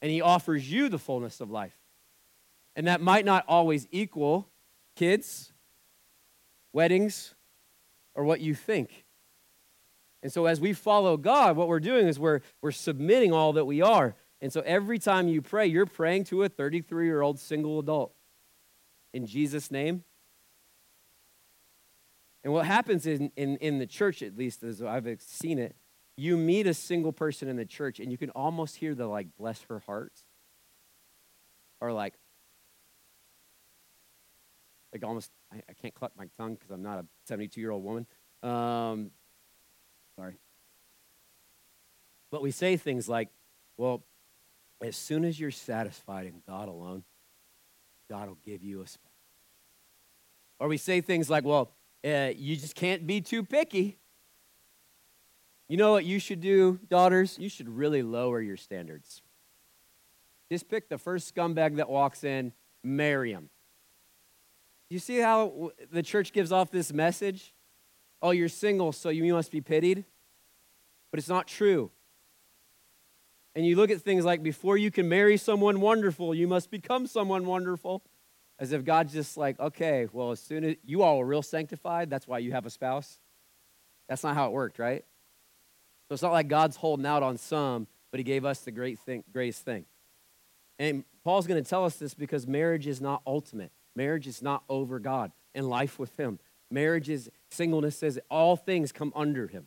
And 0.00 0.10
he 0.10 0.20
offers 0.20 0.70
you 0.70 0.88
the 0.88 0.98
fullness 0.98 1.40
of 1.40 1.50
life. 1.50 1.76
And 2.74 2.86
that 2.86 3.00
might 3.00 3.24
not 3.24 3.44
always 3.46 3.86
equal 3.90 4.48
kids, 4.96 5.52
weddings, 6.72 7.34
or 8.14 8.24
what 8.24 8.40
you 8.40 8.54
think. 8.54 9.04
And 10.22 10.32
so 10.32 10.46
as 10.46 10.60
we 10.60 10.72
follow 10.72 11.16
God, 11.16 11.56
what 11.56 11.68
we're 11.68 11.80
doing 11.80 12.06
is 12.06 12.18
we're, 12.18 12.40
we're 12.60 12.70
submitting 12.72 13.32
all 13.32 13.54
that 13.54 13.64
we 13.64 13.82
are. 13.82 14.14
And 14.40 14.52
so 14.52 14.60
every 14.62 14.98
time 14.98 15.28
you 15.28 15.42
pray, 15.42 15.66
you're 15.66 15.86
praying 15.86 16.24
to 16.24 16.42
a 16.42 16.48
33 16.48 17.06
year 17.06 17.22
old 17.22 17.38
single 17.38 17.78
adult. 17.78 18.14
In 19.12 19.26
Jesus' 19.26 19.70
name. 19.70 20.04
And 22.44 22.52
what 22.52 22.66
happens 22.66 23.06
in, 23.06 23.30
in, 23.36 23.56
in 23.58 23.78
the 23.78 23.86
church, 23.86 24.22
at 24.22 24.36
least 24.36 24.62
as 24.62 24.82
I've 24.82 25.06
seen 25.20 25.58
it, 25.58 25.76
you 26.16 26.36
meet 26.36 26.66
a 26.66 26.74
single 26.74 27.12
person 27.12 27.48
in 27.48 27.56
the 27.56 27.64
church 27.64 28.00
and 28.00 28.10
you 28.10 28.18
can 28.18 28.30
almost 28.30 28.76
hear 28.76 28.94
the 28.94 29.06
like, 29.06 29.28
bless 29.38 29.62
her 29.62 29.78
heart. 29.80 30.12
Or 31.80 31.92
like, 31.92 32.14
like 34.92 35.04
almost, 35.04 35.30
I, 35.52 35.62
I 35.68 35.72
can't 35.72 35.94
cluck 35.94 36.12
my 36.16 36.26
tongue 36.36 36.54
because 36.54 36.70
I'm 36.70 36.82
not 36.82 36.98
a 36.98 37.06
72 37.26 37.60
year 37.60 37.70
old 37.70 37.84
woman. 37.84 38.06
Um, 38.42 39.10
sorry. 40.16 40.34
But 42.30 42.42
we 42.42 42.50
say 42.50 42.76
things 42.76 43.08
like, 43.08 43.28
well, 43.76 44.02
as 44.82 44.96
soon 44.96 45.24
as 45.24 45.38
you're 45.38 45.50
satisfied 45.50 46.26
in 46.26 46.42
God 46.46 46.68
alone, 46.68 47.04
God 48.10 48.28
will 48.28 48.38
give 48.44 48.62
you 48.62 48.82
a 48.82 48.86
spouse. 48.86 49.10
Or 50.58 50.68
we 50.68 50.76
say 50.76 51.00
things 51.00 51.30
like, 51.30 51.44
well, 51.44 51.70
uh, 52.04 52.32
you 52.36 52.56
just 52.56 52.74
can't 52.74 53.06
be 53.06 53.20
too 53.20 53.42
picky. 53.42 53.98
You 55.68 55.76
know 55.76 55.92
what 55.92 56.04
you 56.04 56.18
should 56.18 56.40
do, 56.40 56.78
daughters? 56.88 57.38
You 57.38 57.48
should 57.48 57.68
really 57.68 58.02
lower 58.02 58.40
your 58.40 58.56
standards. 58.56 59.22
Just 60.50 60.68
pick 60.68 60.88
the 60.88 60.98
first 60.98 61.34
scumbag 61.34 61.76
that 61.76 61.88
walks 61.88 62.24
in, 62.24 62.52
marry 62.82 63.32
him. 63.32 63.48
You 64.90 64.98
see 64.98 65.18
how 65.18 65.70
the 65.90 66.02
church 66.02 66.32
gives 66.34 66.52
off 66.52 66.70
this 66.70 66.92
message? 66.92 67.54
Oh, 68.20 68.32
you're 68.32 68.50
single, 68.50 68.92
so 68.92 69.08
you 69.08 69.32
must 69.32 69.50
be 69.50 69.62
pitied. 69.62 70.04
But 71.10 71.18
it's 71.18 71.28
not 71.28 71.46
true. 71.46 71.90
And 73.54 73.64
you 73.64 73.76
look 73.76 73.90
at 73.90 74.02
things 74.02 74.24
like 74.24 74.42
before 74.42 74.76
you 74.76 74.90
can 74.90 75.08
marry 75.08 75.36
someone 75.36 75.80
wonderful, 75.80 76.34
you 76.34 76.46
must 76.46 76.70
become 76.70 77.06
someone 77.06 77.46
wonderful. 77.46 78.02
As 78.62 78.70
if 78.70 78.84
God's 78.84 79.12
just 79.12 79.36
like, 79.36 79.58
okay, 79.58 80.06
well, 80.12 80.30
as 80.30 80.38
soon 80.38 80.62
as 80.62 80.76
you 80.84 81.02
all 81.02 81.20
are 81.20 81.26
real 81.26 81.42
sanctified, 81.42 82.08
that's 82.08 82.28
why 82.28 82.38
you 82.38 82.52
have 82.52 82.64
a 82.64 82.70
spouse. 82.70 83.18
That's 84.08 84.22
not 84.22 84.36
how 84.36 84.46
it 84.46 84.52
worked, 84.52 84.78
right? 84.78 85.04
So 86.06 86.12
it's 86.12 86.22
not 86.22 86.30
like 86.30 86.46
God's 86.46 86.76
holding 86.76 87.04
out 87.04 87.24
on 87.24 87.38
some, 87.38 87.88
but 88.12 88.20
He 88.20 88.24
gave 88.24 88.44
us 88.44 88.60
the 88.60 88.70
great 88.70 89.00
thing, 89.00 89.24
greatest 89.32 89.64
thing. 89.64 89.84
And 90.78 91.02
Paul's 91.24 91.48
going 91.48 91.60
to 91.60 91.68
tell 91.68 91.84
us 91.84 91.96
this 91.96 92.14
because 92.14 92.46
marriage 92.46 92.86
is 92.86 93.00
not 93.00 93.20
ultimate. 93.26 93.72
Marriage 93.96 94.28
is 94.28 94.40
not 94.40 94.62
over 94.68 95.00
God 95.00 95.32
and 95.56 95.68
life 95.68 95.98
with 95.98 96.16
Him. 96.16 96.38
Marriage 96.70 97.10
is 97.10 97.32
singleness 97.50 97.96
says 97.96 98.20
all 98.30 98.54
things 98.54 98.92
come 98.92 99.12
under 99.16 99.48
Him. 99.48 99.66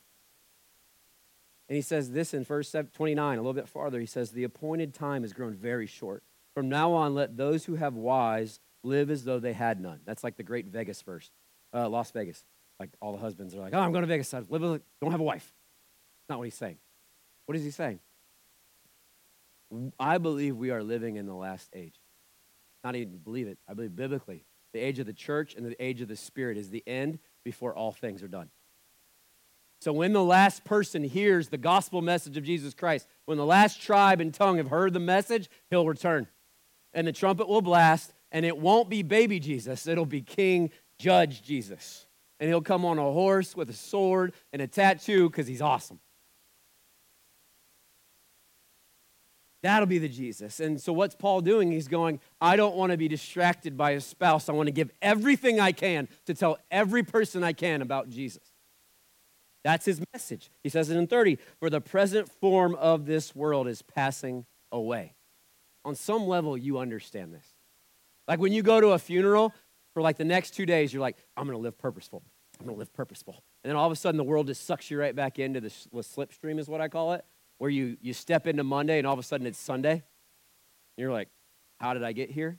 And 1.67 1.75
he 1.75 1.81
says 1.81 2.11
this 2.11 2.33
in 2.33 2.45
verse 2.45 2.73
29, 2.93 3.37
a 3.37 3.41
little 3.41 3.51
bit 3.51 3.67
farther. 3.67 3.99
He 3.99 4.05
says, 4.05 4.31
The 4.31 4.45
appointed 4.45 4.93
time 4.93 5.23
has 5.23 5.33
grown 5.33 5.53
very 5.53 5.85
short. 5.85 6.23
From 6.53 6.69
now 6.69 6.93
on, 6.93 7.13
let 7.13 7.35
those 7.35 7.65
who 7.65 7.75
have 7.75 7.95
wives 7.95 8.61
live 8.85 9.09
as 9.09 9.23
though 9.23 9.39
they 9.39 9.53
had 9.53 9.79
none. 9.79 9.99
That's 10.05 10.23
like 10.23 10.37
the 10.37 10.43
great 10.43 10.67
Vegas 10.67 11.01
verse, 11.01 11.29
uh, 11.73 11.89
Las 11.89 12.11
Vegas. 12.11 12.43
Like 12.79 12.89
all 13.01 13.13
the 13.13 13.19
husbands 13.19 13.55
are 13.55 13.59
like, 13.59 13.73
Oh, 13.73 13.79
I'm 13.79 13.91
going 13.91 14.03
to 14.03 14.07
Vegas. 14.07 14.33
I 14.33 14.39
live 14.39 14.61
with, 14.61 14.81
don't 15.01 15.11
have 15.11 15.19
a 15.19 15.23
wife. 15.23 15.53
That's 16.21 16.29
not 16.29 16.37
what 16.39 16.45
he's 16.45 16.55
saying. 16.55 16.77
What 17.45 17.57
is 17.57 17.63
he 17.63 17.71
saying? 17.71 17.99
I 19.99 20.17
believe 20.17 20.55
we 20.55 20.71
are 20.71 20.83
living 20.83 21.15
in 21.15 21.25
the 21.25 21.33
last 21.33 21.69
age. 21.73 21.95
Not 22.83 22.95
even 22.95 23.17
believe 23.17 23.47
it. 23.47 23.57
I 23.67 23.73
believe 23.73 23.95
biblically. 23.95 24.45
The 24.73 24.79
age 24.79 24.99
of 24.99 25.05
the 25.05 25.13
church 25.13 25.55
and 25.55 25.65
the 25.65 25.83
age 25.83 26.01
of 26.01 26.07
the 26.07 26.15
spirit 26.15 26.57
is 26.57 26.69
the 26.69 26.83
end 26.85 27.19
before 27.43 27.73
all 27.73 27.91
things 27.91 28.21
are 28.21 28.27
done. 28.27 28.49
So 29.81 29.93
when 29.93 30.13
the 30.13 30.23
last 30.23 30.63
person 30.63 31.03
hears 31.03 31.49
the 31.49 31.57
gospel 31.57 32.01
message 32.01 32.37
of 32.37 32.43
Jesus 32.43 32.73
Christ, 32.73 33.07
when 33.25 33.37
the 33.37 33.45
last 33.45 33.81
tribe 33.81 34.19
and 34.19 34.33
tongue 34.33 34.57
have 34.57 34.69
heard 34.69 34.93
the 34.93 34.99
message, 34.99 35.49
he'll 35.69 35.85
return. 35.85 36.27
And 36.93 37.05
the 37.05 37.11
trumpet 37.11 37.47
will 37.47 37.61
blast, 37.61 38.13
and 38.35 38.45
it 38.45 38.57
won't 38.57 38.89
be 38.89 39.01
baby 39.01 39.39
Jesus, 39.39 39.87
it'll 39.87 40.05
be 40.05 40.21
King 40.21 40.69
Judge 40.99 41.41
Jesus. 41.41 42.05
And 42.37 42.49
he'll 42.49 42.61
come 42.61 42.83
on 42.83 42.99
a 42.99 43.01
horse 43.01 43.55
with 43.55 43.69
a 43.69 43.73
sword 43.73 44.33
and 44.51 44.61
a 44.61 44.67
tattoo 44.67 45.29
because 45.29 45.47
he's 45.47 45.61
awesome. 45.61 46.01
That'll 49.63 49.87
be 49.87 49.99
the 49.99 50.09
Jesus. 50.09 50.59
And 50.59 50.81
so, 50.81 50.91
what's 50.91 51.15
Paul 51.15 51.39
doing? 51.39 51.71
He's 51.71 51.87
going, 51.87 52.19
I 52.41 52.57
don't 52.57 52.75
want 52.75 52.91
to 52.91 52.97
be 52.97 53.07
distracted 53.07 53.77
by 53.77 53.91
a 53.91 54.01
spouse. 54.01 54.49
I 54.49 54.51
want 54.51 54.67
to 54.67 54.73
give 54.73 54.91
everything 55.01 55.61
I 55.61 55.71
can 55.71 56.09
to 56.25 56.33
tell 56.33 56.57
every 56.69 57.03
person 57.03 57.41
I 57.41 57.53
can 57.53 57.81
about 57.81 58.09
Jesus. 58.09 58.43
That's 59.63 59.85
his 59.85 60.01
message. 60.13 60.51
He 60.61 60.67
says 60.67 60.89
it 60.89 60.97
in 60.97 61.07
30 61.07 61.37
For 61.61 61.69
the 61.69 61.79
present 61.79 62.29
form 62.29 62.75
of 62.75 63.05
this 63.05 63.33
world 63.33 63.69
is 63.69 63.81
passing 63.81 64.45
away. 64.73 65.13
On 65.85 65.95
some 65.95 66.27
level, 66.27 66.57
you 66.57 66.77
understand 66.79 67.33
this. 67.33 67.54
Like 68.27 68.39
when 68.39 68.53
you 68.53 68.63
go 68.63 68.81
to 68.81 68.89
a 68.89 68.99
funeral 68.99 69.53
for 69.93 70.01
like 70.01 70.17
the 70.17 70.25
next 70.25 70.51
two 70.51 70.65
days, 70.65 70.93
you're 70.93 71.01
like, 71.01 71.17
I'm 71.37 71.47
to 71.47 71.57
live 71.57 71.77
purposeful. 71.77 72.23
I'm 72.59 72.67
to 72.67 72.73
live 72.73 72.93
purposeful. 72.93 73.43
And 73.63 73.69
then 73.69 73.77
all 73.77 73.85
of 73.85 73.91
a 73.91 73.95
sudden, 73.95 74.17
the 74.17 74.23
world 74.23 74.47
just 74.47 74.65
sucks 74.65 74.89
you 74.89 74.99
right 74.99 75.15
back 75.15 75.39
into 75.39 75.61
the 75.61 75.69
slipstream, 75.69 76.59
is 76.59 76.67
what 76.67 76.81
I 76.81 76.87
call 76.87 77.13
it, 77.13 77.25
where 77.57 77.69
you, 77.69 77.97
you 78.01 78.13
step 78.13 78.47
into 78.47 78.63
Monday 78.63 78.97
and 78.97 79.07
all 79.07 79.13
of 79.13 79.19
a 79.19 79.23
sudden 79.23 79.45
it's 79.45 79.59
Sunday. 79.59 80.03
You're 80.97 81.11
like, 81.11 81.29
how 81.79 81.93
did 81.93 82.03
I 82.03 82.13
get 82.13 82.31
here? 82.31 82.57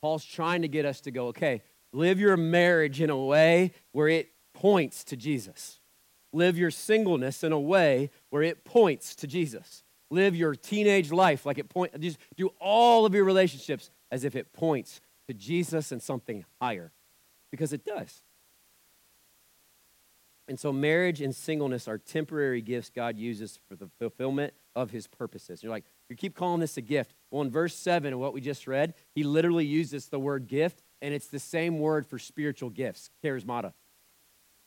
Paul's 0.00 0.24
trying 0.24 0.62
to 0.62 0.68
get 0.68 0.86
us 0.86 1.00
to 1.02 1.10
go, 1.10 1.28
okay, 1.28 1.62
live 1.92 2.20
your 2.20 2.36
marriage 2.36 3.00
in 3.00 3.10
a 3.10 3.16
way 3.16 3.72
where 3.92 4.08
it 4.08 4.30
points 4.54 5.04
to 5.04 5.16
Jesus. 5.16 5.80
Live 6.32 6.56
your 6.56 6.70
singleness 6.70 7.42
in 7.42 7.52
a 7.52 7.60
way 7.60 8.10
where 8.30 8.42
it 8.42 8.64
points 8.64 9.14
to 9.16 9.26
Jesus. 9.26 9.82
Live 10.10 10.34
your 10.34 10.54
teenage 10.54 11.12
life 11.12 11.44
like 11.44 11.58
it 11.58 11.68
point 11.68 11.98
just 12.00 12.18
do 12.36 12.50
all 12.60 13.04
of 13.04 13.14
your 13.14 13.24
relationships 13.24 13.90
as 14.10 14.24
if 14.24 14.34
it 14.36 14.52
points 14.52 15.00
to 15.28 15.34
Jesus 15.34 15.92
and 15.92 16.02
something 16.02 16.44
higher 16.60 16.92
because 17.50 17.72
it 17.72 17.84
does. 17.84 18.22
And 20.48 20.58
so 20.58 20.72
marriage 20.72 21.20
and 21.20 21.34
singleness 21.34 21.86
are 21.86 21.96
temporary 21.96 22.60
gifts 22.60 22.90
God 22.90 23.16
uses 23.16 23.60
for 23.68 23.76
the 23.76 23.88
fulfillment 24.00 24.52
of 24.74 24.90
his 24.90 25.06
purposes. 25.06 25.62
You're 25.62 25.70
like, 25.70 25.84
you 26.08 26.16
keep 26.16 26.34
calling 26.34 26.60
this 26.60 26.76
a 26.76 26.80
gift. 26.80 27.14
Well, 27.30 27.42
in 27.42 27.50
verse 27.50 27.76
7 27.76 28.12
of 28.12 28.18
what 28.18 28.34
we 28.34 28.40
just 28.40 28.66
read, 28.66 28.94
he 29.14 29.22
literally 29.22 29.64
uses 29.64 30.08
the 30.08 30.18
word 30.18 30.48
gift, 30.48 30.82
and 31.00 31.14
it's 31.14 31.28
the 31.28 31.38
same 31.38 31.78
word 31.78 32.04
for 32.04 32.18
spiritual 32.18 32.70
gifts, 32.70 33.10
charismata. 33.22 33.74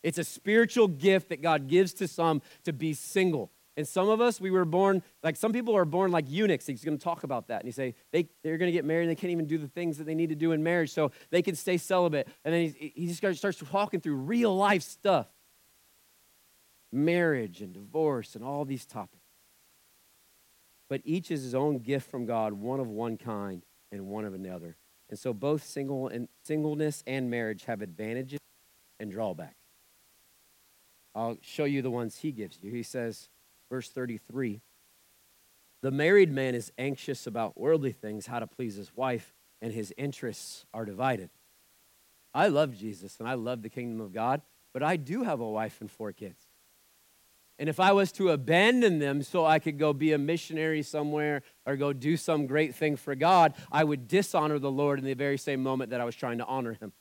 It's 0.03 0.17
a 0.17 0.23
spiritual 0.23 0.87
gift 0.87 1.29
that 1.29 1.41
God 1.41 1.67
gives 1.67 1.93
to 1.95 2.07
some 2.07 2.41
to 2.63 2.71
be 2.71 2.93
single. 2.93 3.51
And 3.75 3.87
some 3.87 4.07
of 4.07 4.21
us, 4.21 4.39
we 4.39 4.51
were 4.51 4.65
born, 4.65 5.01
like 5.23 5.35
some 5.35 5.51
people 5.51 5.75
are 5.75 5.85
born 5.85 6.11
like 6.11 6.25
eunuchs. 6.29 6.67
He's 6.67 6.85
going 6.85 6.97
to 6.97 7.03
talk 7.03 7.23
about 7.23 7.47
that. 7.47 7.61
And 7.61 7.65
he 7.67 7.71
say, 7.71 7.95
they, 8.11 8.29
they're 8.43 8.57
going 8.57 8.67
to 8.67 8.71
get 8.71 8.85
married 8.85 9.03
and 9.03 9.11
they 9.11 9.19
can't 9.19 9.31
even 9.31 9.47
do 9.47 9.57
the 9.57 9.67
things 9.67 9.97
that 9.97 10.03
they 10.03 10.13
need 10.13 10.29
to 10.29 10.35
do 10.35 10.51
in 10.51 10.61
marriage 10.61 10.91
so 10.91 11.11
they 11.31 11.41
can 11.41 11.55
stay 11.55 11.77
celibate. 11.77 12.27
And 12.45 12.53
then 12.53 12.73
he, 12.77 12.93
he 12.95 13.07
just 13.07 13.37
starts 13.39 13.63
talking 13.71 13.99
through 13.99 14.15
real 14.15 14.55
life 14.55 14.83
stuff. 14.83 15.27
marriage 16.93 17.61
and 17.61 17.73
divorce 17.73 18.35
and 18.35 18.43
all 18.43 18.63
these 18.65 18.85
topics. 18.85 19.17
But 20.89 21.01
each 21.03 21.31
is 21.31 21.41
his 21.43 21.55
own 21.55 21.79
gift 21.79 22.09
from 22.09 22.25
God, 22.25 22.53
one 22.53 22.79
of 22.79 22.87
one 22.87 23.17
kind 23.17 23.63
and 23.91 24.05
one 24.07 24.25
of 24.25 24.33
another. 24.33 24.77
And 25.09 25.17
so 25.17 25.33
both 25.33 25.63
single 25.63 26.07
and 26.07 26.27
singleness 26.43 27.03
and 27.07 27.29
marriage 27.29 27.65
have 27.65 27.81
advantages 27.81 28.39
and 28.99 29.11
drawbacks. 29.11 29.55
I'll 31.15 31.37
show 31.41 31.65
you 31.65 31.81
the 31.81 31.91
ones 31.91 32.17
he 32.17 32.31
gives 32.31 32.59
you. 32.61 32.71
He 32.71 32.83
says, 32.83 33.29
verse 33.73 33.89
33 33.89 34.61
The 35.81 35.89
married 35.89 36.31
man 36.31 36.53
is 36.53 36.71
anxious 36.77 37.25
about 37.25 37.59
worldly 37.59 37.91
things, 37.91 38.27
how 38.27 38.37
to 38.37 38.45
please 38.45 38.75
his 38.75 38.95
wife, 38.95 39.33
and 39.63 39.73
his 39.73 39.91
interests 39.97 40.63
are 40.75 40.85
divided. 40.85 41.31
I 42.35 42.49
love 42.49 42.77
Jesus 42.77 43.17
and 43.19 43.27
I 43.27 43.33
love 43.33 43.63
the 43.63 43.69
kingdom 43.69 43.99
of 43.99 44.13
God, 44.13 44.43
but 44.73 44.83
I 44.83 44.95
do 44.95 45.23
have 45.23 45.39
a 45.39 45.49
wife 45.49 45.81
and 45.81 45.89
four 45.89 46.11
kids. 46.11 46.39
And 47.57 47.67
if 47.67 47.79
I 47.79 47.93
was 47.93 48.11
to 48.13 48.29
abandon 48.29 48.99
them 48.99 49.23
so 49.23 49.43
I 49.43 49.57
could 49.57 49.79
go 49.79 49.91
be 49.91 50.11
a 50.11 50.19
missionary 50.19 50.83
somewhere 50.83 51.41
or 51.65 51.75
go 51.75 51.93
do 51.93 52.15
some 52.15 52.45
great 52.45 52.75
thing 52.75 52.95
for 52.95 53.15
God, 53.15 53.55
I 53.71 53.83
would 53.83 54.07
dishonor 54.07 54.59
the 54.59 54.71
Lord 54.71 54.99
in 54.99 55.05
the 55.05 55.15
very 55.15 55.39
same 55.39 55.63
moment 55.63 55.89
that 55.89 56.01
I 56.01 56.05
was 56.05 56.15
trying 56.15 56.37
to 56.37 56.45
honor 56.45 56.73
him. 56.73 56.93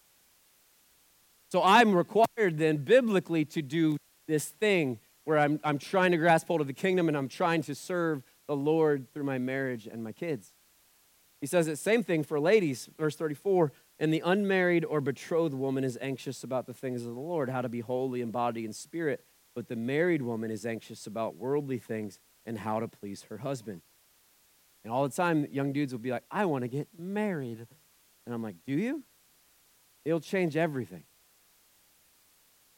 So 1.50 1.62
I'm 1.62 1.94
required 1.94 2.56
then 2.56 2.78
biblically 2.78 3.44
to 3.44 3.60
do 3.60 3.98
this 4.26 4.48
thing 4.48 5.00
where 5.24 5.38
I'm, 5.38 5.60
I'm 5.62 5.78
trying 5.78 6.12
to 6.12 6.16
grasp 6.16 6.48
hold 6.48 6.60
of 6.60 6.66
the 6.66 6.72
kingdom 6.72 7.08
and 7.08 7.16
I'm 7.16 7.28
trying 7.28 7.62
to 7.62 7.74
serve 7.74 8.22
the 8.46 8.56
Lord 8.56 9.12
through 9.12 9.24
my 9.24 9.38
marriage 9.38 9.86
and 9.86 10.02
my 10.02 10.12
kids. 10.12 10.52
He 11.40 11.46
says 11.46 11.66
the 11.66 11.76
same 11.76 12.02
thing 12.02 12.22
for 12.22 12.38
ladies, 12.38 12.88
verse 12.98 13.16
34. 13.16 13.72
And 13.98 14.12
the 14.12 14.22
unmarried 14.24 14.84
or 14.84 15.00
betrothed 15.00 15.54
woman 15.54 15.84
is 15.84 15.98
anxious 16.00 16.42
about 16.42 16.66
the 16.66 16.74
things 16.74 17.02
of 17.02 17.14
the 17.14 17.20
Lord, 17.20 17.48
how 17.48 17.62
to 17.62 17.68
be 17.68 17.80
holy 17.80 18.20
in 18.20 18.30
body 18.30 18.64
and 18.64 18.74
spirit. 18.74 19.24
But 19.54 19.68
the 19.68 19.76
married 19.76 20.22
woman 20.22 20.50
is 20.50 20.66
anxious 20.66 21.06
about 21.06 21.36
worldly 21.36 21.78
things 21.78 22.18
and 22.46 22.58
how 22.58 22.80
to 22.80 22.88
please 22.88 23.22
her 23.24 23.38
husband. 23.38 23.82
And 24.84 24.92
all 24.92 25.06
the 25.06 25.14
time, 25.14 25.46
young 25.52 25.72
dudes 25.72 25.92
will 25.92 26.00
be 26.00 26.10
like, 26.10 26.24
I 26.30 26.44
want 26.46 26.62
to 26.62 26.68
get 26.68 26.88
married. 26.98 27.66
And 28.26 28.34
I'm 28.34 28.42
like, 28.42 28.56
Do 28.66 28.72
you? 28.72 29.04
It'll 30.04 30.20
change 30.20 30.56
everything. 30.56 31.04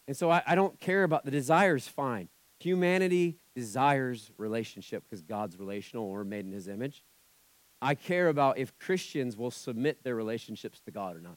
And 0.06 0.16
so 0.16 0.30
I, 0.30 0.42
I 0.46 0.54
don't 0.54 0.78
care 0.80 1.04
about 1.04 1.24
the 1.24 1.30
desires, 1.30 1.88
fine. 1.88 2.28
Humanity 2.64 3.36
desires 3.54 4.30
relationship 4.38 5.04
because 5.04 5.20
God's 5.20 5.58
relational 5.58 6.06
or 6.06 6.24
made 6.24 6.46
in 6.46 6.52
his 6.52 6.66
image. 6.66 7.04
I 7.82 7.94
care 7.94 8.28
about 8.28 8.56
if 8.56 8.78
Christians 8.78 9.36
will 9.36 9.50
submit 9.50 10.02
their 10.02 10.14
relationships 10.14 10.80
to 10.86 10.90
God 10.90 11.14
or 11.14 11.20
not. 11.20 11.36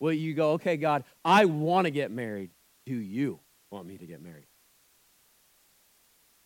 Will 0.00 0.14
you 0.14 0.32
go, 0.32 0.52
okay, 0.52 0.78
God, 0.78 1.04
I 1.22 1.44
want 1.44 1.84
to 1.84 1.90
get 1.90 2.10
married. 2.10 2.48
Do 2.86 2.94
you 2.94 3.40
want 3.70 3.86
me 3.86 3.98
to 3.98 4.06
get 4.06 4.22
married? 4.22 4.46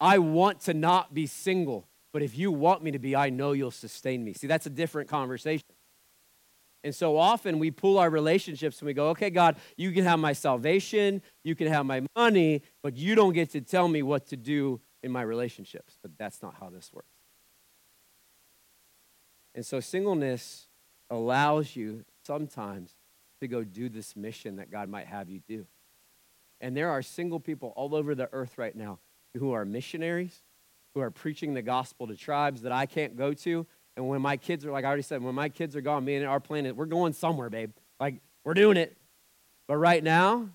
I 0.00 0.18
want 0.18 0.62
to 0.62 0.74
not 0.74 1.14
be 1.14 1.28
single, 1.28 1.86
but 2.12 2.22
if 2.22 2.36
you 2.36 2.50
want 2.50 2.82
me 2.82 2.90
to 2.90 2.98
be, 2.98 3.14
I 3.14 3.30
know 3.30 3.52
you'll 3.52 3.70
sustain 3.70 4.24
me. 4.24 4.32
See, 4.32 4.48
that's 4.48 4.66
a 4.66 4.70
different 4.70 5.08
conversation. 5.08 5.62
And 6.84 6.94
so 6.94 7.16
often 7.16 7.58
we 7.58 7.70
pull 7.70 7.98
our 7.98 8.08
relationships 8.08 8.80
and 8.80 8.86
we 8.86 8.94
go, 8.94 9.08
okay, 9.08 9.30
God, 9.30 9.56
you 9.76 9.90
can 9.92 10.04
have 10.04 10.18
my 10.18 10.32
salvation, 10.32 11.22
you 11.42 11.54
can 11.54 11.66
have 11.66 11.84
my 11.84 12.02
money, 12.16 12.62
but 12.82 12.96
you 12.96 13.14
don't 13.14 13.32
get 13.32 13.50
to 13.50 13.60
tell 13.60 13.88
me 13.88 14.02
what 14.02 14.26
to 14.28 14.36
do 14.36 14.80
in 15.02 15.10
my 15.10 15.22
relationships. 15.22 15.98
But 16.02 16.12
that's 16.18 16.42
not 16.42 16.54
how 16.60 16.70
this 16.70 16.92
works. 16.92 17.08
And 19.54 19.66
so 19.66 19.80
singleness 19.80 20.68
allows 21.10 21.74
you 21.74 22.04
sometimes 22.24 22.94
to 23.40 23.48
go 23.48 23.64
do 23.64 23.88
this 23.88 24.14
mission 24.14 24.56
that 24.56 24.70
God 24.70 24.88
might 24.88 25.06
have 25.06 25.28
you 25.28 25.40
do. 25.48 25.66
And 26.60 26.76
there 26.76 26.90
are 26.90 27.02
single 27.02 27.40
people 27.40 27.72
all 27.76 27.94
over 27.94 28.14
the 28.14 28.28
earth 28.32 28.58
right 28.58 28.74
now 28.74 28.98
who 29.36 29.52
are 29.52 29.64
missionaries, 29.64 30.42
who 30.94 31.00
are 31.00 31.10
preaching 31.10 31.54
the 31.54 31.62
gospel 31.62 32.06
to 32.06 32.16
tribes 32.16 32.62
that 32.62 32.72
I 32.72 32.86
can't 32.86 33.16
go 33.16 33.32
to. 33.34 33.66
And 33.98 34.06
when 34.06 34.22
my 34.22 34.36
kids 34.36 34.64
are, 34.64 34.70
like 34.70 34.84
I 34.84 34.86
already 34.86 35.02
said, 35.02 35.24
when 35.24 35.34
my 35.34 35.48
kids 35.48 35.74
are 35.74 35.80
gone, 35.80 36.04
me 36.04 36.14
and 36.14 36.24
our 36.24 36.38
plan 36.38 36.66
is 36.66 36.72
we're 36.72 36.86
going 36.86 37.12
somewhere, 37.12 37.50
babe. 37.50 37.72
Like, 37.98 38.20
we're 38.44 38.54
doing 38.54 38.76
it. 38.76 38.96
But 39.66 39.78
right 39.78 40.04
now, 40.04 40.50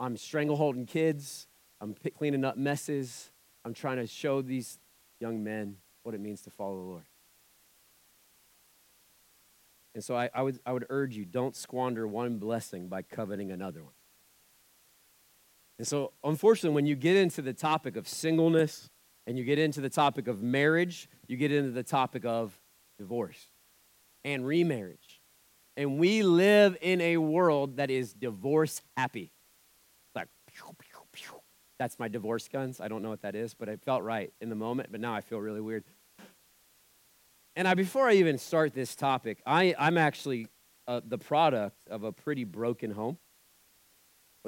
I'm 0.00 0.16
strangleholding 0.16 0.88
kids. 0.88 1.46
I'm 1.78 1.94
cleaning 2.16 2.46
up 2.46 2.56
messes. 2.56 3.30
I'm 3.66 3.74
trying 3.74 3.98
to 3.98 4.06
show 4.06 4.40
these 4.40 4.78
young 5.20 5.44
men 5.44 5.76
what 6.04 6.14
it 6.14 6.22
means 6.22 6.40
to 6.40 6.50
follow 6.50 6.76
the 6.76 6.84
Lord. 6.84 7.04
And 9.94 10.02
so 10.02 10.16
I, 10.16 10.30
I, 10.32 10.40
would, 10.40 10.58
I 10.64 10.72
would 10.72 10.86
urge 10.88 11.18
you 11.18 11.26
don't 11.26 11.54
squander 11.54 12.08
one 12.08 12.38
blessing 12.38 12.88
by 12.88 13.02
coveting 13.02 13.52
another 13.52 13.82
one. 13.82 13.92
And 15.76 15.86
so, 15.86 16.12
unfortunately, 16.24 16.74
when 16.74 16.86
you 16.86 16.96
get 16.96 17.14
into 17.14 17.42
the 17.42 17.52
topic 17.52 17.94
of 17.94 18.08
singleness 18.08 18.88
and 19.28 19.36
you 19.36 19.44
get 19.44 19.58
into 19.58 19.82
the 19.82 19.90
topic 19.90 20.26
of 20.26 20.42
marriage, 20.42 21.06
you 21.26 21.36
get 21.36 21.52
into 21.52 21.70
the 21.70 21.82
topic 21.82 22.24
of 22.24 22.58
divorce 22.96 23.38
and 24.24 24.44
remarriage. 24.46 25.20
And 25.76 25.98
we 25.98 26.22
live 26.22 26.78
in 26.80 27.02
a 27.02 27.18
world 27.18 27.76
that 27.76 27.90
is 27.90 28.14
divorce 28.14 28.80
happy. 28.96 29.30
Like, 30.14 30.28
pew, 30.46 30.74
pew, 30.78 31.00
pew. 31.12 31.40
that's 31.78 31.98
my 31.98 32.08
divorce 32.08 32.48
guns. 32.48 32.80
I 32.80 32.88
don't 32.88 33.02
know 33.02 33.10
what 33.10 33.20
that 33.20 33.34
is, 33.34 33.52
but 33.52 33.68
it 33.68 33.82
felt 33.84 34.02
right 34.02 34.32
in 34.40 34.48
the 34.48 34.56
moment, 34.56 34.90
but 34.90 34.98
now 34.98 35.14
I 35.14 35.20
feel 35.20 35.38
really 35.38 35.60
weird. 35.60 35.84
And 37.54 37.68
I, 37.68 37.74
before 37.74 38.08
I 38.08 38.14
even 38.14 38.38
start 38.38 38.72
this 38.72 38.96
topic, 38.96 39.42
I, 39.44 39.74
I'm 39.78 39.98
actually 39.98 40.48
uh, 40.86 41.02
the 41.06 41.18
product 41.18 41.86
of 41.90 42.02
a 42.02 42.12
pretty 42.12 42.44
broken 42.44 42.90
home. 42.90 43.18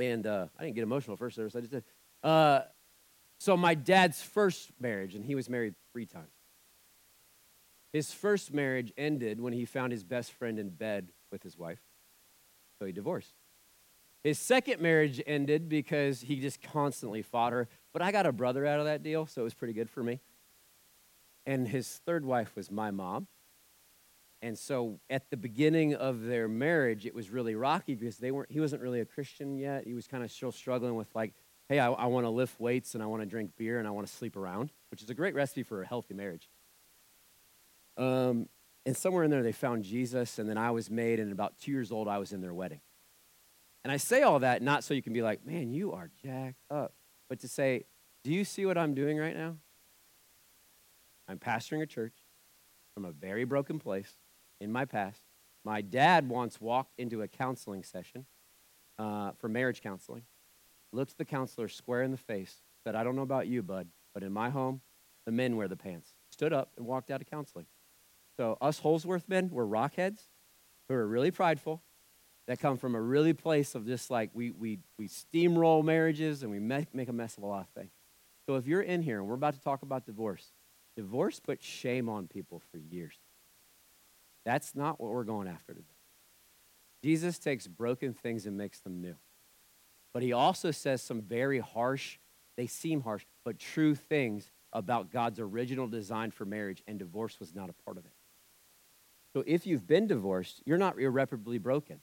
And 0.00 0.26
uh, 0.26 0.46
I 0.58 0.64
didn't 0.64 0.76
get 0.76 0.84
emotional 0.84 1.18
first 1.18 1.36
service. 1.36 1.54
I 1.54 1.60
just 1.60 1.72
did. 1.72 1.84
Uh, 2.22 2.60
so 3.40 3.56
my 3.56 3.74
dad's 3.74 4.20
first 4.20 4.70
marriage, 4.78 5.14
and 5.14 5.24
he 5.24 5.34
was 5.34 5.48
married 5.48 5.74
three 5.94 6.04
times. 6.04 6.34
His 7.90 8.12
first 8.12 8.52
marriage 8.52 8.92
ended 8.98 9.40
when 9.40 9.54
he 9.54 9.64
found 9.64 9.92
his 9.92 10.04
best 10.04 10.30
friend 10.32 10.58
in 10.58 10.68
bed 10.68 11.08
with 11.32 11.42
his 11.42 11.56
wife. 11.56 11.80
So 12.78 12.84
he 12.84 12.92
divorced. 12.92 13.32
His 14.22 14.38
second 14.38 14.82
marriage 14.82 15.22
ended 15.26 15.70
because 15.70 16.20
he 16.20 16.36
just 16.36 16.60
constantly 16.60 17.22
fought 17.22 17.54
her. 17.54 17.66
But 17.94 18.02
I 18.02 18.12
got 18.12 18.26
a 18.26 18.32
brother 18.32 18.66
out 18.66 18.78
of 18.78 18.84
that 18.84 19.02
deal, 19.02 19.24
so 19.24 19.40
it 19.40 19.44
was 19.44 19.54
pretty 19.54 19.72
good 19.72 19.88
for 19.88 20.02
me. 20.02 20.20
And 21.46 21.66
his 21.66 21.88
third 22.04 22.26
wife 22.26 22.54
was 22.54 22.70
my 22.70 22.90
mom. 22.90 23.26
And 24.42 24.58
so 24.58 25.00
at 25.08 25.30
the 25.30 25.38
beginning 25.38 25.94
of 25.94 26.24
their 26.24 26.46
marriage, 26.46 27.06
it 27.06 27.14
was 27.14 27.30
really 27.30 27.54
rocky 27.54 27.94
because 27.94 28.18
they 28.18 28.30
weren't, 28.30 28.52
he 28.52 28.60
wasn't 28.60 28.82
really 28.82 29.00
a 29.00 29.06
Christian 29.06 29.56
yet. 29.56 29.86
He 29.86 29.94
was 29.94 30.06
kind 30.06 30.22
of 30.22 30.30
still 30.30 30.52
struggling 30.52 30.94
with, 30.94 31.08
like, 31.14 31.32
hey, 31.70 31.78
I, 31.78 31.88
I 31.92 32.06
want 32.06 32.26
to 32.26 32.30
lift 32.30 32.60
weights 32.60 32.94
and 32.94 33.02
I 33.02 33.06
want 33.06 33.22
to 33.22 33.26
drink 33.26 33.52
beer 33.56 33.78
and 33.78 33.86
I 33.86 33.92
want 33.92 34.04
to 34.04 34.12
sleep 34.12 34.36
around, 34.36 34.72
which 34.90 35.02
is 35.02 35.08
a 35.08 35.14
great 35.14 35.36
recipe 35.36 35.62
for 35.62 35.82
a 35.82 35.86
healthy 35.86 36.14
marriage. 36.14 36.48
Um, 37.96 38.48
and 38.84 38.96
somewhere 38.96 39.22
in 39.22 39.30
there, 39.30 39.44
they 39.44 39.52
found 39.52 39.84
Jesus, 39.84 40.40
and 40.40 40.48
then 40.48 40.58
I 40.58 40.72
was 40.72 40.90
made, 40.90 41.20
and 41.20 41.30
about 41.30 41.58
two 41.60 41.70
years 41.70 41.92
old, 41.92 42.08
I 42.08 42.18
was 42.18 42.32
in 42.32 42.40
their 42.40 42.52
wedding. 42.52 42.80
And 43.84 43.92
I 43.92 43.98
say 43.98 44.22
all 44.22 44.40
that 44.40 44.62
not 44.62 44.82
so 44.82 44.94
you 44.94 45.02
can 45.02 45.12
be 45.12 45.22
like, 45.22 45.46
man, 45.46 45.70
you 45.70 45.92
are 45.92 46.10
jacked 46.24 46.64
up, 46.72 46.92
but 47.28 47.38
to 47.40 47.48
say, 47.48 47.84
do 48.24 48.32
you 48.32 48.44
see 48.44 48.66
what 48.66 48.76
I'm 48.76 48.94
doing 48.94 49.16
right 49.16 49.36
now? 49.36 49.56
I'm 51.28 51.38
pastoring 51.38 51.82
a 51.82 51.86
church 51.86 52.14
from 52.94 53.04
a 53.04 53.12
very 53.12 53.44
broken 53.44 53.78
place 53.78 54.16
in 54.60 54.72
my 54.72 54.86
past. 54.86 55.20
My 55.64 55.82
dad 55.82 56.28
once 56.28 56.60
walked 56.60 56.94
into 56.98 57.22
a 57.22 57.28
counseling 57.28 57.84
session 57.84 58.26
uh, 58.98 59.32
for 59.38 59.48
marriage 59.48 59.82
counseling, 59.82 60.22
looked 60.92 61.18
the 61.18 61.24
counselor 61.24 61.68
square 61.68 62.02
in 62.02 62.10
the 62.10 62.16
face, 62.16 62.62
said, 62.84 62.94
I 62.94 63.04
don't 63.04 63.16
know 63.16 63.22
about 63.22 63.46
you, 63.46 63.62
bud, 63.62 63.88
but 64.14 64.22
in 64.22 64.32
my 64.32 64.50
home, 64.50 64.80
the 65.26 65.32
men 65.32 65.56
wear 65.56 65.68
the 65.68 65.76
pants. 65.76 66.14
Stood 66.30 66.52
up 66.52 66.72
and 66.76 66.86
walked 66.86 67.10
out 67.10 67.20
of 67.20 67.30
counseling. 67.30 67.66
So, 68.36 68.56
us 68.60 68.78
Holsworth 68.78 69.28
men, 69.28 69.50
we're 69.50 69.66
rockheads 69.66 70.22
who 70.88 70.94
are 70.94 71.06
really 71.06 71.30
prideful, 71.30 71.82
that 72.46 72.58
come 72.58 72.78
from 72.78 72.94
a 72.94 73.00
really 73.00 73.32
place 73.32 73.74
of 73.74 73.86
just 73.86 74.10
like 74.10 74.30
we, 74.32 74.50
we, 74.50 74.78
we 74.98 75.08
steamroll 75.08 75.84
marriages 75.84 76.42
and 76.42 76.50
we 76.50 76.58
make, 76.58 76.94
make 76.94 77.08
a 77.08 77.12
mess 77.12 77.36
of 77.36 77.42
a 77.42 77.46
lot 77.46 77.60
of 77.60 77.68
things. 77.68 77.92
So, 78.46 78.56
if 78.56 78.66
you're 78.66 78.82
in 78.82 79.02
here 79.02 79.18
and 79.18 79.28
we're 79.28 79.34
about 79.34 79.54
to 79.54 79.60
talk 79.60 79.82
about 79.82 80.06
divorce, 80.06 80.52
divorce 80.96 81.38
puts 81.38 81.64
shame 81.64 82.08
on 82.08 82.26
people 82.26 82.62
for 82.70 82.78
years. 82.78 83.16
That's 84.44 84.74
not 84.74 85.00
what 85.00 85.12
we're 85.12 85.24
going 85.24 85.46
after 85.46 85.74
today. 85.74 85.86
Jesus 87.04 87.38
takes 87.38 87.66
broken 87.66 88.12
things 88.12 88.46
and 88.46 88.56
makes 88.56 88.80
them 88.80 89.00
new. 89.00 89.14
But 90.12 90.22
he 90.22 90.32
also 90.32 90.70
says 90.70 91.02
some 91.02 91.22
very 91.22 91.58
harsh, 91.58 92.18
they 92.56 92.66
seem 92.66 93.02
harsh, 93.02 93.24
but 93.44 93.58
true 93.58 93.94
things 93.94 94.50
about 94.72 95.10
God's 95.10 95.40
original 95.40 95.88
design 95.88 96.30
for 96.30 96.44
marriage, 96.44 96.82
and 96.86 96.98
divorce 96.98 97.38
was 97.40 97.54
not 97.54 97.70
a 97.70 97.74
part 97.84 97.98
of 97.98 98.04
it. 98.04 98.12
So 99.32 99.44
if 99.46 99.66
you've 99.66 99.86
been 99.86 100.06
divorced, 100.06 100.62
you're 100.64 100.78
not 100.78 100.98
irreparably 100.98 101.58
broken. 101.58 102.00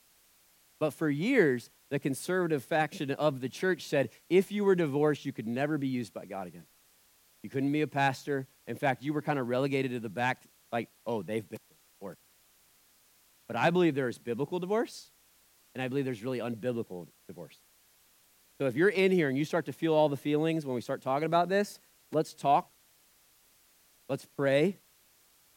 But 0.79 0.93
for 0.93 1.09
years, 1.09 1.69
the 1.89 1.99
conservative 1.99 2.63
faction 2.63 3.11
of 3.11 3.41
the 3.41 3.49
church 3.49 3.83
said 3.83 4.09
if 4.29 4.51
you 4.51 4.63
were 4.63 4.75
divorced, 4.75 5.25
you 5.25 5.33
could 5.33 5.47
never 5.47 5.77
be 5.77 5.87
used 5.87 6.13
by 6.13 6.25
God 6.25 6.47
again. 6.47 6.65
You 7.43 7.49
couldn't 7.49 7.71
be 7.71 7.81
a 7.81 7.87
pastor. 7.87 8.47
In 8.67 8.75
fact, 8.75 9.03
you 9.03 9.13
were 9.13 9.21
kind 9.21 9.39
of 9.39 9.47
relegated 9.47 9.91
to 9.91 9.99
the 9.99 10.09
back, 10.09 10.43
like, 10.71 10.89
oh, 11.05 11.21
they've 11.21 11.47
been 11.47 11.59
divorced. 11.99 12.21
But 13.47 13.57
I 13.57 13.69
believe 13.69 13.95
there 13.95 14.09
is 14.09 14.17
biblical 14.17 14.59
divorce, 14.59 15.11
and 15.73 15.81
I 15.81 15.87
believe 15.87 16.05
there's 16.05 16.23
really 16.23 16.39
unbiblical 16.39 17.07
divorce. 17.27 17.57
So 18.57 18.65
if 18.65 18.75
you're 18.75 18.89
in 18.89 19.11
here 19.11 19.29
and 19.29 19.37
you 19.37 19.45
start 19.45 19.65
to 19.65 19.73
feel 19.73 19.93
all 19.93 20.09
the 20.09 20.17
feelings 20.17 20.65
when 20.65 20.75
we 20.75 20.81
start 20.81 21.01
talking 21.01 21.25
about 21.25 21.49
this, 21.49 21.79
let's 22.11 22.33
talk. 22.33 22.69
Let's 24.09 24.25
pray. 24.25 24.77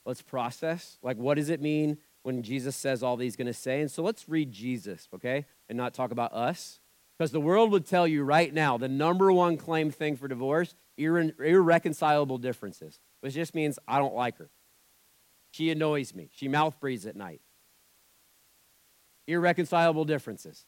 Let's 0.04 0.22
process. 0.22 0.98
Like, 1.02 1.16
what 1.16 1.36
does 1.36 1.48
it 1.48 1.60
mean 1.60 1.98
when 2.22 2.42
Jesus 2.42 2.76
says 2.76 3.02
all 3.02 3.16
these 3.16 3.36
going 3.36 3.46
to 3.46 3.54
say? 3.54 3.80
And 3.80 3.90
so 3.90 4.02
let's 4.02 4.28
read 4.28 4.52
Jesus, 4.52 5.08
okay? 5.14 5.46
And 5.68 5.78
not 5.78 5.94
talk 5.94 6.10
about 6.10 6.32
us. 6.32 6.80
Because 7.18 7.32
the 7.32 7.40
world 7.40 7.70
would 7.72 7.86
tell 7.86 8.06
you 8.06 8.22
right 8.22 8.52
now 8.52 8.78
the 8.78 8.88
number 8.88 9.30
one 9.30 9.56
claim 9.56 9.90
thing 9.90 10.16
for 10.16 10.26
divorce 10.26 10.74
irre- 10.98 11.38
irreconcilable 11.38 12.38
differences, 12.38 12.98
which 13.20 13.34
just 13.34 13.54
means 13.54 13.78
I 13.86 13.98
don't 13.98 14.14
like 14.14 14.38
her. 14.38 14.50
She 15.52 15.70
annoys 15.70 16.14
me. 16.14 16.30
She 16.34 16.48
mouth 16.48 16.78
breathes 16.80 17.06
at 17.06 17.16
night. 17.16 17.40
Irreconcilable 19.26 20.04
differences. 20.04 20.64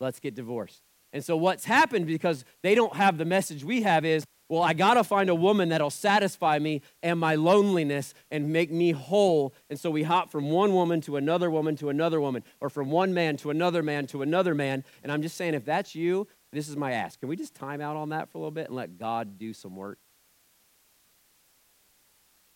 Let's 0.00 0.20
get 0.20 0.34
divorced. 0.34 0.82
And 1.12 1.24
so, 1.24 1.36
what's 1.36 1.64
happened 1.64 2.06
because 2.06 2.44
they 2.62 2.74
don't 2.74 2.94
have 2.96 3.18
the 3.18 3.24
message 3.24 3.64
we 3.64 3.82
have 3.82 4.04
is, 4.04 4.24
well, 4.48 4.62
I 4.62 4.72
got 4.72 4.94
to 4.94 5.04
find 5.04 5.28
a 5.28 5.34
woman 5.34 5.68
that'll 5.68 5.90
satisfy 5.90 6.58
me 6.58 6.80
and 7.02 7.18
my 7.18 7.34
loneliness 7.34 8.14
and 8.30 8.50
make 8.50 8.70
me 8.70 8.92
whole. 8.92 9.52
And 9.68 9.78
so 9.78 9.90
we 9.90 10.04
hop 10.04 10.30
from 10.30 10.50
one 10.50 10.72
woman 10.72 11.02
to 11.02 11.16
another 11.16 11.50
woman 11.50 11.76
to 11.76 11.90
another 11.90 12.18
woman, 12.18 12.42
or 12.60 12.70
from 12.70 12.90
one 12.90 13.12
man 13.12 13.36
to 13.38 13.50
another 13.50 13.82
man 13.82 14.06
to 14.08 14.22
another 14.22 14.54
man. 14.54 14.84
And 15.02 15.12
I'm 15.12 15.20
just 15.20 15.36
saying, 15.36 15.52
if 15.54 15.66
that's 15.66 15.94
you, 15.94 16.26
this 16.50 16.68
is 16.68 16.76
my 16.76 16.92
ask. 16.92 17.20
Can 17.20 17.28
we 17.28 17.36
just 17.36 17.54
time 17.54 17.82
out 17.82 17.96
on 17.96 18.08
that 18.08 18.30
for 18.30 18.38
a 18.38 18.40
little 18.40 18.50
bit 18.50 18.68
and 18.68 18.76
let 18.76 18.98
God 18.98 19.38
do 19.38 19.52
some 19.52 19.76
work? 19.76 19.98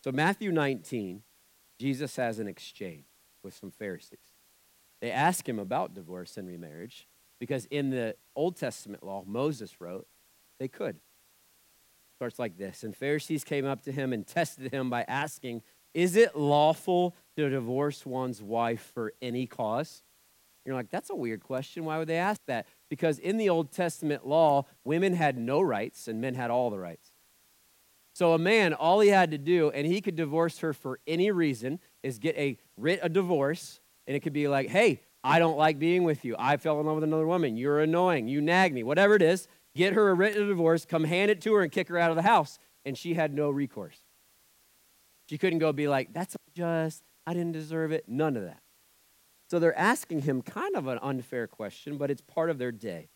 So, 0.02 0.12
Matthew 0.12 0.50
19, 0.50 1.22
Jesus 1.78 2.16
has 2.16 2.38
an 2.38 2.48
exchange 2.48 3.04
with 3.44 3.54
some 3.54 3.70
Pharisees. 3.70 4.18
They 5.02 5.10
ask 5.10 5.46
him 5.46 5.58
about 5.58 5.94
divorce 5.94 6.36
and 6.38 6.48
remarriage 6.48 7.06
because 7.42 7.66
in 7.72 7.90
the 7.90 8.14
Old 8.36 8.54
Testament 8.54 9.02
law, 9.02 9.24
Moses 9.26 9.80
wrote, 9.80 10.06
they 10.60 10.68
could. 10.68 11.00
Starts 12.14 12.38
like 12.38 12.56
this. 12.56 12.84
And 12.84 12.96
Pharisees 12.96 13.42
came 13.42 13.66
up 13.66 13.82
to 13.82 13.90
him 13.90 14.12
and 14.12 14.24
tested 14.24 14.72
him 14.72 14.88
by 14.88 15.02
asking, 15.08 15.62
Is 15.92 16.14
it 16.14 16.36
lawful 16.36 17.16
to 17.36 17.50
divorce 17.50 18.06
one's 18.06 18.40
wife 18.40 18.92
for 18.94 19.12
any 19.20 19.48
cause? 19.48 20.04
You're 20.64 20.76
like, 20.76 20.88
that's 20.88 21.10
a 21.10 21.16
weird 21.16 21.42
question. 21.42 21.84
Why 21.84 21.98
would 21.98 22.06
they 22.06 22.18
ask 22.18 22.40
that? 22.46 22.68
Because 22.88 23.18
in 23.18 23.38
the 23.38 23.48
Old 23.48 23.72
Testament 23.72 24.24
law, 24.24 24.66
women 24.84 25.12
had 25.12 25.36
no 25.36 25.60
rights 25.60 26.06
and 26.06 26.20
men 26.20 26.34
had 26.34 26.48
all 26.48 26.70
the 26.70 26.78
rights. 26.78 27.10
So 28.14 28.34
a 28.34 28.38
man, 28.38 28.72
all 28.72 29.00
he 29.00 29.08
had 29.08 29.32
to 29.32 29.38
do, 29.38 29.72
and 29.72 29.84
he 29.84 30.00
could 30.00 30.14
divorce 30.14 30.60
her 30.60 30.72
for 30.72 31.00
any 31.08 31.32
reason, 31.32 31.80
is 32.04 32.20
get 32.20 32.36
a 32.36 32.56
writ 32.76 33.00
of 33.00 33.12
divorce, 33.12 33.80
and 34.06 34.16
it 34.16 34.20
could 34.20 34.32
be 34.32 34.46
like, 34.46 34.68
hey, 34.68 35.00
I 35.24 35.38
don't 35.38 35.56
like 35.56 35.78
being 35.78 36.02
with 36.04 36.24
you. 36.24 36.34
I 36.38 36.56
fell 36.56 36.80
in 36.80 36.86
love 36.86 36.96
with 36.96 37.04
another 37.04 37.26
woman. 37.26 37.56
You're 37.56 37.80
annoying. 37.80 38.26
You 38.28 38.40
nag 38.40 38.74
me. 38.74 38.82
Whatever 38.82 39.14
it 39.14 39.22
is, 39.22 39.46
get 39.74 39.92
her 39.92 40.10
a 40.10 40.14
written 40.14 40.48
divorce, 40.48 40.84
come 40.84 41.04
hand 41.04 41.30
it 41.30 41.40
to 41.42 41.54
her, 41.54 41.62
and 41.62 41.70
kick 41.70 41.88
her 41.88 41.98
out 41.98 42.10
of 42.10 42.16
the 42.16 42.22
house. 42.22 42.58
And 42.84 42.98
she 42.98 43.14
had 43.14 43.32
no 43.32 43.50
recourse. 43.50 43.98
She 45.28 45.38
couldn't 45.38 45.60
go 45.60 45.72
be 45.72 45.86
like, 45.86 46.12
that's 46.12 46.36
unjust. 46.48 47.04
I 47.26 47.34
didn't 47.34 47.52
deserve 47.52 47.92
it. 47.92 48.04
None 48.08 48.36
of 48.36 48.42
that. 48.42 48.60
So 49.48 49.58
they're 49.58 49.78
asking 49.78 50.22
him 50.22 50.42
kind 50.42 50.74
of 50.74 50.88
an 50.88 50.98
unfair 51.02 51.46
question, 51.46 51.98
but 51.98 52.10
it's 52.10 52.22
part 52.22 52.50
of 52.50 52.58
their 52.58 52.72
day. 52.72 53.08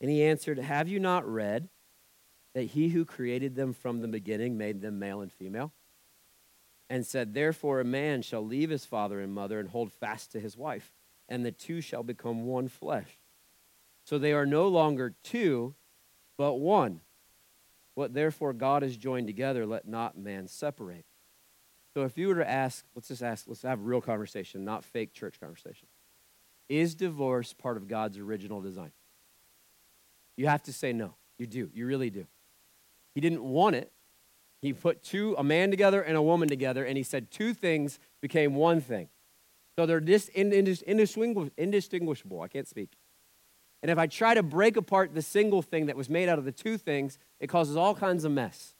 And 0.00 0.10
he 0.10 0.22
answered, 0.22 0.58
Have 0.58 0.88
you 0.88 1.00
not 1.00 1.26
read 1.26 1.68
that 2.54 2.64
he 2.64 2.88
who 2.88 3.04
created 3.04 3.54
them 3.54 3.72
from 3.72 4.00
the 4.00 4.08
beginning 4.08 4.58
made 4.58 4.82
them 4.82 4.98
male 4.98 5.20
and 5.22 5.32
female? 5.32 5.72
And 6.90 7.06
said, 7.06 7.32
Therefore, 7.32 7.80
a 7.80 7.84
man 7.84 8.22
shall 8.22 8.44
leave 8.44 8.70
his 8.70 8.84
father 8.84 9.20
and 9.20 9.32
mother 9.32 9.60
and 9.60 9.68
hold 9.70 9.92
fast 9.92 10.32
to 10.32 10.40
his 10.40 10.56
wife 10.56 10.92
and 11.28 11.44
the 11.44 11.52
two 11.52 11.80
shall 11.80 12.02
become 12.02 12.46
one 12.46 12.68
flesh. 12.68 13.18
So 14.04 14.18
they 14.18 14.32
are 14.32 14.46
no 14.46 14.68
longer 14.68 15.14
two, 15.22 15.74
but 16.36 16.54
one. 16.54 17.00
What 17.94 18.14
therefore 18.14 18.52
God 18.52 18.82
has 18.82 18.96
joined 18.96 19.26
together, 19.26 19.66
let 19.66 19.86
not 19.86 20.16
man 20.16 20.46
separate. 20.46 21.04
So 21.94 22.04
if 22.04 22.16
you 22.16 22.28
were 22.28 22.36
to 22.36 22.48
ask, 22.48 22.84
let's 22.94 23.08
just 23.08 23.22
ask, 23.22 23.46
let's 23.48 23.62
have 23.62 23.80
a 23.80 23.82
real 23.82 24.00
conversation, 24.00 24.64
not 24.64 24.84
fake 24.84 25.12
church 25.12 25.40
conversation. 25.40 25.88
Is 26.68 26.94
divorce 26.94 27.52
part 27.52 27.76
of 27.76 27.88
God's 27.88 28.18
original 28.18 28.60
design? 28.60 28.92
You 30.36 30.46
have 30.46 30.62
to 30.64 30.72
say 30.72 30.92
no. 30.92 31.14
You 31.38 31.46
do. 31.46 31.70
You 31.74 31.86
really 31.86 32.10
do. 32.10 32.26
He 33.14 33.20
didn't 33.20 33.42
want 33.42 33.74
it. 33.74 33.90
He 34.60 34.72
put 34.72 35.02
two, 35.02 35.34
a 35.38 35.44
man 35.44 35.70
together 35.70 36.00
and 36.02 36.16
a 36.16 36.22
woman 36.22 36.48
together, 36.48 36.84
and 36.84 36.96
he 36.96 37.02
said 37.02 37.30
two 37.30 37.54
things 37.54 37.98
became 38.20 38.54
one 38.54 38.80
thing. 38.80 39.08
So 39.78 39.86
they're 39.86 40.00
dis- 40.00 40.28
indistinguishable. 40.28 42.42
I 42.42 42.48
can't 42.48 42.66
speak. 42.66 42.98
And 43.80 43.92
if 43.92 43.96
I 43.96 44.08
try 44.08 44.34
to 44.34 44.42
break 44.42 44.76
apart 44.76 45.14
the 45.14 45.22
single 45.22 45.62
thing 45.62 45.86
that 45.86 45.94
was 45.94 46.10
made 46.10 46.28
out 46.28 46.36
of 46.36 46.44
the 46.44 46.50
two 46.50 46.78
things, 46.78 47.16
it 47.38 47.46
causes 47.46 47.76
all 47.76 47.94
kinds 47.94 48.24
of 48.24 48.32
mess. 48.32 48.74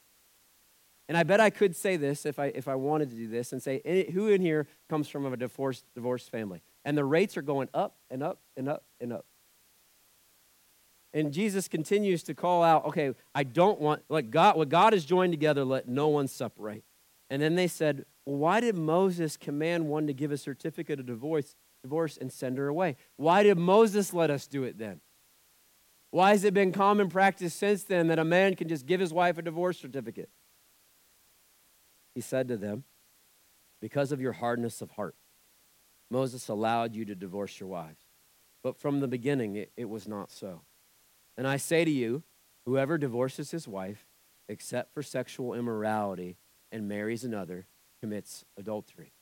And 1.08 1.16
I 1.16 1.22
bet 1.22 1.38
I 1.38 1.50
could 1.50 1.76
say 1.76 1.96
this 1.96 2.26
if 2.26 2.40
I, 2.40 2.46
if 2.46 2.66
I 2.66 2.74
wanted 2.74 3.10
to 3.10 3.14
do 3.14 3.28
this 3.28 3.52
and 3.52 3.62
say, 3.62 4.10
who 4.12 4.26
in 4.26 4.40
here 4.40 4.66
comes 4.90 5.08
from 5.08 5.24
a 5.24 5.36
divorced, 5.36 5.84
divorced 5.94 6.32
family? 6.32 6.62
And 6.84 6.98
the 6.98 7.04
rates 7.04 7.36
are 7.36 7.42
going 7.42 7.68
up 7.72 7.94
and 8.10 8.20
up 8.20 8.40
and 8.56 8.68
up 8.68 8.82
and 9.00 9.12
up. 9.12 9.24
And 11.14 11.32
Jesus 11.32 11.68
continues 11.68 12.24
to 12.24 12.34
call 12.34 12.64
out, 12.64 12.86
okay, 12.86 13.14
I 13.36 13.44
don't 13.44 13.80
want, 13.80 14.02
like 14.08 14.32
God, 14.32 14.56
what 14.56 14.68
God 14.68 14.94
has 14.94 15.04
joined 15.04 15.32
together, 15.32 15.64
let 15.64 15.86
no 15.86 16.08
one 16.08 16.26
separate. 16.26 16.82
And 17.30 17.40
then 17.40 17.54
they 17.54 17.68
said, 17.68 18.04
why 18.36 18.60
did 18.60 18.76
Moses 18.76 19.38
command 19.38 19.88
one 19.88 20.06
to 20.06 20.12
give 20.12 20.30
a 20.32 20.36
certificate 20.36 21.00
of 21.00 21.06
divorce, 21.06 21.56
divorce 21.82 22.18
and 22.18 22.30
send 22.30 22.58
her 22.58 22.68
away? 22.68 22.96
Why 23.16 23.42
did 23.42 23.56
Moses 23.56 24.12
let 24.12 24.30
us 24.30 24.46
do 24.46 24.64
it 24.64 24.76
then? 24.76 25.00
Why 26.10 26.30
has 26.30 26.44
it 26.44 26.52
been 26.52 26.72
common 26.72 27.08
practice 27.08 27.54
since 27.54 27.84
then 27.84 28.08
that 28.08 28.18
a 28.18 28.24
man 28.24 28.54
can 28.54 28.68
just 28.68 28.84
give 28.84 29.00
his 29.00 29.14
wife 29.14 29.38
a 29.38 29.42
divorce 29.42 29.78
certificate? 29.78 30.28
He 32.14 32.20
said 32.20 32.48
to 32.48 32.58
them, 32.58 32.84
Because 33.80 34.12
of 34.12 34.20
your 34.20 34.32
hardness 34.32 34.82
of 34.82 34.90
heart, 34.90 35.14
Moses 36.10 36.48
allowed 36.48 36.94
you 36.94 37.06
to 37.06 37.14
divorce 37.14 37.58
your 37.58 37.68
wives. 37.70 38.04
But 38.62 38.76
from 38.76 39.00
the 39.00 39.08
beginning, 39.08 39.56
it, 39.56 39.72
it 39.74 39.88
was 39.88 40.06
not 40.06 40.30
so. 40.30 40.62
And 41.36 41.46
I 41.46 41.56
say 41.56 41.84
to 41.84 41.90
you, 41.90 42.24
whoever 42.66 42.98
divorces 42.98 43.52
his 43.52 43.68
wife, 43.68 44.06
except 44.48 44.92
for 44.92 45.02
sexual 45.02 45.54
immorality, 45.54 46.36
and 46.70 46.88
marries 46.88 47.24
another, 47.24 47.66
commits 48.00 48.44
adultery. 48.56 49.12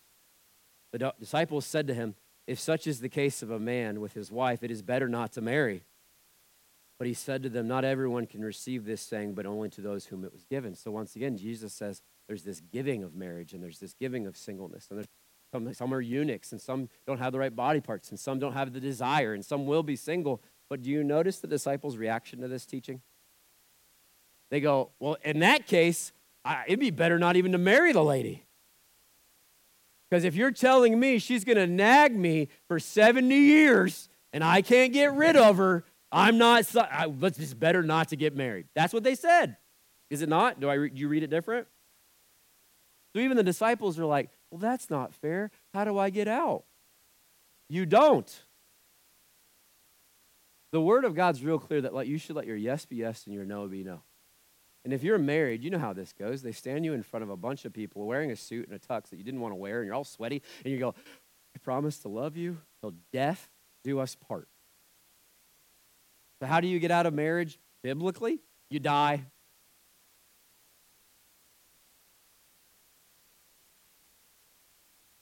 The 0.93 1.13
disciples 1.19 1.67
said 1.67 1.87
to 1.89 1.95
him, 1.95 2.15
If 2.47 2.59
such 2.59 2.87
is 2.87 3.01
the 3.01 3.09
case 3.09 3.43
of 3.43 3.51
a 3.51 3.59
man 3.59 4.01
with 4.01 4.15
his 4.15 4.31
wife, 4.31 4.63
it 4.63 4.71
is 4.71 4.83
better 4.83 5.09
not 5.09 5.33
to 5.33 5.41
marry. 5.41 5.85
But 6.99 7.07
he 7.07 7.15
said 7.15 7.43
to 7.43 7.49
them, 7.49 7.69
Not 7.69 7.85
everyone 7.85 8.27
can 8.27 8.45
receive 8.45 8.85
this 8.85 9.03
saying, 9.03 9.35
but 9.35 9.47
only 9.47 9.69
to 9.71 9.81
those 9.81 10.07
whom 10.07 10.25
it 10.25 10.33
was 10.33 10.45
given. 10.45 10.75
So 10.75 10.91
once 10.91 11.15
again, 11.15 11.37
Jesus 11.37 11.73
says 11.73 12.01
there's 12.27 12.43
this 12.43 12.61
giving 12.61 13.03
of 13.03 13.15
marriage 13.15 13.53
and 13.53 13.63
there's 13.63 13.79
this 13.79 13.95
giving 13.95 14.27
of 14.27 14.37
singleness. 14.37 14.87
And 14.91 14.99
there's 14.99 15.09
some, 15.53 15.73
some 15.75 15.95
are 15.95 16.01
eunuchs 16.01 16.53
and 16.53 16.61
some 16.61 16.89
don't 17.07 17.19
have 17.19 17.33
the 17.33 17.39
right 17.39 17.55
body 17.55 17.81
parts 17.81 18.11
and 18.11 18.19
some 18.19 18.39
don't 18.39 18.55
have 18.55 18.73
the 18.73 18.81
desire 18.81 19.35
and 19.35 19.45
some 19.45 19.67
will 19.67 19.83
be 19.83 19.97
single. 19.97 20.43
But 20.69 20.83
do 20.83 20.91
you 20.91 21.05
notice 21.05 21.39
the 21.39 21.47
disciples' 21.47 21.97
reaction 21.97 22.41
to 22.41 22.49
this 22.49 22.65
teaching? 22.65 23.03
They 24.51 24.61
go, 24.61 24.91
Well, 24.99 25.19
in 25.23 25.41
that 25.41 25.67
case, 25.67 26.13
I, 26.45 26.65
it'd 26.67 26.81
be 26.81 26.91
better 26.91 27.19
not 27.19 27.37
even 27.37 27.53
to 27.53 27.59
marry 27.59 27.93
the 27.93 28.05
lady. 28.05 28.46
Because 30.09 30.25
if 30.25 30.35
you're 30.35 30.53
telling 30.53 30.99
me 30.99 31.19
she's 31.19 31.45
going 31.45 31.59
to 31.59 31.67
nag 31.67 32.17
me 32.17 32.49
for 32.69 32.79
70 32.79 33.35
years 33.35 34.09
and 34.33 34.45
I 34.45 34.63
can't 34.63 34.93
get 34.93 35.13
rid 35.13 35.37
of 35.37 35.57
her, 35.57 35.85
I'm 36.13 36.39
not, 36.39 36.65
I, 36.77 37.13
it's 37.21 37.55
better 37.55 37.83
not 37.83 38.09
to 38.09 38.17
get 38.17 38.37
married. 38.37 38.67
That's 38.75 38.95
what 38.95 39.03
they 39.03 39.15
said. 39.15 39.57
Is 40.09 40.23
it 40.23 40.29
not? 40.29 40.61
Do, 40.61 40.71
I 40.71 40.77
do 40.77 40.91
you 40.95 41.09
read 41.09 41.25
it 41.25 41.31
different? 41.31 41.67
So 43.13 43.21
even 43.21 43.37
the 43.37 43.43
disciples 43.43 43.99
are 43.99 44.05
like, 44.05 44.31
well, 44.51 44.59
that's 44.59 44.91
not 44.91 45.15
fair. 45.15 45.51
How 45.75 45.85
do 45.85 45.99
I 45.99 46.11
get 46.11 46.29
out? 46.29 46.65
You 47.69 47.87
don't. 47.87 48.31
The 50.71 50.81
word 50.81 51.05
of 51.05 51.15
God's 51.15 51.43
real 51.43 51.59
clear 51.59 51.81
that 51.81 51.95
like, 51.95 52.07
you 52.07 52.19
should 52.19 52.37
let 52.37 52.47
your 52.47 52.57
yes 52.57 52.85
be 52.85 52.97
yes 52.97 53.25
and 53.27 53.35
your 53.35 53.45
no 53.45 53.67
be 53.67 53.83
no. 53.83 54.03
And 54.87 54.93
if 54.93 55.03
you're 55.03 55.19
married, 55.19 55.65
you 55.65 55.71
know 55.71 55.81
how 55.81 55.93
this 55.93 56.13
goes. 56.13 56.43
They 56.43 56.53
stand 56.53 56.85
you 56.85 56.93
in 56.93 57.03
front 57.03 57.25
of 57.25 57.29
a 57.29 57.37
bunch 57.37 57.65
of 57.65 57.73
people 57.73 58.07
wearing 58.07 58.31
a 58.31 58.37
suit 58.37 58.69
and 58.69 58.77
a 58.77 58.79
tux 58.79 59.11
that 59.11 59.17
you 59.17 59.25
didn't 59.25 59.41
want 59.41 59.51
to 59.51 59.57
wear, 59.57 59.81
and 59.81 59.87
you're 59.87 59.97
all 59.97 60.05
sweaty, 60.05 60.41
and 60.65 60.73
you 60.73 60.79
go, 60.79 60.95
I 61.57 61.59
promise 61.59 61.99
to 61.99 62.09
love 62.09 62.37
you 62.37 62.59
till 62.81 62.95
death 63.13 63.49
do 63.83 63.99
us 63.99 64.15
part. 64.15 64.47
So, 66.39 66.47
how 66.47 66.61
do 66.61 66.69
you 66.69 66.79
get 66.79 66.93
out 66.93 67.05
of 67.05 67.15
marriage 67.15 67.59
biblically? 67.83 68.39
You 68.71 68.79
die. 68.79 69.25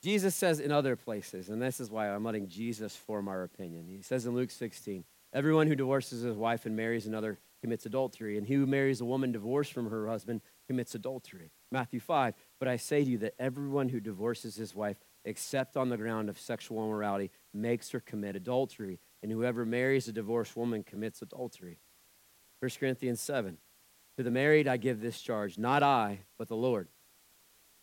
Jesus 0.02 0.34
says 0.34 0.60
in 0.60 0.72
other 0.72 0.94
places, 0.94 1.48
and 1.48 1.62
this 1.62 1.80
is 1.80 1.90
why 1.90 2.10
I'm 2.10 2.22
letting 2.22 2.48
Jesus 2.48 2.94
form 2.94 3.28
our 3.28 3.44
opinion. 3.44 3.86
He 3.88 4.02
says 4.02 4.26
in 4.26 4.34
Luke 4.34 4.50
16, 4.50 5.04
Everyone 5.32 5.68
who 5.68 5.74
divorces 5.74 6.20
his 6.20 6.36
wife 6.36 6.66
and 6.66 6.76
marries 6.76 7.06
another 7.06 7.38
commits 7.64 7.86
adultery, 7.86 8.36
and 8.36 8.46
he 8.46 8.52
who 8.52 8.66
marries 8.66 9.00
a 9.00 9.06
woman 9.06 9.32
divorced 9.32 9.72
from 9.72 9.88
her 9.88 10.06
husband 10.06 10.42
commits 10.66 10.94
adultery. 10.94 11.50
Matthew 11.72 11.98
5, 11.98 12.34
but 12.58 12.68
I 12.68 12.76
say 12.76 13.02
to 13.02 13.10
you 13.10 13.16
that 13.18 13.36
everyone 13.38 13.88
who 13.88 14.00
divorces 14.00 14.54
his 14.54 14.74
wife, 14.74 14.98
except 15.24 15.74
on 15.74 15.88
the 15.88 15.96
ground 15.96 16.28
of 16.28 16.38
sexual 16.38 16.84
immorality, 16.84 17.30
makes 17.54 17.90
her 17.92 18.00
commit 18.00 18.36
adultery, 18.36 19.00
and 19.22 19.32
whoever 19.32 19.64
marries 19.64 20.06
a 20.08 20.12
divorced 20.12 20.54
woman 20.58 20.82
commits 20.82 21.22
adultery. 21.22 21.80
1 22.60 22.70
Corinthians 22.78 23.22
7. 23.22 23.56
To 24.18 24.22
the 24.22 24.30
married 24.30 24.68
I 24.68 24.76
give 24.76 25.00
this 25.00 25.22
charge, 25.22 25.56
not 25.56 25.82
I, 25.82 26.20
but 26.36 26.48
the 26.48 26.56
Lord. 26.56 26.88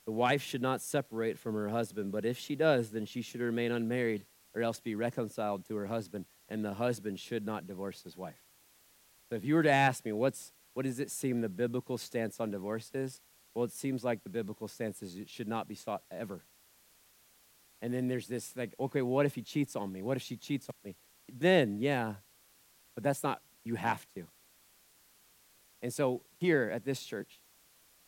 The 0.06 0.12
wife 0.12 0.44
should 0.44 0.62
not 0.62 0.82
separate 0.82 1.40
from 1.40 1.56
her 1.56 1.70
husband, 1.70 2.12
but 2.12 2.24
if 2.24 2.38
she 2.38 2.56
does, 2.56 2.92
then 2.92 3.08
she 3.08 3.24
should 3.24 3.42
remain 3.42 3.72
unmarried 3.72 4.26
or 4.54 4.62
else 4.62 4.80
be 4.80 4.94
reconciled 4.94 5.66
to 5.66 5.76
her 5.78 5.88
husband, 5.88 6.26
and 6.48 6.64
the 6.64 6.76
husband 6.76 7.20
should 7.20 7.48
not 7.48 7.66
divorce 7.66 8.04
his 8.04 8.16
wife. 8.16 8.51
So 9.32 9.38
if 9.38 9.46
you 9.46 9.56
were 9.56 9.64
to 9.64 9.72
ask 9.72 10.04
me, 10.04 10.12
what's, 10.12 10.52
what 10.74 10.84
does 10.84 11.00
it 11.00 11.10
seem 11.10 11.40
the 11.40 11.48
biblical 11.48 11.98
stance 11.98 12.42
on 12.42 12.52
divorce 12.52 12.92
is? 12.94 13.22
Well, 13.56 13.64
it 13.64 13.72
seems 13.72 14.04
like 14.04 14.24
the 14.24 14.30
biblical 14.30 14.68
stance 14.68 15.02
is 15.02 15.16
it 15.16 15.30
should 15.30 15.48
not 15.48 15.70
be 15.70 15.76
sought 15.76 16.02
ever. 16.12 16.44
And 17.82 17.94
then 17.94 18.10
there's 18.10 18.28
this 18.28 18.54
like, 18.58 18.74
okay, 18.78 19.02
what 19.02 19.26
if 19.26 19.36
he 19.36 19.42
cheats 19.42 19.78
on 19.78 19.90
me? 19.90 20.02
What 20.02 20.18
if 20.18 20.24
she 20.24 20.36
cheats 20.36 20.68
on 20.68 20.76
me? 20.84 20.98
Then, 21.32 21.78
yeah, 21.80 22.16
but 22.94 23.06
that's 23.06 23.24
not, 23.24 23.42
you 23.64 23.76
have 23.76 24.06
to. 24.16 24.26
And 25.82 25.94
so 25.94 26.24
here 26.38 26.70
at 26.74 26.84
this 26.84 27.02
church, 27.02 27.40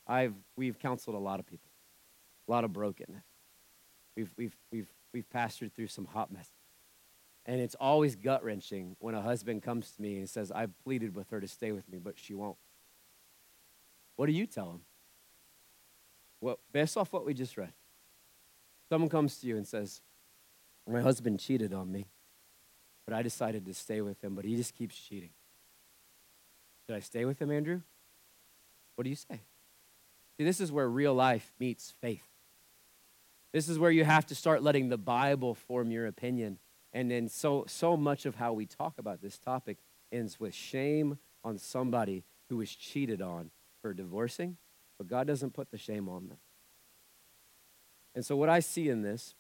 I've, 0.06 0.34
we've 0.58 0.78
counseled 0.78 1.16
a 1.16 1.20
lot 1.20 1.40
of 1.40 1.46
people, 1.46 1.70
a 2.50 2.52
lot 2.52 2.66
of 2.66 2.74
brokenness. 2.74 3.24
We've, 4.18 4.34
we've, 4.38 4.58
we've, 4.74 4.94
we've 5.14 5.30
pastored 5.30 5.72
through 5.72 5.88
some 5.88 6.04
hot 6.04 6.34
messes. 6.34 6.52
And 7.46 7.60
it's 7.60 7.76
always 7.76 8.16
gut 8.16 8.44
wrenching 8.44 8.96
when 9.00 9.16
a 9.16 9.22
husband 9.22 9.64
comes 9.64 9.92
to 9.92 10.02
me 10.02 10.18
and 10.18 10.30
says, 10.30 10.52
I've 10.52 10.78
pleaded 10.84 11.16
with 11.16 11.30
her 11.32 11.42
to 11.42 11.48
stay 11.48 11.72
with 11.72 11.90
me, 11.90 12.00
but 12.00 12.18
she 12.18 12.34
won't. 12.34 12.58
What 14.16 14.28
do 14.28 14.32
you 14.32 14.46
tell 14.46 14.72
him? 14.72 14.82
Well, 16.40 16.60
based 16.72 16.98
off 16.98 17.12
what 17.12 17.26
we 17.26 17.34
just 17.34 17.58
read, 17.58 17.74
someone 18.90 19.10
comes 19.10 19.38
to 19.40 19.48
you 19.48 19.58
and 19.58 19.68
says, 19.68 20.02
My 20.90 21.02
husband 21.02 21.40
cheated 21.40 21.74
on 21.74 21.92
me, 21.92 22.08
but 23.06 23.14
I 23.14 23.22
decided 23.22 23.66
to 23.66 23.74
stay 23.74 24.02
with 24.02 24.24
him, 24.24 24.36
but 24.36 24.46
he 24.46 24.56
just 24.56 24.76
keeps 24.76 24.96
cheating. 24.98 25.32
Should 26.86 26.96
I 26.96 27.00
stay 27.00 27.26
with 27.26 27.42
him, 27.42 27.50
Andrew? 27.50 27.82
What 28.96 29.04
do 29.04 29.10
you 29.10 29.16
say? 29.16 29.42
See, 30.38 30.44
this 30.44 30.60
is 30.60 30.72
where 30.72 30.90
real 30.90 31.14
life 31.14 31.54
meets 31.60 31.94
faith. 32.02 32.28
This 33.52 33.70
is 33.70 33.78
where 33.78 33.92
you 33.92 34.04
have 34.04 34.26
to 34.28 34.36
start 34.36 34.64
letting 34.64 34.90
the 34.90 34.98
Bible 34.98 35.54
form 35.54 35.92
your 35.92 36.08
opinion. 36.08 36.58
And 36.94 37.10
then 37.10 37.28
so 37.28 37.66
so 37.68 37.98
much 37.98 38.26
of 38.26 38.36
how 38.36 38.54
we 38.54 38.66
talk 38.66 39.00
about 39.00 39.22
this 39.22 39.38
topic 39.40 39.78
ends 40.12 40.40
with 40.40 40.54
shame 40.54 41.18
on 41.44 41.58
somebody 41.58 42.24
who 42.50 42.58
was 42.58 42.74
cheated 42.74 43.22
on 43.22 43.50
for 43.82 43.94
divorcing, 43.94 44.58
but 44.98 45.08
God 45.08 45.28
doesn't 45.28 45.54
put 45.54 45.72
the 45.72 45.78
shame 45.78 46.08
on 46.08 46.28
them. 46.28 46.38
And 48.16 48.24
so 48.24 48.36
what 48.36 48.50
I 48.50 48.60
see 48.60 48.90
in 48.90 49.02
this 49.02 49.34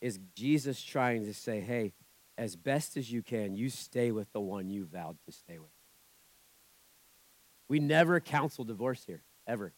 is 0.00 0.18
Jesus 0.34 0.80
trying 0.80 1.24
to 1.24 1.34
say, 1.34 1.60
hey, 1.60 1.92
as 2.38 2.56
best 2.56 2.96
as 2.96 3.10
you 3.10 3.22
can, 3.22 3.54
you 3.54 3.68
stay 3.68 4.12
with 4.12 4.32
the 4.32 4.40
one 4.40 4.70
you 4.70 4.86
vowed 4.86 5.18
to 5.26 5.32
stay 5.32 5.58
with. 5.58 5.68
We 7.68 7.80
never 7.80 8.18
counsel 8.20 8.64
divorce 8.64 9.04
here, 9.04 9.22
ever. 9.46 9.72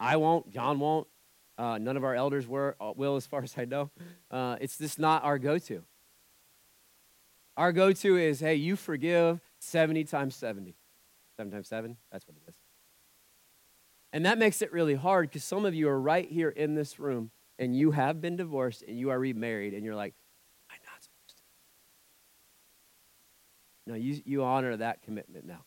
I 0.00 0.16
won't, 0.16 0.50
John 0.50 0.78
won't, 0.78 1.08
uh, 1.58 1.76
none 1.76 1.96
of 1.96 2.04
our 2.04 2.14
elders 2.14 2.46
were, 2.46 2.76
uh, 2.80 2.92
will, 2.94 3.16
as 3.16 3.26
far 3.26 3.42
as 3.42 3.52
I 3.58 3.64
know. 3.64 3.90
Uh, 4.30 4.56
it's 4.60 4.78
just 4.78 4.98
not 4.98 5.24
our 5.24 5.38
go 5.38 5.58
to. 5.58 5.82
Our 7.56 7.72
go 7.72 7.92
to 7.92 8.16
is 8.16 8.38
hey, 8.38 8.54
you 8.54 8.76
forgive 8.76 9.40
70 9.58 10.04
times 10.04 10.36
70. 10.36 10.76
7 11.36 11.52
times 11.52 11.68
7? 11.68 11.96
That's 12.12 12.26
what 12.28 12.36
it 12.36 12.48
is. 12.48 12.54
And 14.12 14.24
that 14.24 14.38
makes 14.38 14.62
it 14.62 14.72
really 14.72 14.94
hard 14.94 15.28
because 15.28 15.44
some 15.44 15.64
of 15.64 15.74
you 15.74 15.88
are 15.88 16.00
right 16.00 16.30
here 16.30 16.48
in 16.48 16.76
this 16.76 17.00
room 17.00 17.32
and 17.58 17.76
you 17.76 17.90
have 17.90 18.20
been 18.20 18.36
divorced 18.36 18.82
and 18.86 18.96
you 18.96 19.10
are 19.10 19.18
remarried 19.18 19.74
and 19.74 19.84
you're 19.84 19.96
like, 19.96 20.14
I'm 20.70 20.78
not 20.84 21.02
supposed 21.02 21.36
to? 23.86 23.90
No, 23.90 23.94
you, 23.96 24.22
you 24.24 24.44
honor 24.44 24.76
that 24.76 25.02
commitment 25.02 25.44
now. 25.44 25.64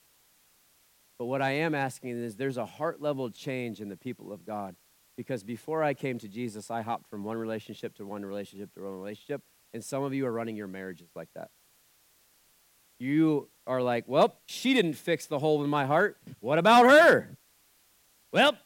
But 1.19 1.25
what 1.25 1.41
I 1.41 1.51
am 1.51 1.75
asking 1.75 2.11
is 2.11 2.35
there's 2.37 2.57
a 2.57 2.65
heart 2.65 3.01
level 3.01 3.29
change 3.29 3.81
in 3.81 3.89
the 3.89 3.97
people 3.97 4.31
of 4.31 4.45
God 4.45 4.75
because 5.21 5.43
before 5.43 5.83
I 5.83 5.93
came 5.93 6.17
to 6.17 6.27
Jesus, 6.27 6.71
I 6.71 6.81
hopped 6.81 7.07
from 7.07 7.23
one 7.23 7.37
relationship 7.37 7.93
to 7.97 8.05
one 8.07 8.25
relationship 8.25 8.73
to 8.73 8.81
one 8.81 8.93
relationship. 8.93 9.43
And 9.71 9.83
some 9.83 10.01
of 10.01 10.15
you 10.15 10.25
are 10.25 10.31
running 10.31 10.55
your 10.55 10.67
marriages 10.67 11.09
like 11.15 11.29
that. 11.35 11.51
You 12.99 13.47
are 13.67 13.83
like, 13.83 14.05
well, 14.07 14.35
she 14.47 14.73
didn't 14.73 14.93
fix 14.93 15.27
the 15.27 15.37
hole 15.37 15.63
in 15.63 15.69
my 15.69 15.85
heart. 15.85 16.17
What 16.39 16.57
about 16.57 16.89
her? 16.89 17.37
Well, 18.33 18.57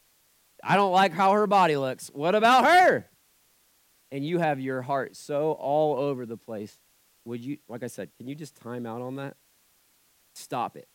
I 0.64 0.78
don't 0.78 0.94
like 0.94 1.12
how 1.12 1.34
her 1.34 1.46
body 1.46 1.76
looks. 1.76 2.10
What 2.14 2.36
about 2.36 2.64
her? 2.64 3.06
And 4.10 4.26
you 4.26 4.40
have 4.40 4.62
your 4.62 4.82
heart 4.82 5.18
so 5.18 5.52
all 5.52 5.98
over 5.98 6.26
the 6.26 6.38
place. 6.38 6.80
Would 7.26 7.44
you, 7.44 7.58
like 7.68 7.84
I 7.84 7.88
said, 7.88 8.12
can 8.18 8.30
you 8.30 8.36
just 8.36 8.56
time 8.56 8.86
out 8.86 9.02
on 9.02 9.18
that? 9.18 9.36
Stop 10.36 10.78
it. 10.78 10.88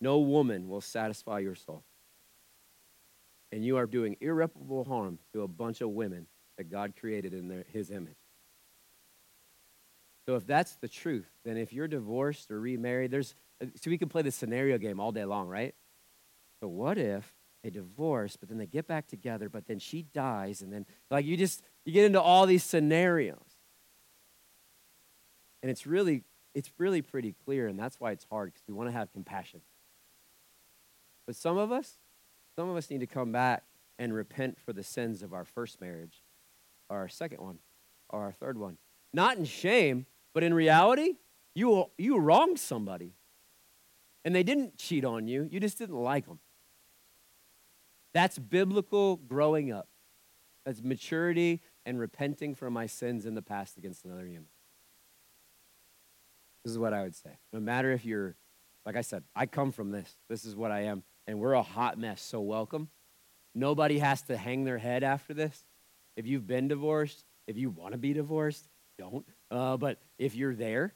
No 0.00 0.18
woman 0.18 0.68
will 0.68 0.80
satisfy 0.80 1.38
your 1.38 1.54
soul 1.54 1.84
and 3.52 3.64
you 3.64 3.76
are 3.76 3.86
doing 3.86 4.16
irreparable 4.20 4.84
harm 4.84 5.18
to 5.32 5.42
a 5.42 5.48
bunch 5.48 5.80
of 5.80 5.90
women 5.90 6.26
that 6.58 6.70
God 6.70 6.94
created 6.98 7.34
in 7.34 7.48
their, 7.48 7.64
his 7.72 7.90
image. 7.90 8.16
So 10.26 10.36
if 10.36 10.46
that's 10.46 10.76
the 10.76 10.88
truth, 10.88 11.28
then 11.44 11.56
if 11.56 11.72
you're 11.72 11.88
divorced 11.88 12.50
or 12.50 12.60
remarried, 12.60 13.10
there's 13.10 13.34
so 13.60 13.90
we 13.90 13.98
can 13.98 14.08
play 14.08 14.22
the 14.22 14.30
scenario 14.30 14.78
game 14.78 15.00
all 15.00 15.12
day 15.12 15.24
long, 15.24 15.48
right? 15.48 15.74
So 16.60 16.68
what 16.68 16.98
if 16.98 17.34
they 17.62 17.70
divorce, 17.70 18.36
but 18.36 18.48
then 18.48 18.58
they 18.58 18.66
get 18.66 18.86
back 18.86 19.06
together, 19.06 19.48
but 19.48 19.66
then 19.66 19.78
she 19.78 20.02
dies, 20.02 20.62
and 20.62 20.72
then 20.72 20.86
like 21.10 21.24
you 21.26 21.36
just 21.36 21.62
you 21.84 21.92
get 21.92 22.04
into 22.04 22.20
all 22.20 22.46
these 22.46 22.64
scenarios. 22.64 23.38
And 25.62 25.70
it's 25.70 25.86
really 25.86 26.22
it's 26.54 26.70
really 26.78 27.02
pretty 27.02 27.34
clear, 27.44 27.66
and 27.66 27.78
that's 27.78 28.00
why 28.00 28.12
it's 28.12 28.26
hard, 28.30 28.52
because 28.52 28.66
we 28.66 28.74
want 28.74 28.88
to 28.88 28.92
have 28.92 29.12
compassion. 29.12 29.60
But 31.26 31.36
some 31.36 31.58
of 31.58 31.70
us, 31.70 31.98
some 32.60 32.68
of 32.68 32.76
us 32.76 32.90
need 32.90 33.00
to 33.00 33.06
come 33.06 33.32
back 33.32 33.64
and 33.98 34.12
repent 34.12 34.58
for 34.60 34.74
the 34.74 34.82
sins 34.82 35.22
of 35.22 35.32
our 35.32 35.46
first 35.46 35.80
marriage, 35.80 36.22
or 36.90 36.98
our 36.98 37.08
second 37.08 37.40
one, 37.40 37.58
or 38.10 38.20
our 38.20 38.32
third 38.32 38.58
one. 38.58 38.76
Not 39.14 39.38
in 39.38 39.46
shame, 39.46 40.04
but 40.34 40.42
in 40.42 40.52
reality, 40.52 41.14
you, 41.54 41.86
you 41.96 42.18
wronged 42.18 42.58
somebody. 42.58 43.14
And 44.26 44.34
they 44.34 44.42
didn't 44.42 44.76
cheat 44.76 45.06
on 45.06 45.26
you, 45.26 45.48
you 45.50 45.58
just 45.58 45.78
didn't 45.78 45.96
like 45.96 46.26
them. 46.26 46.38
That's 48.12 48.38
biblical 48.38 49.16
growing 49.16 49.72
up. 49.72 49.88
That's 50.66 50.82
maturity 50.82 51.62
and 51.86 51.98
repenting 51.98 52.54
for 52.54 52.70
my 52.70 52.84
sins 52.84 53.24
in 53.24 53.34
the 53.34 53.40
past 53.40 53.78
against 53.78 54.04
another 54.04 54.26
human. 54.26 54.50
This 56.62 56.72
is 56.72 56.78
what 56.78 56.92
I 56.92 57.04
would 57.04 57.14
say. 57.14 57.38
No 57.54 57.60
matter 57.60 57.90
if 57.90 58.04
you're, 58.04 58.36
like 58.84 58.96
I 58.96 59.00
said, 59.00 59.24
I 59.34 59.46
come 59.46 59.72
from 59.72 59.92
this. 59.92 60.18
This 60.28 60.44
is 60.44 60.54
what 60.54 60.70
I 60.70 60.82
am 60.82 61.04
and 61.30 61.38
we're 61.38 61.52
a 61.52 61.62
hot 61.62 61.96
mess, 61.96 62.20
so 62.20 62.40
welcome. 62.40 62.88
Nobody 63.54 64.00
has 64.00 64.20
to 64.22 64.36
hang 64.36 64.64
their 64.64 64.78
head 64.78 65.04
after 65.04 65.32
this. 65.32 65.64
If 66.16 66.26
you've 66.26 66.44
been 66.44 66.66
divorced, 66.66 67.24
if 67.46 67.56
you 67.56 67.70
want 67.70 67.92
to 67.92 67.98
be 67.98 68.12
divorced, 68.12 68.68
don't. 68.98 69.24
Uh, 69.48 69.76
but 69.76 69.98
if 70.18 70.34
you're 70.34 70.56
there, 70.56 70.92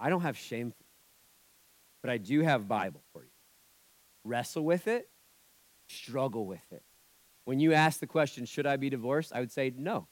I 0.00 0.10
don't 0.10 0.22
have 0.22 0.36
shame 0.36 0.72
for 0.72 0.82
you. 0.82 0.90
But 2.02 2.10
I 2.10 2.18
do 2.18 2.40
have 2.40 2.66
Bible 2.66 3.00
for 3.12 3.22
you. 3.22 3.30
Wrestle 4.24 4.64
with 4.64 4.88
it, 4.88 5.08
struggle 5.88 6.46
with 6.46 6.66
it. 6.72 6.82
When 7.44 7.60
you 7.60 7.72
ask 7.72 8.00
the 8.00 8.08
question, 8.08 8.44
should 8.44 8.66
I 8.66 8.76
be 8.76 8.90
divorced? 8.90 9.32
I 9.32 9.38
would 9.38 9.52
say 9.52 9.72
no. 9.76 10.08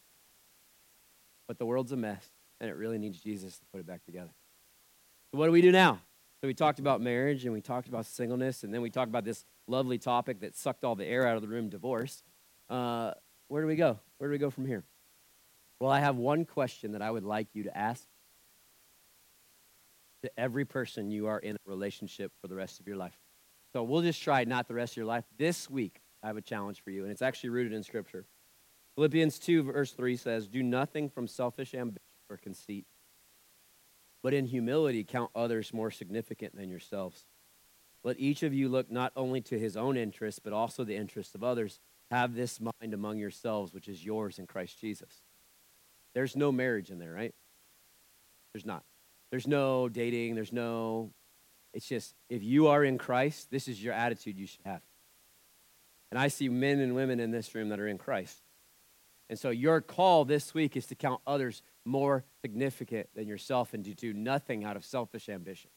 But 1.48 1.58
the 1.58 1.66
world's 1.66 1.90
a 1.90 1.96
mess, 1.96 2.24
and 2.60 2.70
it 2.70 2.74
really 2.74 2.98
needs 2.98 3.20
Jesus 3.20 3.58
to 3.58 3.64
put 3.72 3.80
it 3.80 3.86
back 3.88 4.04
together. 4.04 4.30
So 5.32 5.38
what 5.38 5.46
do 5.46 5.52
we 5.52 5.62
do 5.62 5.72
now? 5.72 5.98
So 6.44 6.48
we 6.48 6.52
talked 6.52 6.78
about 6.78 7.00
marriage 7.00 7.46
and 7.46 7.54
we 7.54 7.62
talked 7.62 7.88
about 7.88 8.04
singleness, 8.04 8.64
and 8.64 8.74
then 8.74 8.82
we 8.82 8.90
talked 8.90 9.08
about 9.08 9.24
this 9.24 9.46
lovely 9.66 9.96
topic 9.96 10.40
that 10.40 10.54
sucked 10.54 10.84
all 10.84 10.94
the 10.94 11.06
air 11.06 11.26
out 11.26 11.36
of 11.36 11.40
the 11.40 11.48
room 11.48 11.70
divorce. 11.70 12.22
Uh, 12.68 13.12
where 13.48 13.62
do 13.62 13.66
we 13.66 13.76
go? 13.76 13.98
Where 14.18 14.28
do 14.28 14.32
we 14.32 14.36
go 14.36 14.50
from 14.50 14.66
here? 14.66 14.84
Well, 15.80 15.90
I 15.90 16.00
have 16.00 16.16
one 16.16 16.44
question 16.44 16.92
that 16.92 17.00
I 17.00 17.10
would 17.10 17.24
like 17.24 17.46
you 17.54 17.62
to 17.62 17.74
ask 17.74 18.06
to 20.20 20.30
every 20.38 20.66
person 20.66 21.10
you 21.10 21.28
are 21.28 21.38
in 21.38 21.56
a 21.56 21.58
relationship 21.64 22.30
for 22.42 22.48
the 22.48 22.54
rest 22.54 22.78
of 22.78 22.86
your 22.86 22.98
life. 22.98 23.16
So 23.72 23.82
we'll 23.82 24.02
just 24.02 24.22
try 24.22 24.44
not 24.44 24.68
the 24.68 24.74
rest 24.74 24.92
of 24.92 24.96
your 24.98 25.06
life. 25.06 25.24
This 25.38 25.70
week, 25.70 26.02
I 26.22 26.26
have 26.26 26.36
a 26.36 26.42
challenge 26.42 26.82
for 26.82 26.90
you, 26.90 27.04
and 27.04 27.10
it's 27.10 27.22
actually 27.22 27.48
rooted 27.48 27.72
in 27.72 27.82
Scripture. 27.82 28.26
Philippians 28.96 29.38
2, 29.38 29.62
verse 29.62 29.92
3 29.92 30.14
says, 30.18 30.46
Do 30.46 30.62
nothing 30.62 31.08
from 31.08 31.26
selfish 31.26 31.72
ambition 31.72 32.02
or 32.28 32.36
conceit, 32.36 32.84
but 34.24 34.32
in 34.32 34.46
humility 34.46 35.04
count 35.04 35.30
others 35.36 35.74
more 35.74 35.90
significant 35.90 36.56
than 36.56 36.70
yourselves. 36.70 37.26
Let 38.02 38.18
each 38.18 38.42
of 38.42 38.54
you 38.54 38.70
look 38.70 38.90
not 38.90 39.12
only 39.16 39.42
to 39.42 39.58
his 39.58 39.76
own 39.76 39.98
interests, 39.98 40.40
but 40.42 40.54
also 40.54 40.82
the 40.82 40.96
interests 40.96 41.34
of 41.34 41.44
others. 41.44 41.78
Have 42.10 42.34
this 42.34 42.58
mind 42.58 42.94
among 42.94 43.18
yourselves, 43.18 43.74
which 43.74 43.86
is 43.86 44.02
yours 44.02 44.38
in 44.38 44.46
Christ 44.46 44.80
Jesus. 44.80 45.20
There's 46.14 46.36
no 46.36 46.50
marriage 46.50 46.90
in 46.90 46.98
there, 46.98 47.12
right? 47.12 47.34
There's 48.54 48.64
not. 48.64 48.82
There's 49.30 49.46
no 49.46 49.90
dating. 49.90 50.36
There's 50.36 50.52
no, 50.52 51.10
it's 51.74 51.86
just, 51.86 52.14
if 52.30 52.42
you 52.42 52.68
are 52.68 52.82
in 52.82 52.96
Christ, 52.96 53.50
this 53.50 53.68
is 53.68 53.82
your 53.82 53.92
attitude 53.92 54.38
you 54.38 54.46
should 54.46 54.64
have. 54.64 54.80
And 56.10 56.18
I 56.18 56.28
see 56.28 56.48
men 56.48 56.80
and 56.80 56.94
women 56.94 57.20
in 57.20 57.30
this 57.30 57.54
room 57.54 57.68
that 57.68 57.80
are 57.80 57.88
in 57.88 57.98
Christ. 57.98 58.38
And 59.28 59.38
so 59.38 59.50
your 59.50 59.82
call 59.82 60.24
this 60.24 60.54
week 60.54 60.78
is 60.78 60.86
to 60.86 60.94
count 60.94 61.20
others 61.26 61.62
more 61.84 62.24
significant 62.40 63.08
than 63.14 63.26
yourself 63.26 63.74
and 63.74 63.84
to 63.84 63.94
do 63.94 64.12
nothing 64.12 64.64
out 64.64 64.76
of 64.76 64.84
selfish 64.84 65.28
ambition. 65.28 65.70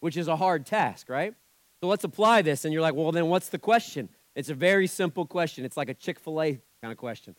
which 0.00 0.16
is 0.16 0.26
a 0.26 0.34
hard 0.34 0.66
task, 0.66 1.08
right? 1.08 1.32
So 1.80 1.86
let's 1.86 2.02
apply 2.02 2.42
this. 2.42 2.64
And 2.64 2.72
you're 2.72 2.82
like, 2.82 2.94
well, 2.94 3.12
then 3.12 3.28
what's 3.28 3.50
the 3.50 3.58
question? 3.58 4.08
It's 4.34 4.48
a 4.48 4.54
very 4.54 4.86
simple 4.86 5.26
question. 5.26 5.64
It's 5.64 5.76
like 5.76 5.88
a 5.88 5.94
Chick 5.94 6.18
fil 6.18 6.42
A 6.42 6.60
kind 6.80 6.90
of 6.90 6.96
question 6.96 7.36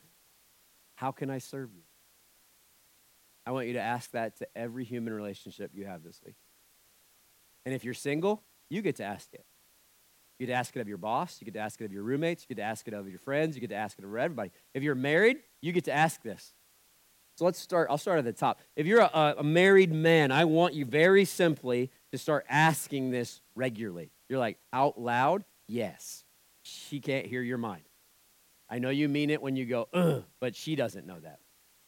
How 0.96 1.12
can 1.12 1.30
I 1.30 1.40
serve 1.40 1.74
you? 1.74 1.82
I 3.46 3.52
want 3.52 3.68
you 3.68 3.74
to 3.74 3.82
ask 3.82 4.12
that 4.12 4.38
to 4.38 4.48
every 4.56 4.86
human 4.86 5.14
relationship 5.14 5.72
you 5.74 5.86
have 5.86 6.04
this 6.04 6.22
week. 6.26 6.36
And 7.66 7.76
if 7.76 7.84
you're 7.84 7.94
single, 7.94 8.42
you 8.70 8.82
get 8.82 8.96
to 8.98 9.04
ask 9.04 9.34
it. 9.34 9.46
You 10.40 10.48
get 10.48 10.54
to 10.54 10.58
ask 10.58 10.76
it 10.76 10.80
of 10.80 10.88
your 10.88 10.98
boss. 10.98 11.38
You 11.42 11.46
get 11.46 11.54
to 11.56 11.60
ask 11.60 11.80
it 11.82 11.86
of 11.86 11.92
your 11.92 12.04
roommates. 12.04 12.44
You 12.44 12.56
get 12.56 12.62
to 12.62 12.68
ask 12.68 12.88
it 12.88 12.94
of 12.94 13.10
your 13.10 13.20
friends. 13.20 13.56
You 13.56 13.62
get 13.62 13.70
to 13.70 13.76
ask 13.76 14.00
it 14.00 14.06
of 14.06 14.16
everybody. 14.16 14.52
If 14.74 14.84
you're 14.84 14.96
married, 14.96 15.38
you 15.62 15.72
get 15.72 15.86
to 15.86 15.94
ask 15.94 16.22
this. 16.22 16.54
So 17.36 17.46
let's 17.46 17.60
start. 17.60 17.88
I'll 17.90 17.98
start 17.98 18.20
at 18.20 18.26
the 18.26 18.34
top. 18.34 18.60
If 18.76 18.86
you're 18.86 19.02
a, 19.02 19.36
a 19.40 19.44
married 19.44 19.92
man, 19.92 20.32
I 20.32 20.46
want 20.46 20.76
you 20.76 20.86
very 20.86 21.26
simply 21.26 21.90
to 22.12 22.18
start 22.18 22.46
asking 22.48 23.10
this 23.10 23.42
regularly. 23.56 24.12
You're 24.30 24.40
like, 24.40 24.58
out 24.72 25.00
loud? 25.00 25.44
Yes. 25.68 26.24
She 26.62 27.00
can't 27.00 27.26
hear 27.26 27.42
your 27.42 27.58
mind. 27.58 27.84
I 28.70 28.80
know 28.80 28.90
you 28.90 29.10
mean 29.10 29.30
it 29.30 29.42
when 29.42 29.56
you 29.56 29.66
go, 29.66 29.88
Ugh, 29.94 30.24
but 30.40 30.56
she 30.56 30.76
doesn't 30.76 31.08
know 31.08 31.20
that. 31.20 31.40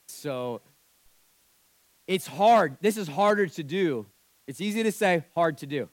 So 0.07 0.61
it's 2.07 2.27
hard. 2.27 2.77
This 2.81 2.97
is 2.97 3.07
harder 3.07 3.47
to 3.47 3.63
do. 3.63 4.07
It's 4.47 4.61
easy 4.61 4.83
to 4.83 4.91
say, 4.91 5.23
hard 5.33 5.59
to 5.59 5.65
do. 5.65 5.89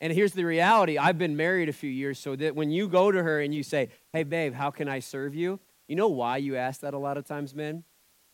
And 0.00 0.12
here's 0.12 0.32
the 0.32 0.44
reality 0.44 0.98
I've 0.98 1.18
been 1.18 1.36
married 1.36 1.68
a 1.68 1.72
few 1.72 1.90
years, 1.90 2.18
so 2.18 2.36
that 2.36 2.54
when 2.54 2.70
you 2.70 2.88
go 2.88 3.10
to 3.10 3.22
her 3.22 3.40
and 3.40 3.54
you 3.54 3.62
say, 3.62 3.90
Hey, 4.12 4.22
babe, 4.22 4.54
how 4.54 4.70
can 4.70 4.88
I 4.88 4.98
serve 4.98 5.34
you? 5.34 5.60
You 5.88 5.96
know 5.96 6.08
why 6.08 6.38
you 6.38 6.56
ask 6.56 6.80
that 6.80 6.94
a 6.94 6.98
lot 6.98 7.16
of 7.16 7.24
times, 7.24 7.54
men? 7.54 7.84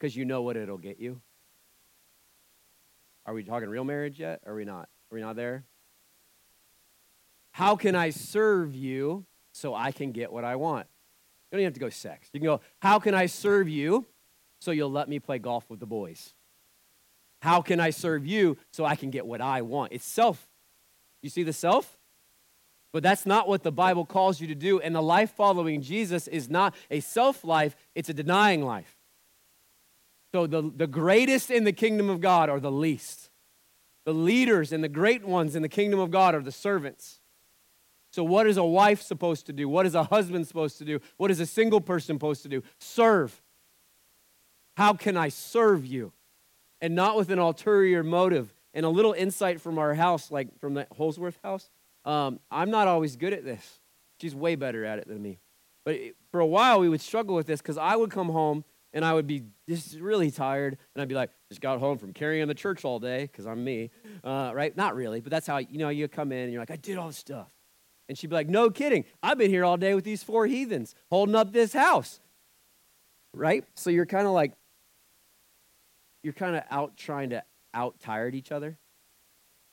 Because 0.00 0.16
you 0.16 0.24
know 0.24 0.40
what 0.40 0.56
it'll 0.56 0.78
get 0.78 0.98
you. 0.98 1.20
Are 3.26 3.34
we 3.34 3.44
talking 3.44 3.68
real 3.68 3.84
marriage 3.84 4.18
yet? 4.18 4.40
Are 4.46 4.54
we 4.54 4.64
not? 4.64 4.88
Are 5.12 5.14
we 5.14 5.20
not 5.20 5.36
there? 5.36 5.64
How 7.52 7.76
can 7.76 7.94
I 7.94 8.10
serve 8.10 8.74
you 8.74 9.26
so 9.52 9.74
I 9.74 9.92
can 9.92 10.12
get 10.12 10.32
what 10.32 10.42
I 10.42 10.56
want? 10.56 10.86
You 10.86 11.56
don't 11.56 11.60
even 11.60 11.66
have 11.66 11.74
to 11.74 11.80
go 11.80 11.90
sex. 11.90 12.28
You 12.32 12.40
can 12.40 12.46
go, 12.46 12.60
How 12.80 12.98
can 12.98 13.14
I 13.14 13.26
serve 13.26 13.68
you 13.68 14.06
so 14.60 14.70
you'll 14.70 14.90
let 14.90 15.08
me 15.08 15.18
play 15.18 15.38
golf 15.38 15.68
with 15.68 15.80
the 15.80 15.86
boys? 15.86 16.32
How 17.42 17.60
can 17.60 17.78
I 17.78 17.90
serve 17.90 18.26
you 18.26 18.56
so 18.72 18.86
I 18.86 18.96
can 18.96 19.10
get 19.10 19.26
what 19.26 19.40
I 19.40 19.62
want? 19.62 19.92
It's 19.92 20.04
self. 20.04 20.48
You 21.22 21.28
see 21.28 21.42
the 21.42 21.52
self? 21.52 21.98
But 22.92 23.02
that's 23.02 23.26
not 23.26 23.48
what 23.48 23.62
the 23.62 23.72
Bible 23.72 24.06
calls 24.06 24.40
you 24.40 24.46
to 24.48 24.54
do. 24.54 24.80
And 24.80 24.94
the 24.94 25.02
life 25.02 25.30
following 25.32 25.82
Jesus 25.82 26.26
is 26.26 26.48
not 26.48 26.74
a 26.90 27.00
self 27.00 27.44
life, 27.44 27.76
it's 27.94 28.08
a 28.08 28.14
denying 28.14 28.64
life. 28.64 28.99
So 30.32 30.46
the, 30.46 30.62
the 30.74 30.86
greatest 30.86 31.50
in 31.50 31.64
the 31.64 31.72
kingdom 31.72 32.08
of 32.08 32.20
God 32.20 32.48
are 32.48 32.60
the 32.60 32.70
least. 32.70 33.30
The 34.04 34.14
leaders 34.14 34.72
and 34.72 34.82
the 34.82 34.88
great 34.88 35.24
ones 35.24 35.56
in 35.56 35.62
the 35.62 35.68
kingdom 35.68 36.00
of 36.00 36.10
God 36.10 36.34
are 36.34 36.42
the 36.42 36.52
servants. 36.52 37.20
So, 38.12 38.24
what 38.24 38.46
is 38.46 38.56
a 38.56 38.64
wife 38.64 39.02
supposed 39.02 39.46
to 39.46 39.52
do? 39.52 39.68
What 39.68 39.86
is 39.86 39.94
a 39.94 40.04
husband 40.04 40.46
supposed 40.48 40.78
to 40.78 40.84
do? 40.84 41.00
What 41.16 41.30
is 41.30 41.38
a 41.38 41.46
single 41.46 41.80
person 41.80 42.16
supposed 42.16 42.42
to 42.42 42.48
do? 42.48 42.62
Serve. 42.78 43.40
How 44.76 44.94
can 44.94 45.16
I 45.16 45.28
serve 45.28 45.86
you? 45.86 46.12
And 46.80 46.94
not 46.94 47.16
with 47.16 47.30
an 47.30 47.38
ulterior 47.38 48.02
motive. 48.02 48.52
And 48.72 48.86
a 48.86 48.88
little 48.88 49.12
insight 49.12 49.60
from 49.60 49.78
our 49.78 49.94
house, 49.94 50.30
like 50.30 50.58
from 50.58 50.74
the 50.74 50.86
Holsworth 50.96 51.38
house. 51.42 51.70
Um, 52.04 52.40
I'm 52.50 52.70
not 52.70 52.88
always 52.88 53.16
good 53.16 53.32
at 53.32 53.44
this. 53.44 53.80
She's 54.20 54.34
way 54.34 54.54
better 54.54 54.84
at 54.84 54.98
it 54.98 55.08
than 55.08 55.20
me. 55.20 55.40
But 55.84 55.98
for 56.30 56.40
a 56.40 56.46
while, 56.46 56.80
we 56.80 56.88
would 56.88 57.00
struggle 57.00 57.34
with 57.34 57.46
this 57.46 57.60
because 57.60 57.78
I 57.78 57.96
would 57.96 58.10
come 58.10 58.28
home 58.28 58.64
and 58.92 59.04
I 59.04 59.12
would 59.12 59.26
be 59.26 59.44
just 59.68 59.98
really 59.98 60.30
tired, 60.30 60.76
and 60.94 61.02
I'd 61.02 61.08
be 61.08 61.14
like, 61.14 61.30
just 61.48 61.60
got 61.60 61.78
home 61.78 61.98
from 61.98 62.12
carrying 62.12 62.46
the 62.48 62.54
church 62.54 62.84
all 62.84 62.98
day 62.98 63.22
because 63.22 63.46
I'm 63.46 63.62
me, 63.62 63.90
uh, 64.24 64.52
right? 64.54 64.76
Not 64.76 64.94
really, 64.94 65.20
but 65.20 65.30
that's 65.30 65.46
how 65.46 65.58
you 65.58 65.78
know 65.78 65.88
you 65.88 66.08
come 66.08 66.32
in 66.32 66.44
and 66.44 66.52
you're 66.52 66.62
like, 66.62 66.70
I 66.70 66.76
did 66.76 66.98
all 66.98 67.08
this 67.08 67.16
stuff, 67.16 67.48
and 68.08 68.16
she'd 68.16 68.28
be 68.28 68.34
like, 68.34 68.48
No 68.48 68.70
kidding, 68.70 69.04
I've 69.22 69.38
been 69.38 69.50
here 69.50 69.64
all 69.64 69.76
day 69.76 69.94
with 69.94 70.04
these 70.04 70.22
four 70.22 70.46
heathens 70.46 70.94
holding 71.10 71.34
up 71.34 71.52
this 71.52 71.72
house, 71.72 72.20
right? 73.34 73.64
So 73.74 73.90
you're 73.90 74.06
kind 74.06 74.26
of 74.26 74.32
like, 74.32 74.52
you're 76.22 76.32
kind 76.32 76.56
of 76.56 76.64
out 76.70 76.96
trying 76.96 77.30
to 77.30 77.42
out 77.72 78.00
tired 78.00 78.34
each 78.34 78.52
other. 78.52 78.76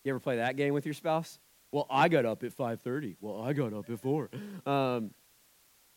You 0.04 0.12
ever 0.12 0.20
play 0.20 0.38
that 0.38 0.56
game 0.56 0.74
with 0.74 0.86
your 0.86 0.94
spouse? 0.94 1.40
Well, 1.72 1.86
I 1.90 2.08
got 2.08 2.26
up 2.26 2.44
at 2.44 2.56
5:30. 2.56 3.18
Well, 3.20 3.42
I 3.42 3.54
got 3.54 3.74
up 3.74 3.90
at 3.90 4.00
4. 4.00 4.30
Um, 4.66 5.12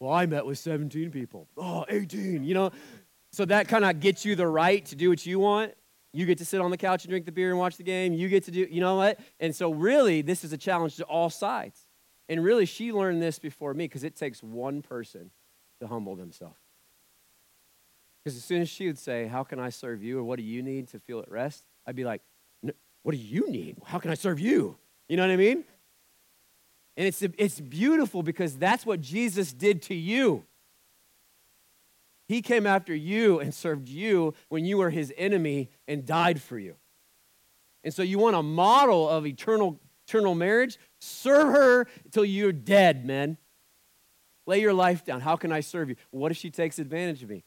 well, 0.01 0.13
I 0.13 0.27
met 0.27 0.47
with 0.47 0.59
17 0.59 1.11
people. 1.11 1.47
Oh, 1.57 1.85
18. 1.89 2.43
You 2.43 2.55
know, 2.55 2.71
so 3.33 3.45
that 3.45 3.69
kind 3.69 3.85
of 3.85 4.01
gets 4.01 4.25
you 4.25 4.35
the 4.35 4.47
right 4.47 4.85
to 4.87 4.97
do 4.97 5.09
what 5.09 5.25
you 5.25 5.39
want. 5.39 5.75
You 6.13 6.27
get 6.27 6.39
to 6.39 6.45
sit 6.45 6.61
on 6.61 6.71
the 6.71 6.77
couch 6.77 7.05
and 7.05 7.11
drink 7.11 7.25
the 7.25 7.33
beer 7.33 7.51
and 7.51 7.59
watch 7.59 7.77
the 7.77 7.85
game. 7.85 8.13
You 8.13 8.29
get 8.29 8.45
to 8.45 8.51
do, 8.51 8.67
you 8.69 8.81
know 8.81 8.97
what? 8.97 9.21
And 9.39 9.55
so, 9.55 9.73
really, 9.73 10.23
this 10.23 10.43
is 10.43 10.53
a 10.53 10.59
challenge 10.59 10.97
to 10.97 11.05
all 11.05 11.31
sides. 11.31 11.87
And 12.29 12.43
really, 12.43 12.67
she 12.67 12.93
learned 12.93 13.23
this 13.23 13.39
before 13.39 13.75
me 13.75 13.85
because 13.85 14.03
it 14.03 14.17
takes 14.17 14.43
one 14.43 14.83
person 14.83 15.31
to 15.81 15.87
humble 15.87 16.17
themselves. 16.17 16.59
Because 18.23 18.37
as 18.37 18.45
soon 18.45 18.63
as 18.63 18.69
she 18.69 18.87
would 18.87 18.99
say, 18.99 19.27
How 19.27 19.45
can 19.45 19.61
I 19.61 19.71
serve 19.71 20.03
you? 20.03 20.19
or 20.19 20.25
What 20.25 20.39
do 20.39 20.45
you 20.45 20.63
need 20.63 20.89
to 20.89 20.99
feel 20.99 21.21
at 21.21 21.31
rest? 21.31 21.65
I'd 21.87 21.97
be 21.97 22.05
like, 22.05 22.23
What 23.03 23.13
do 23.13 23.17
you 23.17 23.49
need? 23.49 23.77
How 23.85 23.99
can 23.99 24.11
I 24.11 24.15
serve 24.15 24.41
you? 24.41 24.77
You 25.09 25.17
know 25.17 25.23
what 25.23 25.33
I 25.33 25.37
mean? 25.37 25.65
And 26.97 27.07
it's, 27.07 27.23
it's 27.23 27.61
beautiful 27.61 28.23
because 28.23 28.57
that's 28.59 28.85
what 28.85 29.01
Jesus 29.01 29.53
did 29.53 29.83
to 29.83 29.95
you. 29.95 30.45
He 32.31 32.43
came 32.43 32.65
after 32.65 32.95
you 32.95 33.41
and 33.41 33.53
served 33.53 33.89
you 33.89 34.35
when 34.51 34.65
you 34.65 34.79
were 34.79 34.91
his 34.91 35.13
enemy 35.17 35.69
and 35.89 36.07
died 36.07 36.41
for 36.41 36.61
you. 36.61 36.77
And 37.83 37.93
so 37.93 38.05
you 38.05 38.21
want 38.21 38.37
a 38.37 38.43
model 38.43 39.09
of 39.09 39.27
eternal, 39.27 39.81
eternal 40.07 40.37
marriage? 40.37 40.79
Serve 41.01 41.49
her 41.49 41.87
until 42.05 42.25
you're 42.25 42.53
dead, 42.53 43.05
men. 43.05 43.37
Lay 44.47 44.61
your 44.61 44.73
life 44.73 45.05
down. 45.05 45.23
How 45.23 45.35
can 45.35 45.51
I 45.51 45.59
serve 45.59 45.89
you? 45.89 45.97
What 46.13 46.31
if 46.31 46.37
she 46.39 46.53
takes 46.53 46.79
advantage 46.79 47.25
of 47.25 47.31
me? 47.31 47.43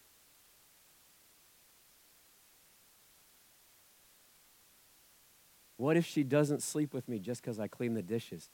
What 5.77 5.95
if 5.95 6.05
she 6.05 6.23
doesn't 6.23 6.61
sleep 6.61 6.93
with 6.93 7.07
me 7.07 7.19
just 7.19 7.41
because 7.41 7.57
I 7.57 7.69
clean 7.69 7.93
the 7.93 8.03
dishes? 8.03 8.49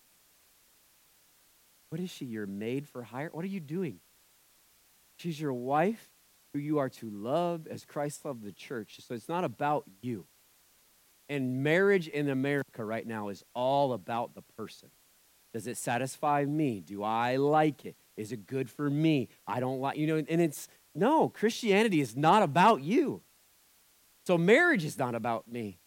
What 1.89 1.99
is 1.99 2.11
she? 2.11 2.25
Your 2.25 2.45
maid 2.45 2.87
for 2.87 3.01
hire? 3.01 3.29
What 3.31 3.43
are 3.43 3.47
you 3.47 3.59
doing? 3.59 3.99
She's 5.17 5.41
your 5.41 5.53
wife 5.53 6.07
who 6.53 6.59
you 6.59 6.79
are 6.79 6.89
to 6.89 7.09
love 7.09 7.67
as 7.67 7.85
Christ 7.85 8.25
loved 8.25 8.43
the 8.43 8.51
church. 8.51 8.99
So 9.05 9.13
it's 9.13 9.29
not 9.29 9.43
about 9.43 9.85
you. 10.01 10.25
And 11.27 11.63
marriage 11.63 12.07
in 12.07 12.29
America 12.29 12.83
right 12.83 13.05
now 13.05 13.29
is 13.29 13.43
all 13.53 13.93
about 13.93 14.33
the 14.33 14.41
person. 14.57 14.89
Does 15.53 15.67
it 15.67 15.77
satisfy 15.77 16.45
me? 16.45 16.79
Do 16.79 17.03
I 17.03 17.35
like 17.35 17.85
it? 17.85 17.95
Is 18.17 18.31
it 18.31 18.47
good 18.47 18.69
for 18.69 18.89
me? 18.89 19.29
I 19.47 19.59
don't 19.59 19.79
like, 19.79 19.97
you 19.97 20.07
know, 20.07 20.17
and 20.17 20.41
it's 20.41 20.67
no, 20.95 21.29
Christianity 21.29 22.01
is 22.01 22.15
not 22.15 22.43
about 22.43 22.81
you. 22.81 23.21
So 24.25 24.37
marriage 24.37 24.83
is 24.83 24.97
not 24.97 25.15
about 25.15 25.47
me. 25.47 25.79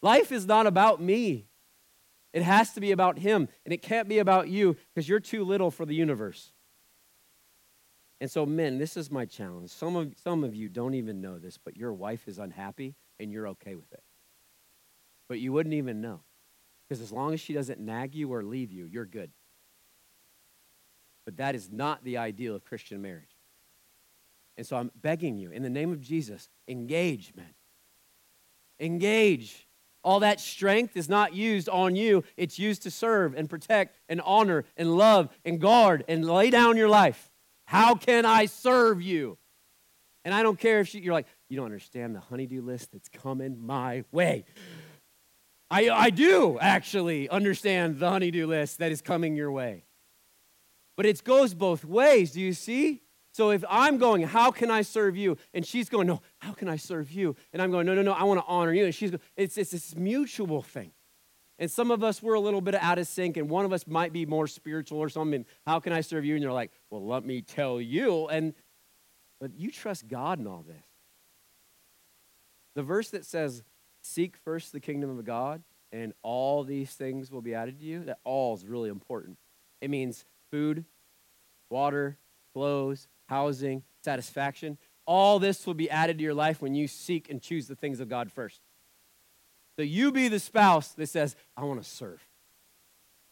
Life 0.00 0.32
is 0.32 0.46
not 0.46 0.66
about 0.66 1.02
me. 1.02 1.46
It 2.32 2.42
has 2.42 2.72
to 2.74 2.80
be 2.80 2.92
about 2.92 3.18
Him, 3.18 3.48
and 3.64 3.72
it 3.72 3.82
can't 3.82 4.08
be 4.08 4.18
about 4.18 4.48
you 4.48 4.76
because 4.94 5.08
you're 5.08 5.18
too 5.18 5.44
little 5.44 5.70
for 5.70 5.86
the 5.86 5.94
universe. 5.94 6.52
And 8.20 8.30
so, 8.30 8.44
men, 8.44 8.78
this 8.78 8.96
is 8.96 9.10
my 9.10 9.24
challenge. 9.24 9.70
Some 9.70 9.94
of, 9.94 10.14
some 10.22 10.42
of 10.42 10.54
you 10.54 10.68
don't 10.68 10.94
even 10.94 11.20
know 11.20 11.38
this, 11.38 11.56
but 11.56 11.76
your 11.76 11.92
wife 11.92 12.26
is 12.26 12.38
unhappy 12.38 12.94
and 13.20 13.32
you're 13.32 13.48
okay 13.48 13.74
with 13.76 13.92
it. 13.92 14.02
But 15.28 15.38
you 15.38 15.52
wouldn't 15.52 15.74
even 15.74 16.00
know. 16.00 16.20
Because 16.88 17.00
as 17.02 17.12
long 17.12 17.34
as 17.34 17.40
she 17.40 17.52
doesn't 17.52 17.78
nag 17.78 18.14
you 18.14 18.32
or 18.32 18.42
leave 18.42 18.72
you, 18.72 18.86
you're 18.86 19.04
good. 19.04 19.30
But 21.24 21.36
that 21.36 21.54
is 21.54 21.70
not 21.70 22.02
the 22.02 22.16
ideal 22.16 22.56
of 22.56 22.64
Christian 22.64 23.02
marriage. 23.02 23.36
And 24.56 24.66
so 24.66 24.76
I'm 24.76 24.90
begging 25.00 25.36
you, 25.36 25.50
in 25.50 25.62
the 25.62 25.70
name 25.70 25.92
of 25.92 26.00
Jesus, 26.00 26.48
engage, 26.66 27.32
men. 27.36 27.54
Engage. 28.80 29.68
All 30.02 30.20
that 30.20 30.40
strength 30.40 30.96
is 30.96 31.08
not 31.08 31.34
used 31.34 31.68
on 31.68 31.94
you, 31.94 32.24
it's 32.36 32.58
used 32.58 32.82
to 32.82 32.90
serve 32.90 33.34
and 33.34 33.48
protect 33.48 33.96
and 34.08 34.20
honor 34.22 34.64
and 34.76 34.96
love 34.96 35.28
and 35.44 35.60
guard 35.60 36.04
and 36.08 36.24
lay 36.24 36.50
down 36.50 36.76
your 36.76 36.88
life. 36.88 37.30
How 37.68 37.94
can 37.96 38.24
I 38.24 38.46
serve 38.46 39.02
you? 39.02 39.36
And 40.24 40.32
I 40.32 40.42
don't 40.42 40.58
care 40.58 40.80
if 40.80 40.88
she, 40.88 41.00
you're 41.00 41.12
like, 41.12 41.26
you 41.50 41.58
don't 41.58 41.66
understand 41.66 42.14
the 42.14 42.20
honeydew 42.20 42.62
list 42.62 42.92
that's 42.92 43.10
coming 43.10 43.60
my 43.60 44.04
way. 44.10 44.46
I, 45.70 45.90
I 45.90 46.08
do 46.08 46.58
actually 46.58 47.28
understand 47.28 47.98
the 47.98 48.08
honeydew 48.08 48.46
list 48.46 48.78
that 48.78 48.90
is 48.90 49.02
coming 49.02 49.36
your 49.36 49.52
way. 49.52 49.84
But 50.96 51.04
it 51.04 51.22
goes 51.22 51.52
both 51.52 51.84
ways. 51.84 52.30
Do 52.30 52.40
you 52.40 52.54
see? 52.54 53.02
So 53.32 53.50
if 53.50 53.62
I'm 53.68 53.98
going, 53.98 54.22
how 54.22 54.50
can 54.50 54.70
I 54.70 54.80
serve 54.80 55.14
you? 55.18 55.36
And 55.52 55.66
she's 55.66 55.90
going, 55.90 56.06
no, 56.06 56.22
how 56.38 56.52
can 56.52 56.70
I 56.70 56.76
serve 56.76 57.12
you? 57.12 57.36
And 57.52 57.60
I'm 57.60 57.70
going, 57.70 57.84
no, 57.84 57.94
no, 57.94 58.00
no, 58.00 58.14
I 58.14 58.24
want 58.24 58.40
to 58.40 58.46
honor 58.46 58.72
you. 58.72 58.86
And 58.86 58.94
she's 58.94 59.10
going, 59.10 59.20
it's, 59.36 59.58
it's 59.58 59.72
this 59.72 59.94
mutual 59.94 60.62
thing. 60.62 60.92
And 61.58 61.70
some 61.70 61.90
of 61.90 62.04
us, 62.04 62.22
we're 62.22 62.34
a 62.34 62.40
little 62.40 62.60
bit 62.60 62.74
out 62.76 62.98
of 62.98 63.06
sync, 63.06 63.36
and 63.36 63.50
one 63.50 63.64
of 63.64 63.72
us 63.72 63.86
might 63.86 64.12
be 64.12 64.26
more 64.26 64.46
spiritual 64.46 64.98
or 64.98 65.08
something. 65.08 65.44
How 65.66 65.80
can 65.80 65.92
I 65.92 66.02
serve 66.02 66.24
you? 66.24 66.34
And 66.34 66.42
you're 66.42 66.52
like, 66.52 66.70
well, 66.90 67.04
let 67.04 67.24
me 67.24 67.42
tell 67.42 67.80
you. 67.80 68.28
And 68.28 68.54
but 69.40 69.52
you 69.56 69.70
trust 69.70 70.08
God 70.08 70.38
in 70.38 70.46
all 70.46 70.64
this. 70.66 70.84
The 72.74 72.82
verse 72.82 73.10
that 73.10 73.24
says, 73.24 73.62
seek 74.02 74.36
first 74.36 74.72
the 74.72 74.80
kingdom 74.80 75.16
of 75.16 75.24
God 75.24 75.62
and 75.92 76.12
all 76.22 76.64
these 76.64 76.90
things 76.92 77.30
will 77.30 77.40
be 77.40 77.54
added 77.54 77.78
to 77.80 77.84
you, 77.84 78.04
that 78.04 78.18
all 78.24 78.54
is 78.54 78.66
really 78.66 78.88
important. 78.88 79.38
It 79.80 79.90
means 79.90 80.24
food, 80.50 80.84
water, 81.70 82.18
clothes, 82.52 83.08
housing, 83.26 83.82
satisfaction. 84.04 84.78
All 85.06 85.38
this 85.38 85.66
will 85.66 85.74
be 85.74 85.90
added 85.90 86.18
to 86.18 86.24
your 86.24 86.34
life 86.34 86.60
when 86.60 86.74
you 86.74 86.88
seek 86.88 87.30
and 87.30 87.40
choose 87.40 87.66
the 87.66 87.76
things 87.76 88.00
of 88.00 88.08
God 88.08 88.30
first. 88.30 88.60
So 89.78 89.82
you 89.84 90.10
be 90.10 90.26
the 90.26 90.40
spouse 90.40 90.88
that 90.94 91.06
says, 91.08 91.36
I 91.56 91.62
want 91.62 91.80
to 91.80 91.88
serve. 91.88 92.20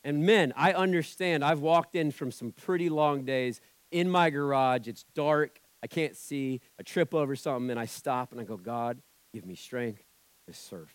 And 0.05 0.24
men, 0.24 0.53
I 0.55 0.72
understand. 0.72 1.44
I've 1.44 1.59
walked 1.59 1.97
in 1.97 2.12
from 2.12 2.30
some 2.30 2.53
pretty 2.53 2.88
long 2.88 3.24
days 3.24 3.61
in 3.90 4.09
my 4.09 4.30
garage. 4.30 4.86
It's 4.86 5.05
dark. 5.16 5.61
I 5.82 5.88
can't 5.88 6.14
see. 6.14 6.61
I 6.78 6.84
trip 6.84 7.14
over 7.14 7.34
something 7.34 7.68
and 7.68 7.80
I 7.80 7.86
stop 7.86 8.30
and 8.30 8.40
I 8.40 8.44
go, 8.44 8.57
God, 8.57 9.03
give 9.34 9.44
me 9.44 9.57
strength 9.57 10.05
to 10.47 10.55
serve. 10.55 10.94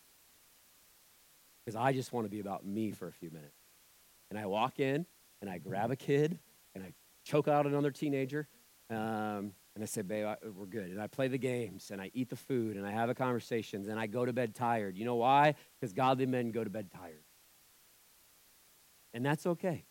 Because 1.66 1.76
I 1.76 1.92
just 1.92 2.14
want 2.14 2.26
to 2.26 2.32
be 2.32 2.40
about 2.40 2.66
me 2.66 2.92
for 2.92 3.10
a 3.10 3.12
few 3.12 3.30
minutes. 3.30 3.58
And 4.30 4.40
I 4.40 4.46
walk 4.46 4.80
in 4.80 5.06
and 5.42 5.50
I 5.50 5.58
grab 5.58 5.92
a 5.92 5.98
kid 5.98 6.40
and 6.76 6.82
I 6.82 6.94
choke 7.26 7.50
out 7.50 7.66
another 7.66 7.92
teenager. 7.92 8.48
Um, 8.90 9.52
and 9.76 9.84
I 9.84 9.88
say, 9.88 10.02
babe, 10.02 10.26
I, 10.26 10.36
we're 10.56 10.66
good. 10.66 10.90
And 10.90 11.02
I 11.02 11.08
play 11.08 11.28
the 11.28 11.38
games 11.38 11.92
and 11.92 12.02
I 12.02 12.12
eat 12.14 12.30
the 12.30 12.36
food 12.36 12.76
and 12.76 12.86
I 12.86 12.92
have 12.92 13.08
the 13.08 13.16
conversations 13.16 13.88
and 13.88 14.00
I 14.00 14.08
go 14.08 14.26
to 14.26 14.34
bed 14.34 14.54
tired. 14.54 14.98
You 14.98 15.06
know 15.06 15.16
why? 15.16 15.56
Because 15.80 15.94
godly 15.94 16.26
men 16.26 16.52
go 16.52 16.64
to 16.64 16.70
bed 16.70 16.90
tired. 16.92 17.24
And 19.14 19.26
that's 19.26 19.46
okay. 19.46 19.86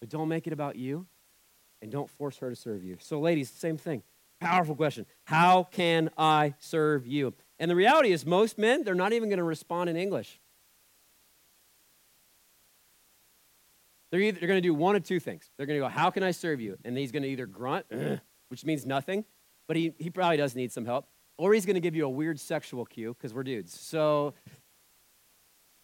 But 0.00 0.08
don't 0.08 0.28
make 0.28 0.46
it 0.46 0.52
about 0.52 0.76
you 0.76 1.06
and 1.80 1.90
don't 1.90 2.10
force 2.10 2.38
her 2.38 2.50
to 2.50 2.56
serve 2.56 2.82
you. 2.82 2.96
So, 3.00 3.20
ladies, 3.20 3.50
same 3.50 3.76
thing. 3.76 4.02
Powerful 4.40 4.74
question. 4.74 5.06
How 5.24 5.64
can 5.64 6.10
I 6.18 6.54
serve 6.58 7.06
you? 7.06 7.32
And 7.58 7.70
the 7.70 7.76
reality 7.76 8.12
is, 8.12 8.26
most 8.26 8.58
men, 8.58 8.84
they're 8.84 8.94
not 8.94 9.12
even 9.12 9.28
going 9.28 9.38
to 9.38 9.44
respond 9.44 9.88
in 9.88 9.96
English. 9.96 10.40
They're, 14.16 14.24
either, 14.24 14.40
they're 14.40 14.48
going 14.48 14.56
to 14.56 14.66
do 14.66 14.72
one 14.72 14.96
of 14.96 15.02
two 15.02 15.20
things. 15.20 15.50
They're 15.58 15.66
going 15.66 15.78
to 15.78 15.84
go, 15.84 15.90
How 15.90 16.08
can 16.08 16.22
I 16.22 16.30
serve 16.30 16.58
you? 16.58 16.78
And 16.86 16.96
he's 16.96 17.12
going 17.12 17.22
to 17.22 17.28
either 17.28 17.44
grunt, 17.44 17.84
which 18.48 18.64
means 18.64 18.86
nothing, 18.86 19.26
but 19.68 19.76
he, 19.76 19.92
he 19.98 20.08
probably 20.08 20.38
does 20.38 20.54
need 20.54 20.72
some 20.72 20.86
help, 20.86 21.06
or 21.36 21.52
he's 21.52 21.66
going 21.66 21.74
to 21.74 21.80
give 21.80 21.94
you 21.94 22.06
a 22.06 22.08
weird 22.08 22.40
sexual 22.40 22.86
cue 22.86 23.12
because 23.12 23.34
we're 23.34 23.42
dudes. 23.42 23.78
So 23.78 24.32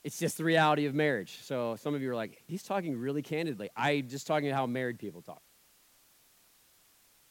it's 0.03 0.19
just 0.19 0.39
the 0.39 0.45
reality 0.45 0.87
of 0.87 0.95
marriage. 0.95 1.41
So 1.43 1.77
some 1.77 1.95
of 1.95 2.01
you 2.01 2.11
are 2.11 2.15
like, 2.15 2.43
He's 2.47 2.63
talking 2.63 2.97
really 2.97 3.21
candidly. 3.21 3.69
I 3.77 4.01
just 4.01 4.27
talking 4.27 4.49
about 4.49 4.57
how 4.57 4.67
married 4.67 4.99
people 4.99 5.21
talk. 5.21 5.43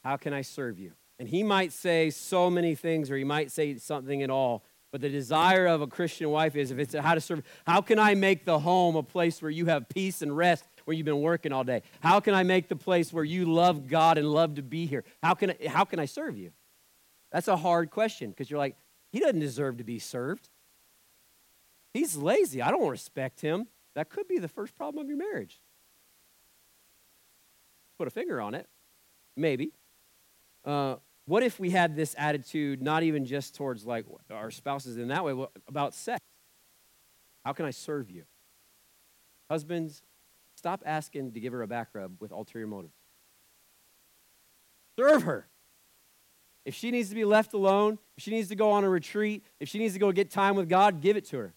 How 0.03 0.17
can 0.17 0.33
I 0.33 0.43
serve 0.43 0.77
you? 0.77 0.91
And 1.17 1.27
he 1.27 1.41
might 1.41 1.73
say 1.73 2.11
so 2.11 2.51
many 2.51 2.75
things, 2.75 3.09
or 3.09 3.17
he 3.17 3.23
might 3.23 3.49
say 3.49 3.75
something 3.79 4.21
at 4.21 4.29
all. 4.29 4.63
But 4.91 4.99
the 4.99 5.09
desire 5.09 5.67
of 5.67 5.81
a 5.81 5.87
Christian 5.87 6.29
wife 6.29 6.55
is 6.55 6.69
if 6.69 6.77
it's 6.77 6.93
how 6.93 7.15
to 7.15 7.21
serve, 7.21 7.43
how 7.65 7.81
can 7.81 7.97
I 7.97 8.13
make 8.13 8.43
the 8.43 8.59
home 8.59 8.97
a 8.97 9.03
place 9.03 9.41
where 9.41 9.51
you 9.51 9.67
have 9.67 9.87
peace 9.87 10.21
and 10.21 10.35
rest 10.35 10.65
where 10.85 10.95
you've 10.95 11.05
been 11.05 11.21
working 11.21 11.51
all 11.51 11.63
day? 11.63 11.83
How 12.01 12.19
can 12.19 12.33
I 12.33 12.43
make 12.43 12.67
the 12.67 12.75
place 12.75 13.11
where 13.11 13.23
you 13.23 13.45
love 13.45 13.87
God 13.87 14.17
and 14.17 14.31
love 14.31 14.55
to 14.55 14.61
be 14.61 14.85
here? 14.85 15.03
How 15.21 15.33
can 15.33 15.51
I, 15.51 15.67
how 15.67 15.85
can 15.85 15.99
I 15.99 16.05
serve 16.05 16.37
you? 16.37 16.51
That's 17.31 17.47
a 17.47 17.57
hard 17.57 17.91
question 17.91 18.29
because 18.29 18.49
you're 18.49 18.59
like, 18.59 18.75
he 19.11 19.19
doesn't 19.19 19.39
deserve 19.39 19.77
to 19.77 19.83
be 19.83 19.99
served. 19.99 20.49
He's 21.93 22.15
lazy. 22.15 22.61
I 22.61 22.71
don't 22.71 22.89
respect 22.89 23.41
him. 23.41 23.67
That 23.95 24.09
could 24.09 24.27
be 24.27 24.37
the 24.39 24.47
first 24.47 24.75
problem 24.75 25.03
of 25.03 25.09
your 25.09 25.17
marriage. 25.17 25.59
Put 27.97 28.07
a 28.07 28.11
finger 28.11 28.39
on 28.39 28.55
it. 28.55 28.67
Maybe. 29.35 29.71
Uh, 30.63 30.95
what 31.25 31.43
if 31.43 31.59
we 31.59 31.69
had 31.69 31.95
this 31.95 32.15
attitude, 32.17 32.81
not 32.81 33.03
even 33.03 33.25
just 33.25 33.55
towards 33.55 33.85
like 33.85 34.05
our 34.29 34.51
spouses 34.51 34.97
in 34.97 35.09
that 35.09 35.23
way, 35.23 35.45
about 35.67 35.93
sex? 35.93 36.19
How 37.45 37.53
can 37.53 37.65
I 37.65 37.71
serve 37.71 38.09
you? 38.09 38.23
Husbands, 39.49 40.01
stop 40.61 40.83
asking 40.85 41.31
to 41.31 41.39
give 41.39 41.53
her 41.53 41.63
a 41.63 41.67
back 41.67 41.87
rub 41.93 42.21
with 42.21 42.31
ulterior 42.31 42.67
motives. 42.67 42.93
Serve 44.95 45.23
her. 45.23 45.47
If 46.65 46.75
she 46.75 46.91
needs 46.91 47.09
to 47.09 47.15
be 47.15 47.25
left 47.25 47.55
alone, 47.55 47.97
if 48.15 48.23
she 48.23 48.29
needs 48.29 48.49
to 48.49 48.55
go 48.55 48.69
on 48.69 48.83
a 48.83 48.89
retreat, 48.89 49.43
if 49.59 49.67
she 49.67 49.79
needs 49.79 49.95
to 49.95 49.99
go 49.99 50.11
get 50.11 50.29
time 50.29 50.55
with 50.55 50.69
God, 50.69 51.01
give 51.01 51.17
it 51.17 51.25
to 51.29 51.37
her. 51.37 51.55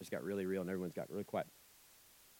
It's 0.00 0.10
got 0.10 0.24
really 0.24 0.44
real 0.44 0.60
and 0.60 0.68
everyone's 0.68 0.92
got 0.92 1.08
really 1.08 1.22
quiet. 1.22 1.46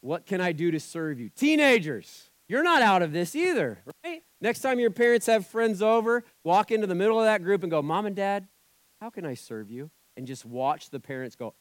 What 0.00 0.26
can 0.26 0.40
I 0.40 0.50
do 0.50 0.72
to 0.72 0.80
serve 0.80 1.20
you? 1.20 1.28
Teenagers, 1.28 2.30
you're 2.48 2.64
not 2.64 2.82
out 2.82 3.02
of 3.02 3.12
this 3.12 3.36
either, 3.36 3.78
right? 4.02 4.24
Next 4.40 4.58
time 4.58 4.80
your 4.80 4.90
parents 4.90 5.26
have 5.26 5.46
friends 5.46 5.82
over, 5.82 6.24
walk 6.42 6.72
into 6.72 6.88
the 6.88 6.96
middle 6.96 7.20
of 7.20 7.26
that 7.26 7.44
group 7.44 7.62
and 7.62 7.70
go, 7.70 7.80
Mom 7.80 8.06
and 8.06 8.16
Dad, 8.16 8.48
how 9.00 9.10
can 9.10 9.24
I 9.24 9.34
serve 9.34 9.70
you? 9.70 9.88
And 10.16 10.26
just 10.26 10.44
watch 10.44 10.90
the 10.90 10.98
parents 10.98 11.36
go, 11.36 11.54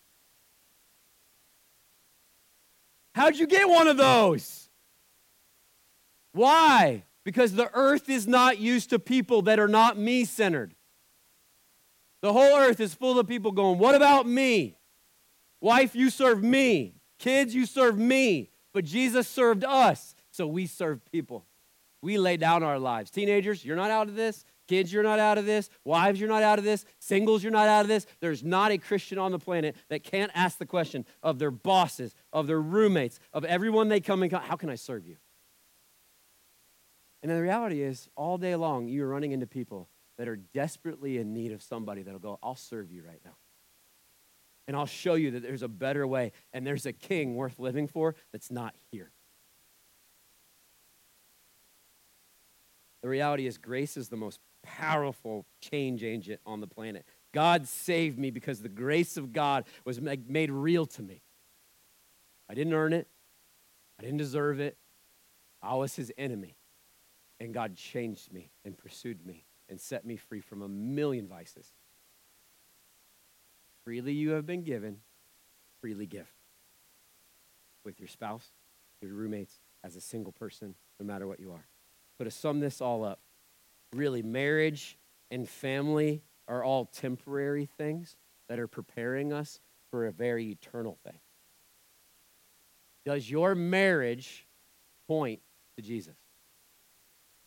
How'd 3.16 3.38
you 3.38 3.47
get 3.47 3.70
one 3.70 3.88
of 3.88 3.95
those? 3.95 4.70
Why? 6.34 7.05
Because 7.24 7.53
the 7.53 7.72
earth 7.74 8.09
is 8.09 8.28
not 8.28 8.59
used 8.59 8.89
to 8.89 8.99
people 8.99 9.43
that 9.43 9.57
are 9.57 9.70
not 9.70 9.97
me 9.97 10.26
centered. 10.26 10.76
The 12.22 12.34
whole 12.34 12.57
earth 12.57 12.82
is 12.82 12.93
full 12.93 13.18
of 13.18 13.26
people 13.26 13.53
going, 13.53 13.80
What 13.80 13.95
about 13.95 14.28
me? 14.28 14.78
Wife, 15.61 15.95
you 15.95 16.09
serve 16.09 16.43
me. 16.43 16.95
Kids, 17.18 17.55
you 17.55 17.66
serve 17.66 17.97
me. 17.97 18.49
But 18.74 18.84
Jesus 18.84 19.30
served 19.30 19.63
us, 19.63 20.13
so 20.30 20.45
we 20.45 20.68
serve 20.68 20.99
people. 21.09 21.45
We 22.01 22.18
lay 22.18 22.36
down 22.36 22.63
our 22.63 22.78
lives. 22.78 23.11
Teenagers, 23.11 23.63
you're 23.63 23.78
not 23.78 23.91
out 23.91 24.09
of 24.09 24.16
this. 24.16 24.43
Kids, 24.68 24.91
you're 24.91 25.03
not 25.03 25.20
out 25.20 25.38
of 25.38 25.45
this. 25.45 25.70
Wives, 25.84 26.20
you're 26.20 26.30
not 26.30 26.41
out 26.43 26.57
of 26.57 26.66
this. 26.66 26.86
Singles, 26.99 27.43
you're 27.43 27.51
not 27.51 27.68
out 27.68 27.82
of 27.82 27.88
this. 27.88 28.07
There's 28.20 28.43
not 28.43 28.72
a 28.72 28.78
Christian 28.78 29.20
on 29.20 29.32
the 29.32 29.39
planet 29.39 29.76
that 29.89 30.03
can't 30.03 30.32
ask 30.34 30.57
the 30.57 30.66
question 30.66 31.05
of 31.22 31.38
their 31.38 31.51
bosses, 31.51 32.16
of 32.34 32.47
their 32.47 32.61
roommates, 32.61 33.20
of 33.32 33.45
everyone 33.45 33.89
they 33.89 33.99
come 33.99 34.24
and 34.24 34.32
in. 34.32 34.39
How 34.39 34.55
can 34.55 34.70
I 34.70 34.76
serve 34.76 35.05
you? 35.05 35.18
And 37.22 37.32
the 37.32 37.41
reality 37.41 37.82
is, 37.82 38.07
all 38.16 38.38
day 38.38 38.55
long, 38.55 38.88
you're 38.88 39.07
running 39.07 39.32
into 39.32 39.47
people 39.47 39.89
that 40.18 40.28
are 40.28 40.36
desperately 40.36 41.18
in 41.18 41.34
need 41.34 41.51
of 41.51 41.61
somebody 41.61 42.03
that'll 42.03 42.20
go, 42.20 42.39
I'll 42.41 42.55
serve 42.55 42.91
you 42.91 43.03
right 43.03 43.22
now. 43.26 43.36
And 44.68 44.76
I'll 44.76 44.86
show 44.86 45.13
you 45.13 45.32
that 45.32 45.43
there's 45.43 45.61
a 45.61 45.68
better 45.68 46.07
way 46.07 46.32
and 46.53 46.66
there's 46.66 46.86
a 46.86 46.93
king 46.93 47.36
worth 47.36 47.59
living 47.59 47.88
for 47.88 48.16
that's 48.32 48.49
not 48.49 48.74
here. 48.91 49.11
The 53.01 53.09
reality 53.09 53.45
is, 53.45 53.59
grace 53.59 53.97
is 53.97 54.09
the 54.09 54.18
most 54.18 54.39
powerful 54.66 55.45
change 55.61 56.03
agent 56.03 56.41
on 56.45 56.59
the 56.59 56.68
planet. 56.68 57.05
God 57.34 57.68
saved 57.68 58.18
me 58.18 58.32
because 58.32 58.61
the 58.61 58.70
grace 58.70 59.18
of 59.18 59.32
God 59.34 59.66
was 59.86 59.99
made 60.01 60.51
real 60.51 60.86
to 60.88 61.01
me. 61.01 61.22
I 62.49 62.53
didn't 62.53 62.74
earn 62.74 62.93
it, 62.93 63.07
I 63.99 64.03
didn't 64.03 64.18
deserve 64.18 64.59
it. 64.59 64.78
I 65.61 65.76
was 65.76 65.95
his 65.95 66.11
enemy. 66.18 66.57
And 67.39 67.53
God 67.53 67.76
changed 67.76 68.32
me 68.32 68.51
and 68.63 68.78
pursued 68.78 69.26
me 69.26 69.45
and 69.68 69.80
set 69.80 70.05
me 70.05 70.16
free 70.16 70.41
from 70.41 70.61
a 70.61 70.68
million 70.68 71.28
vices. 71.28 71.74
Freely 73.84 74.13
you 74.13 74.32
have 74.32 74.45
been 74.45 74.63
given, 74.63 74.97
freely 75.82 76.05
give. 76.05 76.28
With 77.84 77.99
your 77.99 78.07
spouse, 78.07 78.51
your 79.01 79.13
roommates, 79.13 79.59
as 79.84 79.95
a 79.95 80.01
single 80.01 80.32
person, 80.32 80.76
no 80.99 81.05
matter 81.05 81.28
what 81.28 81.39
you 81.39 81.51
are. 81.51 81.68
But 82.18 82.24
to 82.24 82.32
sum 82.32 82.59
this 82.59 82.82
all 82.82 83.03
up, 83.03 83.20
really, 83.95 84.21
marriage 84.21 84.97
and 85.31 85.47
family 85.47 86.21
are 86.47 86.63
all 86.63 86.85
temporary 86.85 87.65
things 87.65 88.15
that 88.49 88.59
are 88.59 88.67
preparing 88.67 89.33
us 89.33 89.59
for 89.89 90.05
a 90.05 90.11
very 90.11 90.51
eternal 90.51 90.97
thing. 91.03 91.19
Does 93.05 93.29
your 93.29 93.55
marriage 93.55 94.47
point 95.07 95.39
to 95.77 95.81
Jesus? 95.81 96.15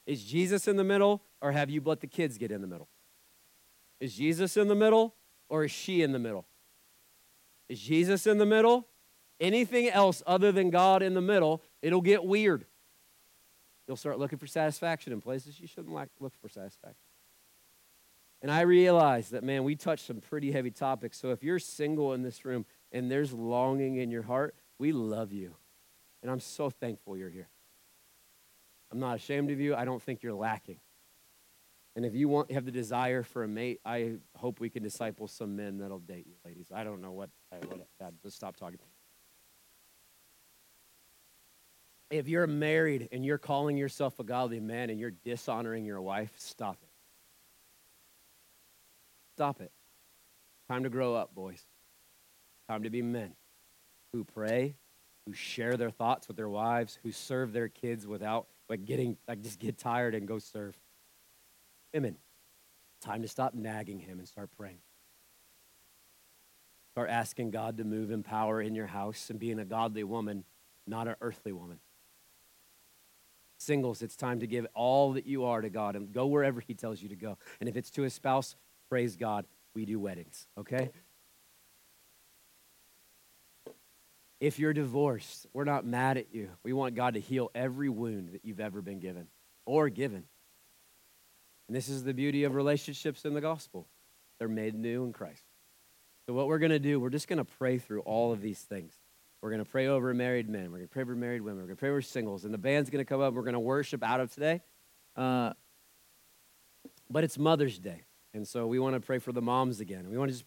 Is 0.07 0.24
Jesus 0.24 0.68
in 0.68 0.76
the 0.76 0.84
middle, 0.84 1.22
or 1.42 1.53
have 1.53 1.68
you 1.70 1.82
let 1.84 2.01
the 2.01 2.07
kids 2.07 2.38
get 2.38 2.51
in 2.51 2.61
the 2.61 2.66
middle? 2.66 2.88
Is 4.01 4.14
Jesus 4.14 4.57
in 4.57 4.68
the 4.68 4.74
middle, 4.74 5.14
or 5.49 5.64
is 5.64 5.70
she 5.70 6.03
in 6.03 6.12
the 6.12 6.18
middle? 6.18 6.46
Is 7.68 7.80
Jesus 7.80 8.26
in 8.26 8.38
the 8.38 8.46
middle? 8.46 8.86
Anything 9.40 9.88
else 9.88 10.22
other 10.26 10.51
than 10.51 10.70
God 10.70 11.03
in 11.03 11.14
the 11.14 11.20
middle, 11.20 11.62
it'll 11.82 12.01
get 12.01 12.24
weird. 12.24 12.64
You'll 13.89 13.97
start 13.97 14.18
looking 14.18 14.39
for 14.39 14.47
satisfaction 14.47 15.14
in 15.14 15.20
places 15.22 15.59
you 15.59 15.66
shouldn't 15.66 15.95
like 15.95 16.11
look 16.20 16.34
for 16.41 16.51
satisfaction. 16.51 17.03
And 18.43 18.53
I 18.53 18.61
realize 18.61 19.30
that, 19.30 19.43
man, 19.43 19.64
we 19.64 19.74
touched 19.74 20.07
some 20.07 20.20
pretty 20.20 20.53
heavy 20.53 20.70
topics. 20.70 21.18
So 21.18 21.30
if 21.30 21.43
you're 21.43 21.59
single 21.59 22.12
in 22.12 22.22
this 22.22 22.45
room 22.45 22.66
and 22.93 23.11
there's 23.11 23.32
longing 23.32 23.97
in 23.97 24.11
your 24.11 24.22
heart, 24.22 24.55
we 24.78 24.93
love 24.93 25.32
you. 25.32 25.57
And 26.22 26.30
I'm 26.30 26.39
so 26.39 26.68
thankful 26.70 27.16
you're 27.16 27.30
here. 27.30 27.49
I'm 28.93 29.01
not 29.01 29.16
ashamed 29.16 29.51
of 29.51 29.59
you. 29.59 29.74
I 29.74 29.84
don't 29.84 30.03
think 30.03 30.22
you're 30.22 30.34
lacking. 30.34 30.78
And 31.97 32.05
if 32.05 32.14
you 32.14 32.28
want 32.28 32.53
have 32.53 32.64
the 32.64 32.70
desire 32.70 33.22
for 33.22 33.43
a 33.43 33.49
mate, 33.49 33.80
I 33.84 34.18
hope 34.36 34.61
we 34.61 34.70
can 34.70 34.82
disciple 34.82 35.26
some 35.26 35.57
men 35.57 35.78
that'll 35.78 35.99
date 35.99 36.26
you, 36.26 36.34
ladies. 36.45 36.68
I 36.72 36.84
don't 36.84 37.03
know 37.03 37.11
what. 37.11 37.30
I, 37.51 37.57
what 37.66 37.80
let's 38.22 38.36
stop 38.36 38.57
talking. 38.57 38.78
If 42.11 42.29
you're 42.29 42.47
married 42.47 43.09
and 43.13 43.25
you're 43.25 43.39
calling 43.39 43.77
yourself 43.77 44.19
a 44.19 44.25
godly 44.25 44.61
man 44.61 44.89
and 44.91 44.99
you're 44.99 45.13
dishonoring 45.25 45.85
your 45.85 46.01
wife, 46.01 46.33
stop 46.39 46.79
it. 46.83 46.89
Stop 49.37 49.61
it. 49.61 49.71
Time 50.69 50.85
to 50.85 50.91
grow 50.91 51.15
up, 51.15 51.35
boys. 51.35 51.63
Time 52.69 52.83
to 52.83 52.91
be 52.91 53.03
men 53.03 53.33
who 54.13 54.25
pray, 54.25 54.75
who 55.27 55.33
share 55.33 55.77
their 55.77 55.91
thoughts 55.91 56.29
with 56.29 56.37
their 56.37 56.49
wives, 56.49 56.99
who 57.03 57.13
serve 57.13 57.53
their 57.53 57.69
kids 57.69 58.07
without 58.07 58.47
like 58.69 58.85
getting 58.85 59.17
like 59.27 59.43
just 59.43 59.59
get 59.59 59.79
tired 59.79 60.15
and 60.15 60.27
go 60.27 60.39
serve. 60.39 60.77
Women, 61.95 62.17
time 63.01 63.23
to 63.23 63.29
stop 63.29 63.55
nagging 63.55 64.01
him 64.01 64.19
and 64.19 64.29
start 64.29 64.51
praying. 64.57 64.81
Start 66.93 67.11
asking 67.11 67.51
God 67.51 67.79
to 67.79 67.85
move 67.85 68.11
in 68.11 68.23
power 68.23 68.61
in 68.61 68.75
your 68.75 68.87
house 68.87 69.31
and 69.31 69.39
being 69.39 69.59
a 69.59 69.65
godly 69.65 70.05
woman, 70.05 70.45
not 70.87 71.07
an 71.07 71.15
earthly 71.21 71.53
woman. 71.53 71.79
Singles, 73.59 74.03
it's 74.03 74.17
time 74.17 74.41
to 74.41 74.47
give 74.47 74.67
all 74.75 75.13
that 75.13 75.27
you 75.27 75.45
are 75.45 75.61
to 75.61 75.69
God 75.69 75.97
and 75.97 76.13
go 76.13 76.27
wherever 76.27 76.61
He 76.61 76.75
tells 76.75 77.03
you 77.03 77.09
to 77.11 77.17
go. 77.17 77.37
And 77.61 77.69
if 77.69 77.77
it's 77.77 77.91
to 77.93 78.05
a 78.05 78.11
spouse, 78.11 78.57
praise 78.89 79.17
God. 79.17 79.45
We 79.75 79.85
do 79.85 79.99
weddings, 80.01 80.47
okay? 80.57 80.91
If 84.41 84.59
you're 84.59 84.73
divorced, 84.73 85.47
we're 85.53 85.65
not 85.65 85.85
mad 85.85 86.17
at 86.17 86.33
you. 86.33 86.51
We 86.63 86.73
want 86.73 86.95
God 86.95 87.15
to 87.15 87.21
heal 87.21 87.51
every 87.55 87.89
wound 87.89 88.31
that 88.33 88.45
you've 88.45 88.61
ever 88.61 88.81
been 88.81 89.01
given 89.01 89.27
or 89.67 89.89
given. 89.89 90.25
And 91.67 91.77
this 91.77 91.89
is 91.89 92.05
the 92.05 92.15
beauty 92.15 92.45
of 92.45 92.55
relationships 92.55 93.25
in 93.25 93.35
the 93.35 93.41
gospel 93.41 93.87
they're 94.39 94.49
made 94.49 94.75
new 94.75 95.05
in 95.05 95.13
Christ. 95.13 95.43
So, 96.27 96.33
what 96.33 96.47
we're 96.47 96.59
going 96.59 96.71
to 96.71 96.79
do, 96.79 97.01
we're 97.01 97.11
just 97.11 97.27
going 97.27 97.39
to 97.39 97.45
pray 97.45 97.79
through 97.79 98.01
all 98.03 98.33
of 98.33 98.41
these 98.41 98.61
things. 98.61 98.95
We're 99.41 99.51
going 99.51 99.64
to 99.64 99.70
pray 99.70 99.86
over 99.86 100.12
married 100.14 100.49
men. 100.49 100.64
We're 100.64 100.78
going 100.78 100.89
to 100.89 100.93
pray 100.93 101.03
over 101.03 101.14
married 101.14 101.43
women. 101.43 101.59
We're 101.59 101.68
going 101.68 101.76
to 101.76 101.80
pray 101.80 101.91
over 101.91 102.03
singles. 102.03 102.45
And 102.45 102.53
the 102.53 102.59
band's 102.59 102.91
going 102.91 103.05
to 103.05 103.09
come 103.09 103.20
up. 103.20 103.34
We're 103.34 103.43
going 103.43 103.55
to 103.55 103.61
worship 103.61 104.03
out 104.03 104.20
of 104.20 104.32
today. 104.32 104.62
Uh, 105.14 105.53
but 107.09 107.24
it's 107.24 107.39
Mother's 107.39 107.78
Day. 107.78 108.03
And 108.34 108.47
so 108.47 108.66
we 108.66 108.78
want 108.78 108.95
to 108.95 109.01
pray 109.01 109.18
for 109.18 109.32
the 109.32 109.41
moms 109.41 109.80
again. 109.80 110.11
We 110.11 110.18
want 110.18 110.30
to 110.30 110.34
just 110.34 110.45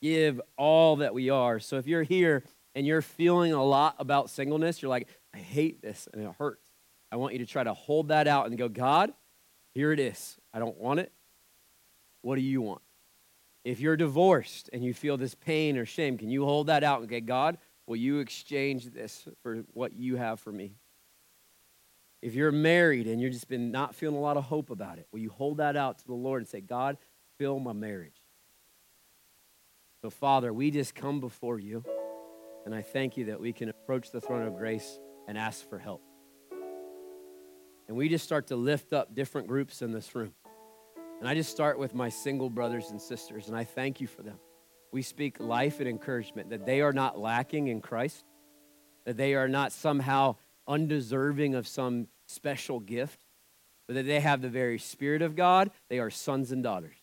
give 0.00 0.40
all 0.56 0.96
that 0.96 1.12
we 1.12 1.30
are. 1.30 1.58
So 1.58 1.76
if 1.76 1.86
you're 1.86 2.04
here 2.04 2.44
and 2.74 2.86
you're 2.86 3.02
feeling 3.02 3.52
a 3.52 3.64
lot 3.64 3.96
about 3.98 4.30
singleness, 4.30 4.80
you're 4.80 4.88
like, 4.88 5.08
I 5.34 5.38
hate 5.38 5.82
this 5.82 6.08
and 6.12 6.22
it 6.22 6.30
hurts. 6.38 6.62
I 7.10 7.16
want 7.16 7.32
you 7.32 7.40
to 7.40 7.46
try 7.46 7.64
to 7.64 7.74
hold 7.74 8.08
that 8.08 8.28
out 8.28 8.46
and 8.46 8.56
go, 8.56 8.68
God, 8.68 9.12
here 9.74 9.92
it 9.92 10.00
is. 10.00 10.36
I 10.52 10.58
don't 10.58 10.76
want 10.76 11.00
it. 11.00 11.12
What 12.22 12.36
do 12.36 12.42
you 12.42 12.60
want? 12.60 12.82
If 13.64 13.80
you're 13.80 13.96
divorced 13.96 14.70
and 14.72 14.84
you 14.84 14.94
feel 14.94 15.16
this 15.16 15.34
pain 15.34 15.76
or 15.76 15.84
shame, 15.84 16.16
can 16.16 16.30
you 16.30 16.44
hold 16.44 16.68
that 16.68 16.84
out 16.84 17.00
and 17.00 17.10
say, 17.10 17.20
God, 17.20 17.58
will 17.88 17.96
you 17.96 18.18
exchange 18.18 18.84
this 18.90 19.26
for 19.42 19.64
what 19.72 19.94
you 19.94 20.16
have 20.16 20.38
for 20.38 20.52
me? 20.52 20.74
If 22.20 22.34
you're 22.34 22.52
married 22.52 23.06
and 23.06 23.20
you've 23.20 23.32
just 23.32 23.48
been 23.48 23.70
not 23.70 23.94
feeling 23.94 24.16
a 24.16 24.20
lot 24.20 24.36
of 24.36 24.44
hope 24.44 24.70
about 24.70 24.98
it, 24.98 25.06
will 25.10 25.20
you 25.20 25.30
hold 25.30 25.56
that 25.56 25.76
out 25.76 25.98
to 26.00 26.06
the 26.06 26.14
Lord 26.14 26.42
and 26.42 26.48
say, 26.48 26.60
God, 26.60 26.98
fill 27.38 27.58
my 27.58 27.72
marriage? 27.72 28.20
So, 30.02 30.10
Father, 30.10 30.52
we 30.52 30.70
just 30.70 30.94
come 30.94 31.20
before 31.20 31.58
you, 31.58 31.82
and 32.66 32.74
I 32.74 32.82
thank 32.82 33.16
you 33.16 33.26
that 33.26 33.40
we 33.40 33.52
can 33.52 33.70
approach 33.70 34.10
the 34.10 34.20
throne 34.20 34.46
of 34.46 34.56
grace 34.56 34.98
and 35.26 35.38
ask 35.38 35.68
for 35.68 35.78
help. 35.78 36.02
And 37.88 37.96
we 37.96 38.08
just 38.08 38.24
start 38.24 38.48
to 38.48 38.56
lift 38.56 38.92
up 38.92 39.14
different 39.14 39.48
groups 39.48 39.80
in 39.80 39.92
this 39.92 40.14
room. 40.14 40.34
And 41.20 41.28
I 41.28 41.34
just 41.34 41.50
start 41.50 41.78
with 41.78 41.94
my 41.94 42.10
single 42.10 42.50
brothers 42.50 42.90
and 42.90 43.00
sisters, 43.00 43.48
and 43.48 43.56
I 43.56 43.64
thank 43.64 44.00
you 44.00 44.06
for 44.06 44.22
them. 44.22 44.38
We 44.92 45.02
speak 45.02 45.38
life 45.38 45.80
and 45.80 45.88
encouragement 45.88 46.50
that 46.50 46.64
they 46.64 46.80
are 46.80 46.92
not 46.92 47.18
lacking 47.18 47.68
in 47.68 47.80
Christ, 47.80 48.24
that 49.04 49.16
they 49.16 49.34
are 49.34 49.48
not 49.48 49.72
somehow 49.72 50.36
undeserving 50.66 51.54
of 51.54 51.66
some 51.66 52.08
special 52.26 52.80
gift, 52.80 53.20
but 53.86 53.94
that 53.94 54.06
they 54.06 54.20
have 54.20 54.40
the 54.42 54.48
very 54.48 54.78
Spirit 54.78 55.22
of 55.22 55.36
God. 55.36 55.70
They 55.88 55.98
are 55.98 56.10
sons 56.10 56.52
and 56.52 56.62
daughters. 56.62 56.96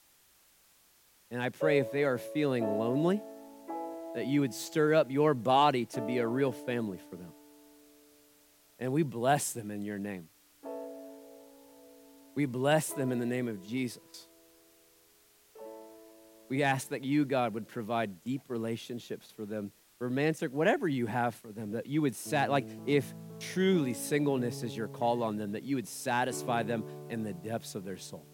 And 1.32 1.42
I 1.42 1.50
pray 1.50 1.80
if 1.80 1.92
they 1.92 2.04
are 2.04 2.18
feeling 2.18 2.64
lonely, 2.78 3.22
that 4.14 4.28
you 4.28 4.42
would 4.42 4.54
stir 4.54 4.94
up 4.94 5.12
your 5.12 5.34
body 5.34 5.86
to 5.88 6.02
be 6.02 6.20
a 6.20 6.28
real 6.28 6.52
family 6.52 7.00
for 7.10 7.18
them. 7.18 7.34
And 8.80 8.94
we 8.94 9.04
bless 9.04 9.52
them 9.52 9.72
in 9.72 9.84
your 9.84 9.98
name. 9.98 10.30
We 12.36 12.46
bless 12.46 12.94
them 12.94 13.12
in 13.12 13.20
the 13.20 13.26
name 13.26 13.48
of 13.48 13.66
Jesus. 13.66 14.25
We 16.50 16.64
ask 16.64 16.90
that 16.90 17.04
you, 17.04 17.26
God, 17.26 17.54
would 17.54 17.68
provide 17.68 18.24
deep 18.24 18.42
relationships 18.48 19.34
for 19.36 19.46
them, 19.46 19.72
romantic, 20.00 20.54
whatever 20.54 20.88
you 20.88 21.08
have 21.08 21.34
for 21.36 21.52
them, 21.52 21.72
that 21.72 21.88
you 21.88 22.02
would 22.02 22.16
sat 22.16 22.52
like 22.52 22.68
if 22.86 23.14
truly 23.40 23.94
singleness 23.94 24.62
is 24.62 24.76
your 24.78 24.88
call 24.88 25.24
on 25.24 25.38
them, 25.38 25.54
that 25.54 25.64
you 25.64 25.76
would 25.76 25.88
satisfy 25.88 26.64
them 26.64 26.84
in 27.10 27.24
the 27.24 27.34
depths 27.34 27.76
of 27.76 27.84
their 27.84 27.98
soul. 27.98 28.26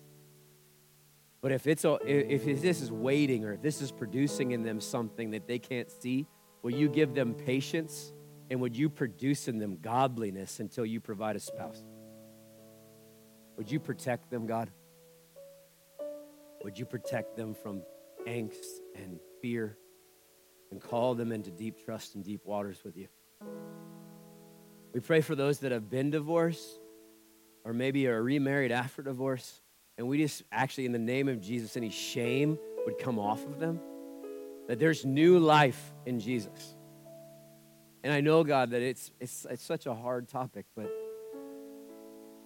But 1.41 1.51
if 1.51 1.65
it's 1.65 1.85
a, 1.85 1.97
if 2.05 2.61
this 2.61 2.81
is 2.81 2.91
waiting 2.91 3.45
or 3.45 3.53
if 3.53 3.61
this 3.61 3.81
is 3.81 3.91
producing 3.91 4.51
in 4.51 4.61
them 4.61 4.79
something 4.79 5.31
that 5.31 5.47
they 5.47 5.57
can't 5.57 5.89
see, 5.89 6.27
will 6.61 6.71
you 6.71 6.87
give 6.87 7.15
them 7.15 7.33
patience 7.33 8.13
and 8.51 8.59
would 8.61 8.75
you 8.75 8.89
produce 8.89 9.47
in 9.47 9.57
them 9.57 9.77
godliness 9.81 10.59
until 10.59 10.85
you 10.85 10.99
provide 10.99 11.35
a 11.35 11.39
spouse? 11.39 11.83
Would 13.57 13.71
you 13.71 13.79
protect 13.79 14.29
them, 14.29 14.45
God? 14.45 14.69
Would 16.63 16.77
you 16.77 16.85
protect 16.85 17.35
them 17.35 17.55
from 17.55 17.81
angst 18.27 18.79
and 18.95 19.19
fear 19.41 19.77
and 20.71 20.81
call 20.81 21.15
them 21.15 21.31
into 21.31 21.51
deep 21.51 21.83
trust 21.83 22.15
and 22.15 22.23
deep 22.23 22.41
waters 22.45 22.81
with 22.83 22.97
you? 22.97 23.07
We 24.93 24.99
pray 24.99 25.21
for 25.21 25.35
those 25.35 25.59
that 25.59 25.71
have 25.71 25.89
been 25.89 26.11
divorced 26.11 26.79
or 27.63 27.73
maybe 27.73 28.07
are 28.07 28.21
remarried 28.21 28.71
after 28.71 29.01
divorce. 29.01 29.61
And 29.97 30.07
we 30.07 30.17
just 30.17 30.43
actually, 30.51 30.85
in 30.85 30.91
the 30.91 30.99
name 30.99 31.27
of 31.27 31.41
Jesus, 31.41 31.77
any 31.77 31.89
shame 31.89 32.57
would 32.85 32.97
come 32.97 33.19
off 33.19 33.45
of 33.45 33.59
them. 33.59 33.79
That 34.67 34.79
there's 34.79 35.05
new 35.05 35.39
life 35.39 35.93
in 36.05 36.19
Jesus. 36.19 36.75
And 38.03 38.11
I 38.11 38.21
know, 38.21 38.43
God, 38.43 38.71
that 38.71 38.81
it's, 38.81 39.11
it's, 39.19 39.45
it's 39.49 39.63
such 39.63 39.85
a 39.85 39.93
hard 39.93 40.27
topic, 40.27 40.65
but 40.75 40.91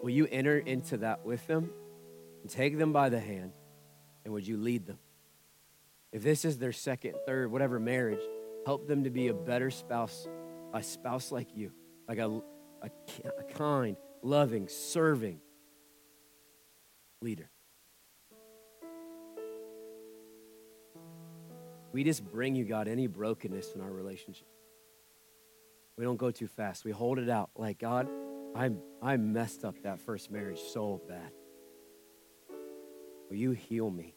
Will 0.06 0.12
you 0.12 0.28
enter 0.32 0.60
into 0.60 0.98
that 0.98 1.26
with 1.26 1.48
them 1.48 1.72
and 2.44 2.52
take 2.52 2.78
them 2.78 2.94
by 2.94 3.10
the 3.10 3.20
hand? 3.20 3.54
And 4.24 4.32
would 4.36 4.48
you 4.48 4.56
lead 4.56 4.86
them? 4.86 5.00
If 6.16 6.24
this 6.24 6.46
is 6.46 6.58
their 6.58 6.72
second, 6.72 7.16
third, 7.26 7.52
whatever 7.52 7.78
marriage, 7.78 8.22
help 8.66 8.88
them 8.88 9.04
to 9.04 9.10
be 9.10 9.28
a 9.28 9.34
better 9.34 9.70
spouse, 9.70 10.30
a 10.74 10.82
spouse 10.82 11.30
like 11.30 11.58
you, 11.58 11.74
like 12.08 12.20
a, 12.20 12.42
a, 12.82 12.90
a 13.38 13.44
kind, 13.54 13.98
loving, 14.22 14.70
serving 14.70 15.42
leader. 17.22 17.50
We 21.92 22.06
just 22.06 22.24
bring 22.24 22.56
you, 22.56 22.64
God, 22.64 22.88
any 22.88 23.08
brokenness 23.08 23.74
in 23.76 23.82
our 23.82 23.92
relationship. 23.92 24.48
We 25.98 26.06
don't 26.06 26.16
go 26.16 26.32
too 26.32 26.48
fast. 26.48 26.86
We 26.86 26.92
hold 26.92 27.20
it 27.20 27.30
out 27.30 27.50
like, 27.58 27.78
God, 27.78 28.08
I, 28.56 28.72
I 29.02 29.18
messed 29.18 29.66
up 29.66 29.76
that 29.84 30.00
first 30.00 30.32
marriage 30.32 30.62
so 30.62 31.02
bad. 31.10 31.34
Will 33.30 33.36
you 33.36 33.52
heal 33.52 33.90
me? 33.90 34.16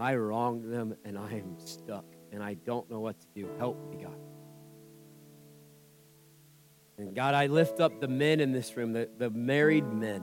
I 0.00 0.14
wronged 0.14 0.72
them 0.72 0.94
and 1.04 1.18
I 1.18 1.32
am 1.34 1.58
stuck 1.58 2.04
and 2.32 2.42
I 2.42 2.54
don't 2.54 2.90
know 2.90 3.00
what 3.00 3.20
to 3.20 3.26
do. 3.34 3.48
Help 3.58 3.78
me, 3.90 4.02
God. 4.02 4.16
And 6.98 7.14
God, 7.14 7.34
I 7.34 7.46
lift 7.46 7.80
up 7.80 8.00
the 8.00 8.08
men 8.08 8.40
in 8.40 8.52
this 8.52 8.76
room, 8.76 8.92
the, 8.92 9.08
the 9.18 9.30
married 9.30 9.90
men, 9.92 10.22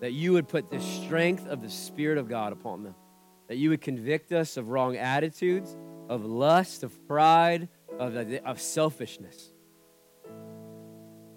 that 0.00 0.12
you 0.12 0.32
would 0.32 0.48
put 0.48 0.70
the 0.70 0.80
strength 0.80 1.46
of 1.46 1.62
the 1.62 1.70
Spirit 1.70 2.18
of 2.18 2.28
God 2.28 2.52
upon 2.52 2.82
them, 2.82 2.94
that 3.48 3.56
you 3.56 3.70
would 3.70 3.80
convict 3.80 4.32
us 4.32 4.56
of 4.56 4.68
wrong 4.68 4.96
attitudes, 4.96 5.76
of 6.08 6.24
lust, 6.24 6.82
of 6.82 7.06
pride, 7.06 7.68
of, 7.98 8.16
of 8.16 8.60
selfishness 8.60 9.52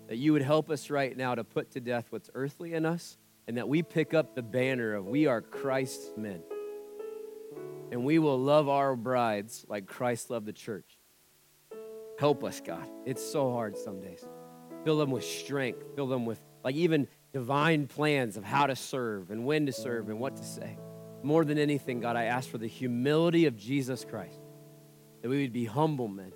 that 0.07 0.17
you 0.17 0.33
would 0.33 0.41
help 0.41 0.69
us 0.69 0.89
right 0.89 1.15
now 1.15 1.36
to 1.36 1.43
put 1.43 1.71
to 1.71 1.79
death 1.79 2.05
what's 2.09 2.29
earthly 2.36 2.73
in 2.73 2.86
us 2.86 3.17
and 3.47 3.57
that 3.57 3.67
we 3.67 3.83
pick 3.83 4.13
up 4.13 4.36
the 4.36 4.43
banner 4.43 4.93
of 4.93 5.05
we 5.05 5.27
are 5.27 5.41
Christ's 5.41 6.11
men. 6.17 6.41
And 7.95 8.03
we 8.03 8.19
will 8.19 8.37
love 8.37 8.67
our 8.67 8.93
brides 8.93 9.65
like 9.69 9.85
Christ 9.85 10.29
loved 10.29 10.45
the 10.45 10.51
church. 10.51 10.99
Help 12.19 12.43
us, 12.43 12.59
God. 12.59 12.85
It's 13.05 13.25
so 13.25 13.53
hard 13.53 13.77
some 13.77 14.01
days. 14.01 14.27
Fill 14.83 14.97
them 14.97 15.11
with 15.11 15.23
strength, 15.23 15.81
fill 15.95 16.07
them 16.07 16.25
with 16.25 16.41
like 16.61 16.75
even 16.75 17.07
divine 17.31 17.87
plans 17.87 18.35
of 18.35 18.43
how 18.43 18.67
to 18.67 18.75
serve 18.75 19.31
and 19.31 19.45
when 19.45 19.67
to 19.67 19.71
serve 19.71 20.09
and 20.09 20.19
what 20.19 20.35
to 20.35 20.43
say. 20.43 20.77
More 21.23 21.45
than 21.45 21.57
anything, 21.57 22.01
God, 22.01 22.17
I 22.17 22.25
ask 22.25 22.49
for 22.49 22.57
the 22.57 22.67
humility 22.67 23.45
of 23.45 23.55
Jesus 23.55 24.03
Christ, 24.03 24.41
that 25.21 25.29
we 25.29 25.43
would 25.43 25.53
be 25.53 25.63
humble 25.63 26.09
men 26.09 26.33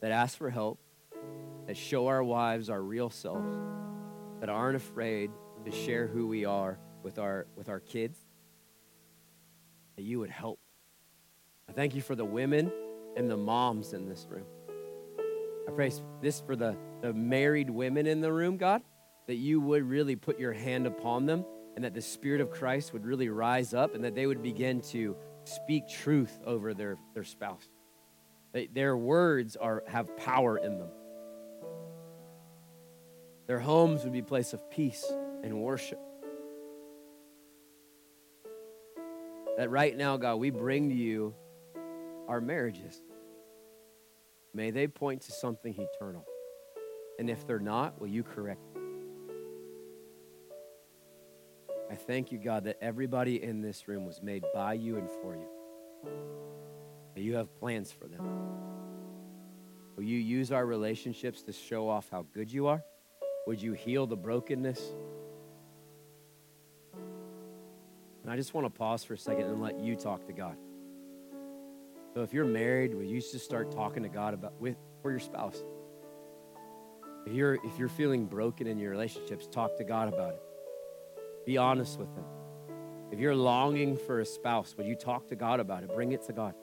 that 0.00 0.10
ask 0.10 0.38
for 0.38 0.48
help 0.48 0.78
that 1.66 1.76
show 1.76 2.06
our 2.06 2.24
wives 2.24 2.70
our 2.70 2.80
real 2.80 3.10
selves, 3.10 3.58
that 4.40 4.48
aren't 4.48 4.76
afraid 4.76 5.30
to 5.66 5.70
share 5.70 6.06
who 6.06 6.26
we 6.26 6.46
are 6.46 6.78
with 7.02 7.18
our, 7.18 7.46
with 7.56 7.68
our 7.68 7.80
kids, 7.80 8.23
that 9.96 10.02
you 10.02 10.18
would 10.20 10.30
help. 10.30 10.58
I 11.68 11.72
thank 11.72 11.94
you 11.94 12.02
for 12.02 12.14
the 12.14 12.24
women 12.24 12.70
and 13.16 13.30
the 13.30 13.36
moms 13.36 13.92
in 13.92 14.08
this 14.08 14.26
room. 14.28 14.46
I 15.66 15.70
pray 15.70 15.90
this 16.20 16.40
for 16.40 16.56
the, 16.56 16.76
the 17.00 17.12
married 17.12 17.70
women 17.70 18.06
in 18.06 18.20
the 18.20 18.32
room, 18.32 18.56
God, 18.56 18.82
that 19.26 19.36
you 19.36 19.60
would 19.60 19.82
really 19.88 20.16
put 20.16 20.38
your 20.38 20.52
hand 20.52 20.86
upon 20.86 21.26
them 21.26 21.44
and 21.74 21.84
that 21.84 21.94
the 21.94 22.02
Spirit 22.02 22.40
of 22.40 22.50
Christ 22.50 22.92
would 22.92 23.06
really 23.06 23.28
rise 23.28 23.74
up 23.74 23.94
and 23.94 24.04
that 24.04 24.14
they 24.14 24.26
would 24.26 24.42
begin 24.42 24.80
to 24.82 25.16
speak 25.44 25.88
truth 25.88 26.38
over 26.44 26.74
their, 26.74 26.96
their 27.14 27.24
spouse. 27.24 27.68
They, 28.52 28.66
their 28.66 28.96
words 28.96 29.56
are, 29.56 29.82
have 29.88 30.16
power 30.16 30.58
in 30.58 30.78
them. 30.78 30.88
Their 33.46 33.60
homes 33.60 34.04
would 34.04 34.12
be 34.12 34.20
a 34.20 34.24
place 34.24 34.52
of 34.52 34.70
peace 34.70 35.04
and 35.42 35.60
worship. 35.60 35.98
That 39.56 39.70
right 39.70 39.96
now, 39.96 40.16
God, 40.16 40.36
we 40.36 40.50
bring 40.50 40.88
to 40.88 40.94
you 40.94 41.34
our 42.28 42.40
marriages. 42.40 43.00
May 44.52 44.70
they 44.70 44.86
point 44.86 45.22
to 45.22 45.32
something 45.32 45.74
eternal. 45.78 46.24
And 47.18 47.30
if 47.30 47.46
they're 47.46 47.58
not, 47.60 48.00
will 48.00 48.08
you 48.08 48.22
correct 48.22 48.60
them? 48.72 48.82
I 51.90 51.94
thank 51.94 52.32
you, 52.32 52.38
God, 52.38 52.64
that 52.64 52.78
everybody 52.80 53.42
in 53.42 53.60
this 53.60 53.86
room 53.86 54.04
was 54.04 54.20
made 54.22 54.44
by 54.52 54.74
you 54.74 54.96
and 54.96 55.08
for 55.22 55.36
you. 55.36 55.46
That 57.14 57.20
you 57.22 57.36
have 57.36 57.54
plans 57.60 57.92
for 57.92 58.08
them. 58.08 58.26
Will 59.96 60.04
you 60.04 60.18
use 60.18 60.50
our 60.50 60.66
relationships 60.66 61.42
to 61.42 61.52
show 61.52 61.88
off 61.88 62.08
how 62.10 62.26
good 62.34 62.50
you 62.50 62.66
are? 62.66 62.82
Would 63.46 63.62
you 63.62 63.74
heal 63.74 64.06
the 64.06 64.16
brokenness? 64.16 64.80
And 68.24 68.32
I 68.32 68.36
just 68.36 68.54
want 68.54 68.64
to 68.64 68.70
pause 68.70 69.04
for 69.04 69.12
a 69.12 69.18
second 69.18 69.44
and 69.44 69.60
let 69.60 69.78
you 69.78 69.96
talk 69.96 70.26
to 70.26 70.32
God. 70.32 70.56
So 72.14 72.22
if 72.22 72.32
you're 72.32 72.46
married, 72.46 72.94
will 72.94 73.04
you 73.04 73.20
just 73.20 73.44
start 73.44 73.70
talking 73.70 74.02
to 74.02 74.08
God 74.08 74.32
about 74.32 74.58
with 74.58 74.76
for 75.02 75.10
your 75.10 75.20
spouse? 75.20 75.62
If 77.26 77.34
you're 77.34 77.56
if 77.56 77.78
you're 77.78 77.90
feeling 77.90 78.24
broken 78.24 78.66
in 78.66 78.78
your 78.78 78.90
relationships, 78.92 79.46
talk 79.46 79.76
to 79.76 79.84
God 79.84 80.08
about 80.08 80.32
it. 80.32 80.42
Be 81.44 81.58
honest 81.58 81.98
with 81.98 82.08
him. 82.14 82.24
If 83.12 83.18
you're 83.18 83.34
longing 83.34 83.98
for 83.98 84.20
a 84.20 84.24
spouse, 84.24 84.74
would 84.78 84.86
you 84.86 84.96
talk 84.96 85.28
to 85.28 85.36
God 85.36 85.60
about 85.60 85.82
it? 85.82 85.94
Bring 85.94 86.12
it 86.12 86.22
to 86.22 86.32
God. 86.32 86.54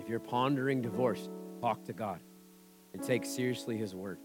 If 0.00 0.08
you're 0.08 0.18
pondering 0.18 0.82
divorce, 0.82 1.28
talk 1.60 1.84
to 1.84 1.92
God 1.92 2.20
and 2.92 3.00
take 3.00 3.24
seriously 3.24 3.76
his 3.76 3.94
word. 3.94 4.18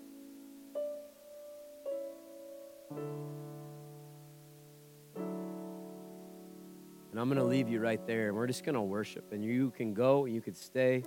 And 7.13 7.19
I'm 7.19 7.27
going 7.27 7.37
to 7.37 7.43
leave 7.43 7.69
you 7.69 7.79
right 7.79 8.05
there. 8.07 8.29
And 8.29 8.35
we're 8.35 8.47
just 8.47 8.63
going 8.63 8.75
to 8.75 8.81
worship. 8.81 9.31
And 9.31 9.43
you 9.43 9.71
can 9.77 9.93
go, 9.93 10.25
you 10.25 10.41
could 10.41 10.57
stay, 10.57 11.03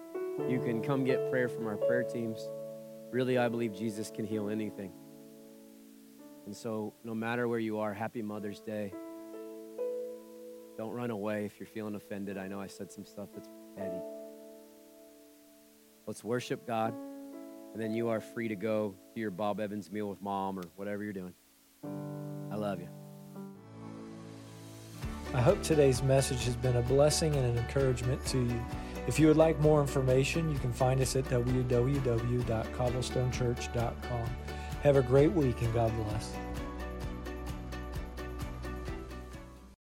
you 0.48 0.60
can 0.60 0.80
come 0.80 1.04
get 1.04 1.30
prayer 1.30 1.48
from 1.48 1.66
our 1.66 1.76
prayer 1.76 2.04
teams. 2.04 2.48
Really, 3.10 3.38
I 3.38 3.48
believe 3.48 3.74
Jesus 3.74 4.12
can 4.14 4.24
heal 4.24 4.48
anything. 4.48 4.92
And 6.46 6.54
so, 6.54 6.94
no 7.02 7.12
matter 7.12 7.48
where 7.48 7.58
you 7.58 7.80
are, 7.80 7.92
happy 7.92 8.22
Mother's 8.22 8.60
Day. 8.60 8.92
Don't 10.78 10.92
run 10.92 11.10
away 11.10 11.44
if 11.44 11.58
you're 11.58 11.66
feeling 11.66 11.96
offended. 11.96 12.38
I 12.38 12.46
know 12.46 12.60
I 12.60 12.68
said 12.68 12.92
some 12.92 13.04
stuff 13.04 13.30
that's 13.34 13.48
petty. 13.76 14.00
Let's 16.06 16.22
worship 16.22 16.66
God, 16.66 16.94
and 17.72 17.82
then 17.82 17.92
you 17.92 18.10
are 18.10 18.20
free 18.20 18.46
to 18.46 18.54
go 18.56 18.94
to 19.14 19.20
your 19.20 19.32
Bob 19.32 19.58
Evans 19.58 19.90
meal 19.90 20.08
with 20.08 20.22
mom 20.22 20.56
or 20.56 20.62
whatever 20.76 21.02
you're 21.02 21.12
doing. 21.12 21.34
I 21.84 22.56
love 22.56 22.80
you. 22.80 22.88
I 25.34 25.40
hope 25.40 25.62
today's 25.62 26.02
message 26.02 26.44
has 26.44 26.56
been 26.56 26.76
a 26.76 26.82
blessing 26.82 27.36
and 27.36 27.44
an 27.44 27.58
encouragement 27.58 28.24
to 28.26 28.38
you. 28.38 28.64
If 29.06 29.20
you 29.20 29.28
would 29.28 29.36
like 29.36 29.60
more 29.60 29.80
information, 29.80 30.50
you 30.50 30.58
can 30.58 30.72
find 30.72 31.00
us 31.00 31.14
at 31.14 31.24
www.cobblestonechurch.com. 31.26 34.26
Have 34.82 34.96
a 34.96 35.02
great 35.02 35.30
week 35.32 35.62
and 35.62 35.72
God 35.74 35.92
bless. 36.04 36.32